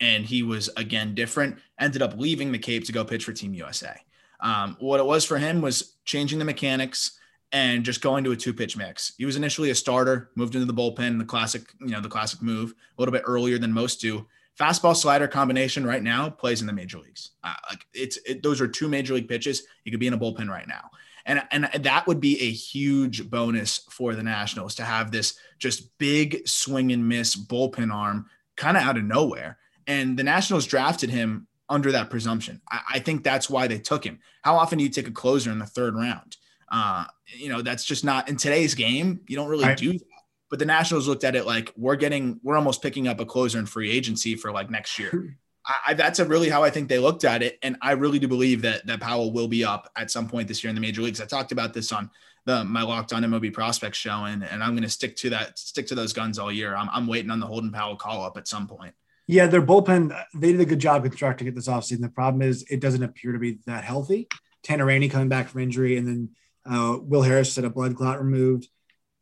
and 0.00 0.24
he 0.24 0.42
was 0.42 0.68
again 0.76 1.14
different. 1.14 1.58
Ended 1.78 2.02
up 2.02 2.14
leaving 2.16 2.52
the 2.52 2.58
Cape 2.58 2.84
to 2.84 2.92
go 2.92 3.04
pitch 3.04 3.24
for 3.24 3.32
Team 3.32 3.54
USA. 3.54 3.96
Um, 4.40 4.76
what 4.80 5.00
it 5.00 5.06
was 5.06 5.24
for 5.24 5.38
him 5.38 5.60
was 5.60 5.94
changing 6.04 6.38
the 6.38 6.44
mechanics 6.44 7.18
and 7.52 7.84
just 7.84 8.00
going 8.00 8.24
to 8.24 8.32
a 8.32 8.36
two 8.36 8.52
pitch 8.52 8.76
mix. 8.76 9.14
He 9.16 9.24
was 9.24 9.36
initially 9.36 9.70
a 9.70 9.74
starter, 9.74 10.30
moved 10.34 10.54
into 10.54 10.66
the 10.66 10.74
bullpen, 10.74 11.18
the 11.18 11.24
classic, 11.24 11.62
you 11.80 11.88
know, 11.88 12.00
the 12.00 12.08
classic 12.08 12.42
move 12.42 12.72
a 12.72 13.00
little 13.00 13.12
bit 13.12 13.22
earlier 13.24 13.58
than 13.58 13.72
most 13.72 14.00
do. 14.00 14.26
Fastball 14.58 14.96
slider 14.96 15.28
combination 15.28 15.86
right 15.86 16.02
now 16.02 16.30
plays 16.30 16.60
in 16.60 16.66
the 16.66 16.72
major 16.72 16.98
leagues. 16.98 17.32
Uh, 17.44 17.54
like 17.70 17.86
it's 17.92 18.18
it, 18.26 18.42
those 18.42 18.60
are 18.60 18.66
two 18.66 18.88
major 18.88 19.14
league 19.14 19.28
pitches. 19.28 19.62
You 19.84 19.92
could 19.92 20.00
be 20.00 20.06
in 20.06 20.14
a 20.14 20.18
bullpen 20.18 20.48
right 20.48 20.66
now. 20.66 20.90
And, 21.26 21.42
and 21.50 21.68
that 21.84 22.06
would 22.06 22.20
be 22.20 22.40
a 22.40 22.50
huge 22.50 23.28
bonus 23.28 23.78
for 23.90 24.14
the 24.14 24.22
Nationals 24.22 24.76
to 24.76 24.84
have 24.84 25.10
this 25.10 25.34
just 25.58 25.98
big 25.98 26.46
swing 26.46 26.92
and 26.92 27.08
miss 27.08 27.34
bullpen 27.34 27.92
arm 27.92 28.26
kind 28.56 28.76
of 28.76 28.84
out 28.84 28.96
of 28.96 29.04
nowhere. 29.04 29.58
And 29.88 30.16
the 30.16 30.22
Nationals 30.22 30.66
drafted 30.66 31.10
him 31.10 31.48
under 31.68 31.90
that 31.92 32.10
presumption. 32.10 32.60
I, 32.70 32.80
I, 32.94 32.98
think 33.00 33.24
that's 33.24 33.50
why 33.50 33.66
they 33.66 33.78
took 33.78 34.04
him. 34.04 34.20
How 34.42 34.56
often 34.56 34.78
do 34.78 34.84
you 34.84 34.90
take 34.90 35.08
a 35.08 35.12
closer 35.12 35.50
in 35.50 35.58
the 35.58 35.66
third 35.66 35.96
round? 35.96 36.36
Uh, 36.70 37.06
you 37.26 37.48
know, 37.48 37.60
that's 37.60 37.84
just 37.84 38.04
not 38.04 38.28
in 38.28 38.36
today's 38.36 38.74
game. 38.74 39.20
You 39.26 39.36
don't 39.36 39.48
really 39.48 39.64
right. 39.64 39.76
do 39.76 39.92
that. 39.92 40.04
But 40.48 40.60
the 40.60 40.64
Nationals 40.64 41.08
looked 41.08 41.24
at 41.24 41.34
it 41.34 41.44
like 41.44 41.72
we're 41.76 41.96
getting, 41.96 42.38
we're 42.44 42.56
almost 42.56 42.82
picking 42.82 43.08
up 43.08 43.18
a 43.18 43.26
closer 43.26 43.58
in 43.58 43.66
free 43.66 43.90
agency 43.90 44.36
for 44.36 44.52
like 44.52 44.70
next 44.70 44.96
year. 44.98 45.36
I, 45.86 45.94
that's 45.94 46.20
really 46.20 46.48
how 46.48 46.62
I 46.62 46.70
think 46.70 46.88
they 46.88 46.98
looked 46.98 47.24
at 47.24 47.42
it, 47.42 47.58
and 47.62 47.76
I 47.82 47.92
really 47.92 48.18
do 48.18 48.28
believe 48.28 48.62
that 48.62 48.86
that 48.86 49.00
Powell 49.00 49.32
will 49.32 49.48
be 49.48 49.64
up 49.64 49.90
at 49.96 50.10
some 50.10 50.28
point 50.28 50.48
this 50.48 50.62
year 50.62 50.68
in 50.68 50.74
the 50.74 50.80
major 50.80 51.02
leagues. 51.02 51.20
I 51.20 51.26
talked 51.26 51.52
about 51.52 51.74
this 51.74 51.90
on 51.92 52.10
the 52.44 52.64
my 52.64 52.82
locked 52.82 53.12
on 53.12 53.22
MLB 53.22 53.52
prospects 53.52 53.98
show, 53.98 54.24
and, 54.24 54.44
and 54.44 54.62
I'm 54.62 54.70
going 54.70 54.84
to 54.84 54.88
stick 54.88 55.16
to 55.16 55.30
that, 55.30 55.58
stick 55.58 55.86
to 55.88 55.94
those 55.94 56.12
guns 56.12 56.38
all 56.38 56.50
year. 56.50 56.74
I'm, 56.74 56.88
I'm 56.90 57.06
waiting 57.06 57.30
on 57.30 57.40
the 57.40 57.46
Holden 57.46 57.72
Powell 57.72 57.96
call 57.96 58.24
up 58.24 58.36
at 58.36 58.48
some 58.48 58.66
point. 58.66 58.94
Yeah, 59.26 59.48
their 59.48 59.62
bullpen, 59.62 60.16
they 60.34 60.52
did 60.52 60.60
a 60.60 60.64
good 60.64 60.78
job 60.78 61.02
constructing 61.02 61.48
it 61.48 61.54
this 61.56 61.66
offseason. 61.66 62.00
The 62.00 62.08
problem 62.08 62.42
is 62.42 62.62
it 62.70 62.80
doesn't 62.80 63.02
appear 63.02 63.32
to 63.32 63.38
be 63.40 63.58
that 63.66 63.82
healthy. 63.82 64.28
Tanner 64.62 64.86
Rainey 64.86 65.08
coming 65.08 65.28
back 65.28 65.48
from 65.48 65.62
injury, 65.62 65.96
and 65.96 66.06
then 66.06 66.30
uh, 66.64 66.98
Will 67.00 67.22
Harris 67.22 67.56
had 67.56 67.64
a 67.64 67.70
blood 67.70 67.96
clot 67.96 68.22
removed. 68.22 68.68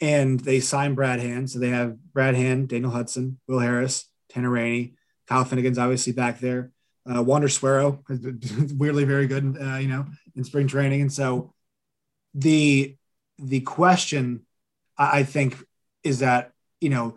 And 0.01 0.39
they 0.41 0.61
signed 0.61 0.97
Brad 0.97 1.21
Hand. 1.21 1.51
So 1.51 1.59
they 1.59 1.71
have 1.71 1.97
Brad 2.13 2.35
Hand, 2.35 2.69
Daniel 2.69 2.91
Hudson, 2.91 3.39
Will 3.47 3.61
Harris, 3.61 4.07
Tanner 4.29 4.51
Rainey. 4.51 4.95
Kyle 5.27 5.45
Finnegan's 5.45 5.79
obviously 5.79 6.13
back 6.13 6.41
there. 6.41 6.71
Uh, 7.11 7.23
Wander 7.23 7.49
Suero 7.49 8.03
is 8.09 8.73
weirdly 8.75 9.05
very 9.05 9.27
good, 9.27 9.57
uh, 9.61 9.77
you 9.77 9.89
know, 9.89 10.07
in 10.35 10.45
spring 10.45 10.67
training. 10.67 11.03
And 11.03 11.13
so 11.13 11.53
the 12.35 12.97
the 13.39 13.61
question 13.61 14.47
I 14.97 15.25
think 15.25 15.57
is 16.05 16.21
that, 16.21 16.53
you 16.81 16.89
know, 16.89 17.17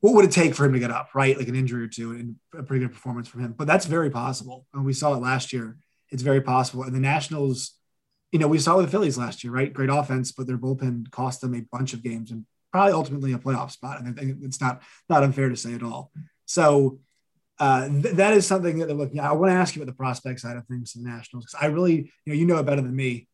what 0.00 0.14
would 0.14 0.24
it 0.24 0.30
take 0.30 0.54
for 0.54 0.64
him 0.64 0.72
to 0.72 0.78
get 0.78 0.90
up, 0.90 1.10
right? 1.14 1.36
Like 1.36 1.48
an 1.48 1.56
injury 1.56 1.82
or 1.82 1.88
two 1.88 2.12
and 2.12 2.36
a 2.56 2.62
pretty 2.62 2.84
good 2.84 2.94
performance 2.94 3.28
from 3.28 3.42
him. 3.44 3.52
But 3.52 3.66
that's 3.66 3.86
very 3.86 4.10
possible. 4.10 4.66
And 4.72 4.84
we 4.84 4.92
saw 4.92 5.14
it 5.14 5.22
last 5.22 5.52
year. 5.52 5.76
It's 6.10 6.22
very 6.22 6.40
possible. 6.40 6.84
And 6.84 6.94
the 6.94 7.00
Nationals, 7.00 7.72
you 8.32 8.38
know, 8.38 8.48
we 8.48 8.58
saw 8.58 8.76
with 8.76 8.86
the 8.86 8.90
Phillies 8.90 9.18
last 9.18 9.42
year, 9.42 9.52
right? 9.52 9.72
Great 9.72 9.90
offense, 9.90 10.32
but 10.32 10.46
their 10.46 10.56
bullpen 10.56 11.10
cost 11.10 11.40
them 11.40 11.54
a 11.54 11.66
bunch 11.72 11.92
of 11.92 12.02
games 12.02 12.30
and 12.30 12.46
probably 12.72 12.92
ultimately 12.92 13.32
a 13.32 13.38
playoff 13.38 13.70
spot. 13.70 14.00
And 14.00 14.38
it's 14.42 14.60
not 14.60 14.82
not 15.08 15.24
unfair 15.24 15.48
to 15.48 15.56
say 15.56 15.74
at 15.74 15.82
all. 15.82 16.10
So 16.46 17.00
uh, 17.60 17.88
th- 17.88 18.14
that 18.14 18.34
is 18.34 18.46
something 18.46 18.78
that 18.78 18.86
they're 18.86 18.96
looking 18.96 19.18
at. 19.18 19.24
I 19.24 19.32
want 19.32 19.50
to 19.50 19.56
ask 19.56 19.74
you 19.74 19.82
about 19.82 19.90
the 19.90 19.96
prospect 19.96 20.40
side 20.40 20.56
of 20.56 20.66
things 20.66 20.94
in 20.94 21.02
the 21.02 21.10
Nationals 21.10 21.44
because 21.44 21.62
I 21.62 21.66
really, 21.66 22.12
you 22.24 22.32
know, 22.32 22.34
you 22.34 22.46
know 22.46 22.58
it 22.58 22.66
better 22.66 22.82
than 22.82 22.94
me. 22.94 23.28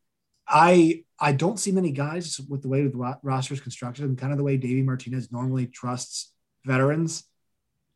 I 0.46 1.04
I 1.18 1.32
don't 1.32 1.58
see 1.58 1.72
many 1.72 1.90
guys 1.90 2.40
with 2.48 2.62
the 2.62 2.68
way 2.68 2.86
the 2.86 2.96
ro- 2.96 3.16
roster 3.22 3.54
is 3.54 3.60
constructed 3.60 4.04
and 4.04 4.18
kind 4.18 4.32
of 4.32 4.38
the 4.38 4.44
way 4.44 4.56
Davey 4.56 4.82
Martinez 4.82 5.32
normally 5.32 5.66
trusts 5.66 6.32
veterans. 6.64 7.24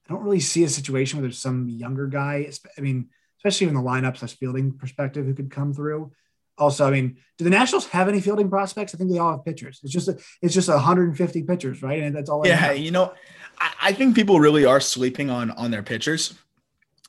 I 0.09 0.13
don't 0.13 0.23
really 0.23 0.41
see 0.41 0.65
a 0.65 0.69
situation 0.69 1.19
where 1.19 1.23
there's 1.23 1.39
some 1.39 1.69
younger 1.69 2.07
guy. 2.07 2.51
I 2.77 2.81
mean, 2.81 3.11
especially 3.39 3.69
in 3.69 3.75
the 3.75 3.81
lineup 3.81 4.17
slash 4.17 4.37
fielding 4.37 4.73
perspective, 4.73 5.27
who 5.27 5.35
could 5.35 5.51
come 5.51 5.75
through. 5.75 6.13
Also, 6.57 6.87
I 6.87 6.91
mean, 6.91 7.19
do 7.37 7.45
the 7.45 7.51
Nationals 7.51 7.87
have 7.89 8.09
any 8.09 8.21
fielding 8.21 8.51
prospects? 8.51 8.95
I 8.95 8.99
think 8.99 9.11
they 9.11 9.19
all 9.19 9.33
have 9.33 9.45
pitchers. 9.45 9.81
It's 9.85 9.93
just 9.93 10.09
a, 10.09 10.19
it's 10.43 10.55
just 10.55 10.69
150 10.69 11.43
pitchers, 11.45 11.83
right? 11.83 12.03
And 12.03 12.17
that's 12.17 12.29
all. 12.29 12.45
Yeah, 12.47 12.73
you 12.73 12.91
know, 12.91 13.13
I, 13.61 13.73
I 13.83 13.93
think 13.93 14.15
people 14.15 14.41
really 14.41 14.65
are 14.65 14.81
sleeping 14.81 15.31
on 15.31 15.51
on 15.53 15.71
their 15.71 15.83
pitchers 15.83 16.35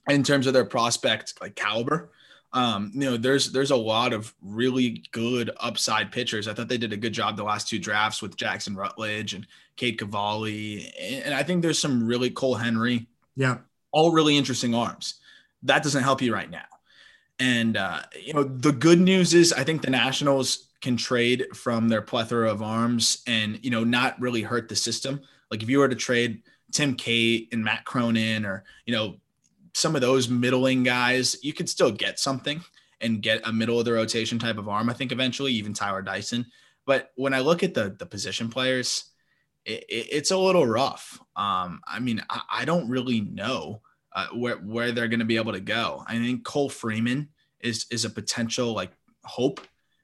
in 0.08 0.24
terms 0.24 0.48
of 0.48 0.54
their 0.54 0.66
prospect 0.66 1.36
like 1.42 1.56
caliber. 1.56 2.12
Um, 2.52 2.92
you 2.94 3.02
know, 3.02 3.18
there's 3.18 3.52
there's 3.52 3.72
a 3.72 3.76
lot 3.76 4.12
of 4.12 4.34
really 4.42 5.04
good 5.12 5.52
upside 5.60 6.12
pitchers. 6.12 6.48
I 6.48 6.54
thought 6.54 6.68
they 6.68 6.78
did 6.78 6.94
a 6.94 6.98
good 6.98 7.14
job 7.14 7.38
the 7.38 7.44
last 7.44 7.68
two 7.68 7.80
drafts 7.80 8.22
with 8.22 8.36
Jackson 8.36 8.76
Rutledge 8.76 9.34
and 9.34 9.46
Cade 9.76 10.00
Cavalli, 10.00 10.92
and 11.00 11.34
I 11.34 11.44
think 11.44 11.62
there's 11.62 11.80
some 11.80 12.08
really 12.08 12.32
Cole 12.32 12.56
Henry. 12.56 13.08
Yeah, 13.36 13.58
all 13.92 14.12
really 14.12 14.38
interesting 14.38 14.74
arms. 14.74 15.16
That 15.64 15.84
doesn't 15.84 16.04
help 16.04 16.22
you 16.22 16.34
right 16.34 16.50
now. 16.50 16.66
And 17.38 17.78
uh, 17.78 18.02
you 18.20 18.34
know, 18.34 18.44
the 18.44 18.72
good 18.72 19.00
news 19.00 19.34
is 19.34 19.54
I 19.54 19.64
think 19.64 19.84
the 19.84 19.92
Nationals 19.92 20.70
can 20.82 20.98
trade 20.98 21.46
from 21.56 21.90
their 21.90 22.02
plethora 22.02 22.52
of 22.52 22.64
arms 22.64 23.22
and 23.28 23.64
you 23.64 23.70
know 23.70 23.84
not 23.84 24.20
really 24.20 24.42
hurt 24.42 24.70
the 24.70 24.76
system. 24.76 25.22
Like 25.52 25.64
if 25.64 25.70
you 25.70 25.80
were 25.80 25.90
to 25.90 25.96
trade 25.96 26.44
Tim 26.72 26.96
Cate 26.96 27.50
and 27.52 27.64
Matt 27.64 27.86
Cronin 27.86 28.46
or 28.46 28.64
you 28.86 28.94
know 28.94 29.18
some 29.74 29.96
of 29.96 30.02
those 30.02 30.30
middling 30.30 30.84
guys, 30.84 31.38
you 31.44 31.54
could 31.54 31.70
still 31.70 31.92
get 31.92 32.20
something 32.20 32.62
and 33.02 33.22
get 33.22 33.42
a 33.48 33.54
middle 33.54 33.80
of 33.80 33.86
the 33.86 33.94
rotation 33.94 34.40
type 34.40 34.58
of 34.58 34.68
arm. 34.68 34.90
I 34.90 34.94
think 34.94 35.12
eventually 35.12 35.54
even 35.54 35.74
Tyler 35.74 36.02
Dyson. 36.02 36.46
But 36.86 37.12
when 37.16 37.34
I 37.34 37.40
look 37.40 37.64
at 37.64 37.74
the 37.74 37.96
the 37.98 38.06
position 38.06 38.50
players, 38.50 39.06
it, 39.66 39.84
it, 39.90 40.08
it's 40.12 40.32
a 40.32 40.38
little 40.38 40.66
rough. 40.66 41.20
Um, 41.36 41.82
I 41.88 42.00
mean, 42.00 42.22
I, 42.30 42.42
I 42.52 42.66
don't 42.66 42.90
really 42.90 43.22
know 43.22 43.82
uh, 44.16 44.28
where 44.34 44.58
where 44.58 44.92
they're 44.92 45.08
going 45.08 45.20
to 45.20 45.26
be 45.26 45.38
able 45.38 45.54
to 45.54 45.60
go. 45.60 46.04
I 46.08 46.18
think 46.18 46.44
Cole 46.44 46.70
Freeman 46.70 47.30
is 47.60 47.86
is 47.92 48.06
a 48.06 48.10
potential 48.10 48.74
like 48.74 48.92
hope 49.24 49.62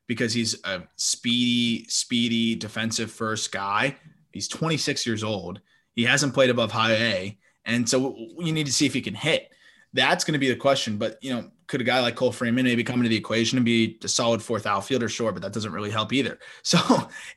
because 0.08 0.34
he's 0.34 0.56
a 0.66 0.84
speedy, 0.96 1.86
speedy 1.90 2.56
defensive 2.56 3.12
first 3.12 3.52
guy. 3.52 3.96
He's 4.36 4.50
26 4.50 5.08
years 5.08 5.24
old. 5.24 5.62
He 5.94 6.04
hasn't 6.04 6.34
played 6.34 6.50
above 6.50 6.70
high 6.70 6.94
A, 6.94 7.38
and 7.64 7.88
so 7.88 8.18
you 8.38 8.52
need 8.52 8.66
to 8.66 8.74
see 8.74 8.86
if 8.86 8.94
he 8.94 9.02
can 9.02 9.16
hit. 9.16 9.50
That's 9.94 10.26
going 10.26 10.34
to 10.34 10.40
be 10.40 10.50
the 10.50 10.58
question. 10.58 10.98
But 10.98 11.18
you 11.24 11.34
know, 11.34 11.50
could 11.68 11.80
a 11.80 11.86
guy 11.86 12.02
like 12.02 12.16
Cole 12.16 12.34
Freeman 12.34 12.66
maybe 12.66 12.84
come 12.84 13.00
into 13.00 13.08
the 13.08 13.16
equation 13.16 13.58
and 13.58 13.64
be 13.64 13.98
a 14.04 14.10
solid 14.10 14.42
fourth 14.42 14.66
outfielder? 14.66 15.08
Sure, 15.08 15.32
but 15.32 15.42
that 15.42 15.54
doesn't 15.54 15.72
really 15.72 15.90
help 15.90 16.12
either. 16.12 16.38
So 16.64 16.80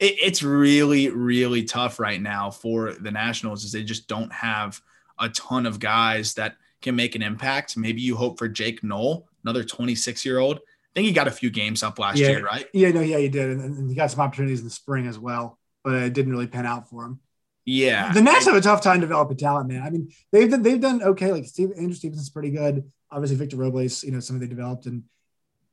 it, 0.00 0.16
it's 0.20 0.42
really, 0.42 1.08
really 1.10 1.62
tough 1.62 2.00
right 2.00 2.20
now 2.20 2.50
for 2.50 2.94
the 2.94 3.12
Nationals, 3.12 3.62
is 3.62 3.70
they 3.70 3.84
just 3.84 4.08
don't 4.08 4.32
have 4.32 4.80
a 5.20 5.28
ton 5.28 5.66
of 5.66 5.78
guys 5.78 6.34
that 6.34 6.56
can 6.82 6.96
make 6.96 7.14
an 7.14 7.22
impact. 7.22 7.76
Maybe 7.76 8.00
you 8.00 8.16
hope 8.16 8.38
for 8.38 8.48
Jake 8.48 8.82
Noll, 8.82 9.28
another 9.44 9.62
26 9.62 10.24
year 10.24 10.38
old. 10.38 10.56
I 10.56 10.90
think 10.94 11.06
he 11.06 11.12
got 11.12 11.28
a 11.28 11.30
few 11.30 11.50
games 11.50 11.84
up 11.84 12.00
last 12.00 12.18
yeah, 12.18 12.30
year, 12.30 12.44
right? 12.44 12.66
Yeah, 12.74 12.90
no, 12.90 13.02
yeah, 13.02 13.18
he 13.18 13.28
did, 13.28 13.50
and, 13.50 13.78
and 13.78 13.88
he 13.88 13.94
got 13.94 14.10
some 14.10 14.20
opportunities 14.20 14.58
in 14.58 14.64
the 14.64 14.70
spring 14.70 15.06
as 15.06 15.18
well, 15.18 15.57
but 15.84 15.94
it 15.94 16.12
didn't 16.12 16.32
really 16.32 16.46
pan 16.46 16.66
out 16.66 16.88
for 16.88 17.04
him. 17.04 17.20
Yeah, 17.64 18.12
the 18.12 18.22
Nats 18.22 18.46
have 18.46 18.56
a 18.56 18.62
tough 18.62 18.80
time 18.80 19.00
developing 19.00 19.36
talent, 19.36 19.68
man. 19.68 19.82
I 19.82 19.90
mean, 19.90 20.10
they've 20.32 20.50
done, 20.50 20.62
they've 20.62 20.80
done 20.80 21.02
okay. 21.02 21.32
Like 21.32 21.44
Steve 21.44 21.72
Andrew 21.76 21.92
Stevenson's 21.92 22.30
pretty 22.30 22.50
good. 22.50 22.90
Obviously, 23.10 23.36
Victor 23.36 23.56
Robles, 23.56 24.02
you 24.02 24.10
know, 24.10 24.20
something 24.20 24.40
they 24.40 24.54
developed, 24.54 24.86
and 24.86 25.02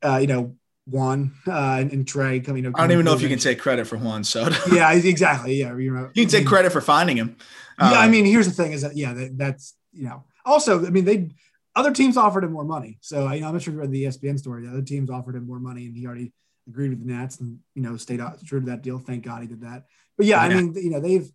uh, 0.04 0.18
you 0.18 0.26
know, 0.26 0.56
Juan 0.86 1.32
uh, 1.46 1.78
and, 1.80 1.92
and 1.92 2.06
Trea 2.06 2.40
coming. 2.40 2.64
You 2.64 2.70
know, 2.70 2.76
I 2.76 2.82
don't 2.82 2.92
even 2.92 3.04
know 3.04 3.14
if 3.14 3.22
you 3.22 3.28
can 3.28 3.38
take 3.38 3.58
credit 3.58 3.86
for 3.86 3.96
Juan 3.96 4.24
Soto. 4.24 4.56
yeah, 4.74 4.92
exactly. 4.92 5.54
Yeah, 5.54 5.76
you 5.76 5.90
know, 5.90 6.10
you 6.14 6.24
can 6.24 6.30
take 6.30 6.46
credit 6.46 6.70
for 6.70 6.80
finding 6.80 7.16
him. 7.16 7.36
Yeah, 7.80 7.92
I 7.92 8.04
um, 8.04 8.10
mean, 8.10 8.24
here's 8.24 8.46
the 8.46 8.52
thing: 8.62 8.72
is 8.72 8.82
that 8.82 8.96
yeah, 8.96 9.14
that, 9.14 9.38
that's 9.38 9.74
you 9.92 10.04
know, 10.04 10.24
also, 10.44 10.86
I 10.86 10.90
mean, 10.90 11.04
they 11.04 11.30
other 11.74 11.92
teams 11.92 12.16
offered 12.16 12.44
him 12.44 12.52
more 12.52 12.64
money. 12.64 12.98
So 13.00 13.30
you 13.32 13.40
know, 13.40 13.48
I'm 13.48 13.54
not 13.54 13.62
sure 13.62 13.72
if 13.72 13.76
you 13.76 13.80
read 13.80 13.90
the 13.90 14.04
ESPN 14.04 14.38
story. 14.38 14.64
The 14.64 14.70
other 14.70 14.82
teams 14.82 15.10
offered 15.10 15.34
him 15.34 15.46
more 15.46 15.60
money, 15.60 15.86
and 15.86 15.96
he 15.96 16.06
already 16.06 16.32
agreed 16.68 16.90
with 16.90 17.06
the 17.06 17.12
Nats 17.12 17.40
and 17.40 17.58
you 17.74 17.82
know 17.82 17.96
stayed 17.96 18.20
out 18.20 18.44
true 18.44 18.60
to 18.60 18.66
that 18.66 18.82
deal. 18.82 18.98
Thank 18.98 19.24
God 19.24 19.42
he 19.42 19.48
did 19.48 19.62
that. 19.62 19.84
But 20.16 20.26
yeah, 20.26 20.36
yeah. 20.36 20.56
I 20.56 20.60
mean, 20.60 20.74
you 20.74 20.90
know, 20.90 21.00
they've 21.00 21.30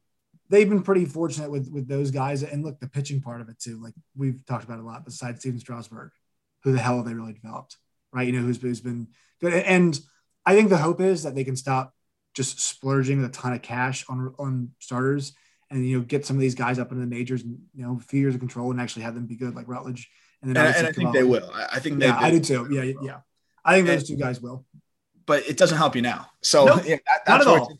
they've 0.50 0.70
been 0.70 0.84
pretty 0.84 1.06
fortunate 1.06 1.52
with 1.52 1.70
with 1.72 1.88
those 1.88 2.12
guys. 2.12 2.44
And 2.44 2.64
look, 2.64 2.80
the 2.80 2.88
pitching 2.88 3.22
part 3.22 3.42
of 3.42 3.50
it 3.50 3.60
too. 3.60 3.82
Like 3.82 3.94
we've 4.16 4.46
talked 4.46 4.64
about 4.64 4.80
a 4.80 4.84
lot. 4.84 5.06
Besides 5.06 5.40
Stephen 5.40 5.60
Strasburg, 5.60 6.12
who 6.64 6.72
the 6.72 6.80
hell 6.80 6.98
have 6.98 7.06
they 7.06 7.14
really 7.14 7.34
developed? 7.34 7.78
Right? 8.14 8.28
You 8.28 8.34
know, 8.34 8.42
who's, 8.42 8.62
who's 8.62 8.82
been 8.82 9.08
good. 9.40 9.54
And 9.54 10.00
I 10.46 10.56
think 10.56 10.70
the 10.70 10.78
hope 10.78 11.02
is 11.02 11.24
that 11.24 11.36
they 11.36 11.44
can 11.44 11.56
stop 11.56 11.94
just 12.34 12.60
splurging 12.60 13.24
a 13.24 13.30
ton 13.30 13.54
of 13.54 13.62
cash 13.62 14.06
on 14.10 14.34
on 14.38 14.72
starters 14.80 15.34
and 15.70 15.88
you 15.88 15.98
know 15.98 16.06
get 16.06 16.26
some 16.26 16.36
of 16.36 16.42
these 16.42 16.56
guys 16.56 16.80
up 16.80 16.92
into 16.92 17.02
the 17.02 17.08
majors 17.08 17.44
and 17.44 17.60
you 17.74 17.84
know 17.84 17.98
a 17.98 18.04
few 18.04 18.20
years 18.20 18.34
of 18.34 18.40
control 18.40 18.72
and 18.72 18.80
actually 18.80 19.04
have 19.04 19.16
them 19.16 19.26
be 19.26 19.36
good 19.36 19.56
like 19.56 19.68
Rutledge. 19.68 20.10
And, 20.42 20.56
then 20.56 20.66
and, 20.66 20.76
and 20.76 20.88
I 20.88 20.92
think 20.92 21.14
they 21.14 21.24
will. 21.24 21.52
I 21.54 21.80
think 21.80 22.02
yeah, 22.02 22.18
I 22.20 22.32
do 22.32 22.40
too. 22.40 22.68
Yeah, 22.72 22.94
yeah. 23.02 23.20
I 23.64 23.76
think 23.76 23.88
those 23.88 24.08
two 24.08 24.16
guys 24.16 24.42
will. 24.42 24.66
But 25.32 25.48
it 25.48 25.56
doesn't 25.56 25.78
help 25.78 25.96
you 25.96 26.02
now. 26.02 26.28
So 26.42 26.66
nope, 26.66 26.82
yeah, 26.86 26.98
that, 27.26 27.40
at 27.40 27.48
all. 27.48 27.80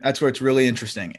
That's 0.00 0.22
where 0.22 0.30
it's 0.30 0.40
really 0.40 0.66
interesting. 0.66 1.14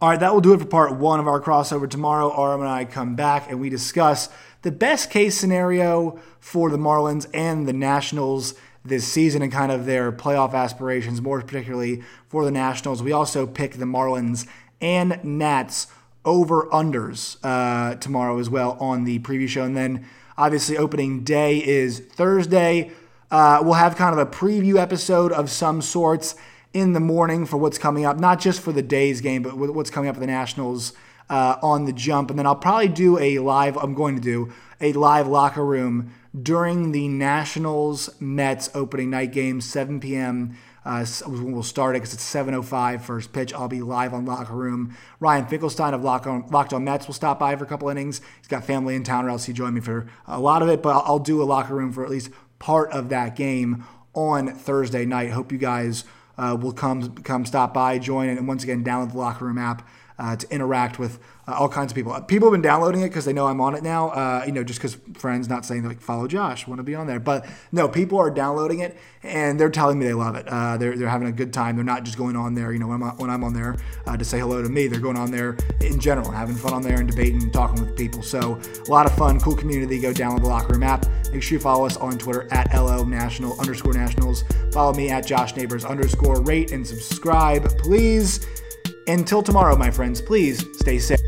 All 0.00 0.08
right, 0.08 0.18
that 0.18 0.34
will 0.34 0.40
do 0.40 0.52
it 0.52 0.58
for 0.58 0.64
part 0.64 0.96
one 0.96 1.20
of 1.20 1.28
our 1.28 1.40
crossover. 1.40 1.88
Tomorrow, 1.88 2.28
Aram 2.36 2.62
and 2.62 2.68
I 2.68 2.84
come 2.84 3.14
back 3.14 3.48
and 3.48 3.60
we 3.60 3.70
discuss 3.70 4.28
the 4.62 4.72
best 4.72 5.12
case 5.12 5.38
scenario 5.38 6.18
for 6.40 6.70
the 6.70 6.76
Marlins 6.76 7.28
and 7.32 7.68
the 7.68 7.72
Nationals 7.72 8.54
this 8.84 9.06
season 9.06 9.42
and 9.42 9.52
kind 9.52 9.70
of 9.70 9.86
their 9.86 10.10
playoff 10.10 10.54
aspirations, 10.54 11.22
more 11.22 11.40
particularly 11.40 12.02
for 12.26 12.44
the 12.44 12.50
Nationals. 12.50 13.00
We 13.00 13.12
also 13.12 13.46
pick 13.46 13.74
the 13.74 13.84
Marlins 13.84 14.48
and 14.80 15.20
Nats 15.22 15.86
over 16.24 16.64
unders 16.72 17.36
uh, 17.44 17.94
tomorrow 17.94 18.40
as 18.40 18.50
well 18.50 18.76
on 18.80 19.04
the 19.04 19.20
preview 19.20 19.46
show. 19.46 19.62
And 19.62 19.76
then 19.76 20.04
obviously, 20.36 20.76
opening 20.76 21.22
day 21.22 21.64
is 21.64 22.00
Thursday. 22.00 22.90
Uh, 23.30 23.60
we'll 23.62 23.74
have 23.74 23.96
kind 23.96 24.18
of 24.18 24.26
a 24.26 24.30
preview 24.30 24.76
episode 24.76 25.32
of 25.32 25.50
some 25.50 25.82
sorts 25.82 26.34
in 26.72 26.92
the 26.92 27.00
morning 27.00 27.46
for 27.46 27.56
what's 27.56 27.78
coming 27.78 28.04
up, 28.04 28.18
not 28.18 28.40
just 28.40 28.60
for 28.60 28.72
the 28.72 28.82
day's 28.82 29.20
game, 29.20 29.42
but 29.42 29.56
what's 29.56 29.90
coming 29.90 30.08
up 30.08 30.16
for 30.16 30.20
the 30.20 30.26
Nationals 30.26 30.92
uh, 31.28 31.56
on 31.62 31.84
the 31.84 31.92
jump. 31.92 32.30
And 32.30 32.38
then 32.38 32.46
I'll 32.46 32.56
probably 32.56 32.88
do 32.88 33.18
a 33.18 33.38
live, 33.38 33.76
I'm 33.76 33.94
going 33.94 34.14
to 34.16 34.20
do 34.20 34.52
a 34.80 34.92
live 34.92 35.26
locker 35.26 35.64
room 35.64 36.12
during 36.40 36.92
the 36.92 37.08
Nationals 37.08 38.10
Mets 38.20 38.70
opening 38.74 39.10
night 39.10 39.32
game, 39.32 39.60
7 39.60 40.00
p.m. 40.00 40.56
Uh, 40.84 41.04
we'll 41.26 41.62
start 41.62 41.96
it 41.96 41.98
because 41.98 42.14
it's 42.14 42.34
7.05 42.34 43.02
first 43.02 43.32
pitch. 43.32 43.52
I'll 43.52 43.68
be 43.68 43.82
live 43.82 44.14
on 44.14 44.24
Locker 44.24 44.54
Room. 44.54 44.96
Ryan 45.20 45.46
Finkelstein 45.46 45.92
of 45.92 46.02
Locked 46.02 46.26
on, 46.26 46.46
Locked 46.48 46.72
on 46.72 46.84
Mets 46.84 47.06
will 47.06 47.14
stop 47.14 47.38
by 47.38 47.54
for 47.56 47.64
a 47.64 47.66
couple 47.66 47.88
innings. 47.88 48.22
He's 48.38 48.48
got 48.48 48.64
family 48.64 48.94
in 48.94 49.04
town, 49.04 49.26
or 49.26 49.30
else 49.30 49.44
he 49.44 49.52
join 49.52 49.74
me 49.74 49.80
for 49.80 50.06
a 50.26 50.40
lot 50.40 50.62
of 50.62 50.68
it, 50.68 50.82
but 50.82 50.90
I'll 51.04 51.18
do 51.18 51.42
a 51.42 51.44
Locker 51.44 51.74
Room 51.74 51.92
for 51.92 52.04
at 52.04 52.10
least 52.10 52.30
part 52.58 52.90
of 52.92 53.08
that 53.08 53.36
game 53.36 53.84
on 54.14 54.48
Thursday 54.48 55.04
night. 55.04 55.30
Hope 55.30 55.52
you 55.52 55.58
guys 55.58 56.04
uh, 56.36 56.56
will 56.60 56.72
come 56.72 57.14
come 57.16 57.44
stop 57.44 57.74
by, 57.74 57.98
join, 57.98 58.28
and 58.28 58.46
once 58.48 58.62
again 58.64 58.84
download 58.84 59.12
the 59.12 59.18
Locker 59.18 59.44
Room 59.44 59.58
app 59.58 59.86
uh, 60.18 60.36
to 60.36 60.50
interact 60.52 60.98
with 60.98 61.18
uh, 61.48 61.54
all 61.54 61.68
kinds 61.68 61.90
of 61.92 61.96
people. 61.96 62.18
People 62.22 62.48
have 62.48 62.52
been 62.52 62.62
downloading 62.62 63.00
it 63.00 63.08
because 63.08 63.24
they 63.24 63.32
know 63.32 63.46
I'm 63.46 63.60
on 63.60 63.74
it 63.74 63.82
now. 63.82 64.10
Uh, 64.10 64.44
you 64.46 64.52
know, 64.52 64.62
just 64.62 64.78
because 64.80 64.98
friends 65.14 65.48
not 65.48 65.64
saying 65.64 65.84
like 65.84 66.00
follow 66.00 66.28
Josh, 66.28 66.66
want 66.66 66.78
to 66.78 66.82
be 66.82 66.94
on 66.94 67.06
there, 67.06 67.18
but 67.18 67.46
no, 67.72 67.88
people 67.88 68.18
are 68.18 68.30
downloading 68.30 68.80
it 68.80 68.96
and 69.22 69.58
they're 69.58 69.70
telling 69.70 69.98
me 69.98 70.06
they 70.06 70.14
love 70.14 70.34
it. 70.36 70.46
Uh, 70.46 70.76
they're 70.76 70.96
they're 70.96 71.08
having 71.08 71.28
a 71.28 71.32
good 71.32 71.52
time. 71.52 71.76
They're 71.76 71.84
not 71.84 72.04
just 72.04 72.18
going 72.18 72.36
on 72.36 72.54
there. 72.54 72.72
You 72.72 72.78
know, 72.78 72.88
when 72.88 73.02
I'm, 73.02 73.16
when 73.16 73.30
I'm 73.30 73.42
on 73.44 73.54
there 73.54 73.76
uh, 74.06 74.16
to 74.16 74.24
say 74.24 74.38
hello 74.38 74.62
to 74.62 74.68
me, 74.68 74.88
they're 74.88 75.00
going 75.00 75.16
on 75.16 75.30
there 75.30 75.56
in 75.80 75.98
general, 75.98 76.30
having 76.30 76.54
fun 76.54 76.74
on 76.74 76.82
there 76.82 76.98
and 76.98 77.08
debating 77.08 77.42
and 77.42 77.52
talking 77.52 77.80
with 77.80 77.96
people. 77.96 78.22
So 78.22 78.60
a 78.86 78.90
lot 78.90 79.06
of 79.06 79.14
fun, 79.14 79.40
cool 79.40 79.56
community. 79.56 80.00
Go 80.00 80.12
download 80.12 80.40
the 80.40 80.48
Locker 80.48 80.74
Room 80.74 80.82
app. 80.82 81.06
Make 81.32 81.42
sure 81.42 81.56
you 81.56 81.60
follow 81.60 81.86
us 81.86 81.96
on 81.96 82.18
Twitter 82.18 82.46
at 82.52 82.74
lo 82.74 83.04
national 83.04 83.58
underscore 83.58 83.94
nationals. 83.94 84.44
Follow 84.72 84.92
me 84.92 85.08
at 85.08 85.26
Josh 85.26 85.56
Neighbors 85.56 85.84
underscore 85.84 86.42
rate 86.42 86.72
and 86.72 86.86
subscribe, 86.86 87.64
please. 87.78 88.46
Until 89.08 89.42
tomorrow, 89.42 89.74
my 89.74 89.90
friends, 89.90 90.20
please 90.20 90.66
stay 90.76 90.98
safe. 90.98 91.18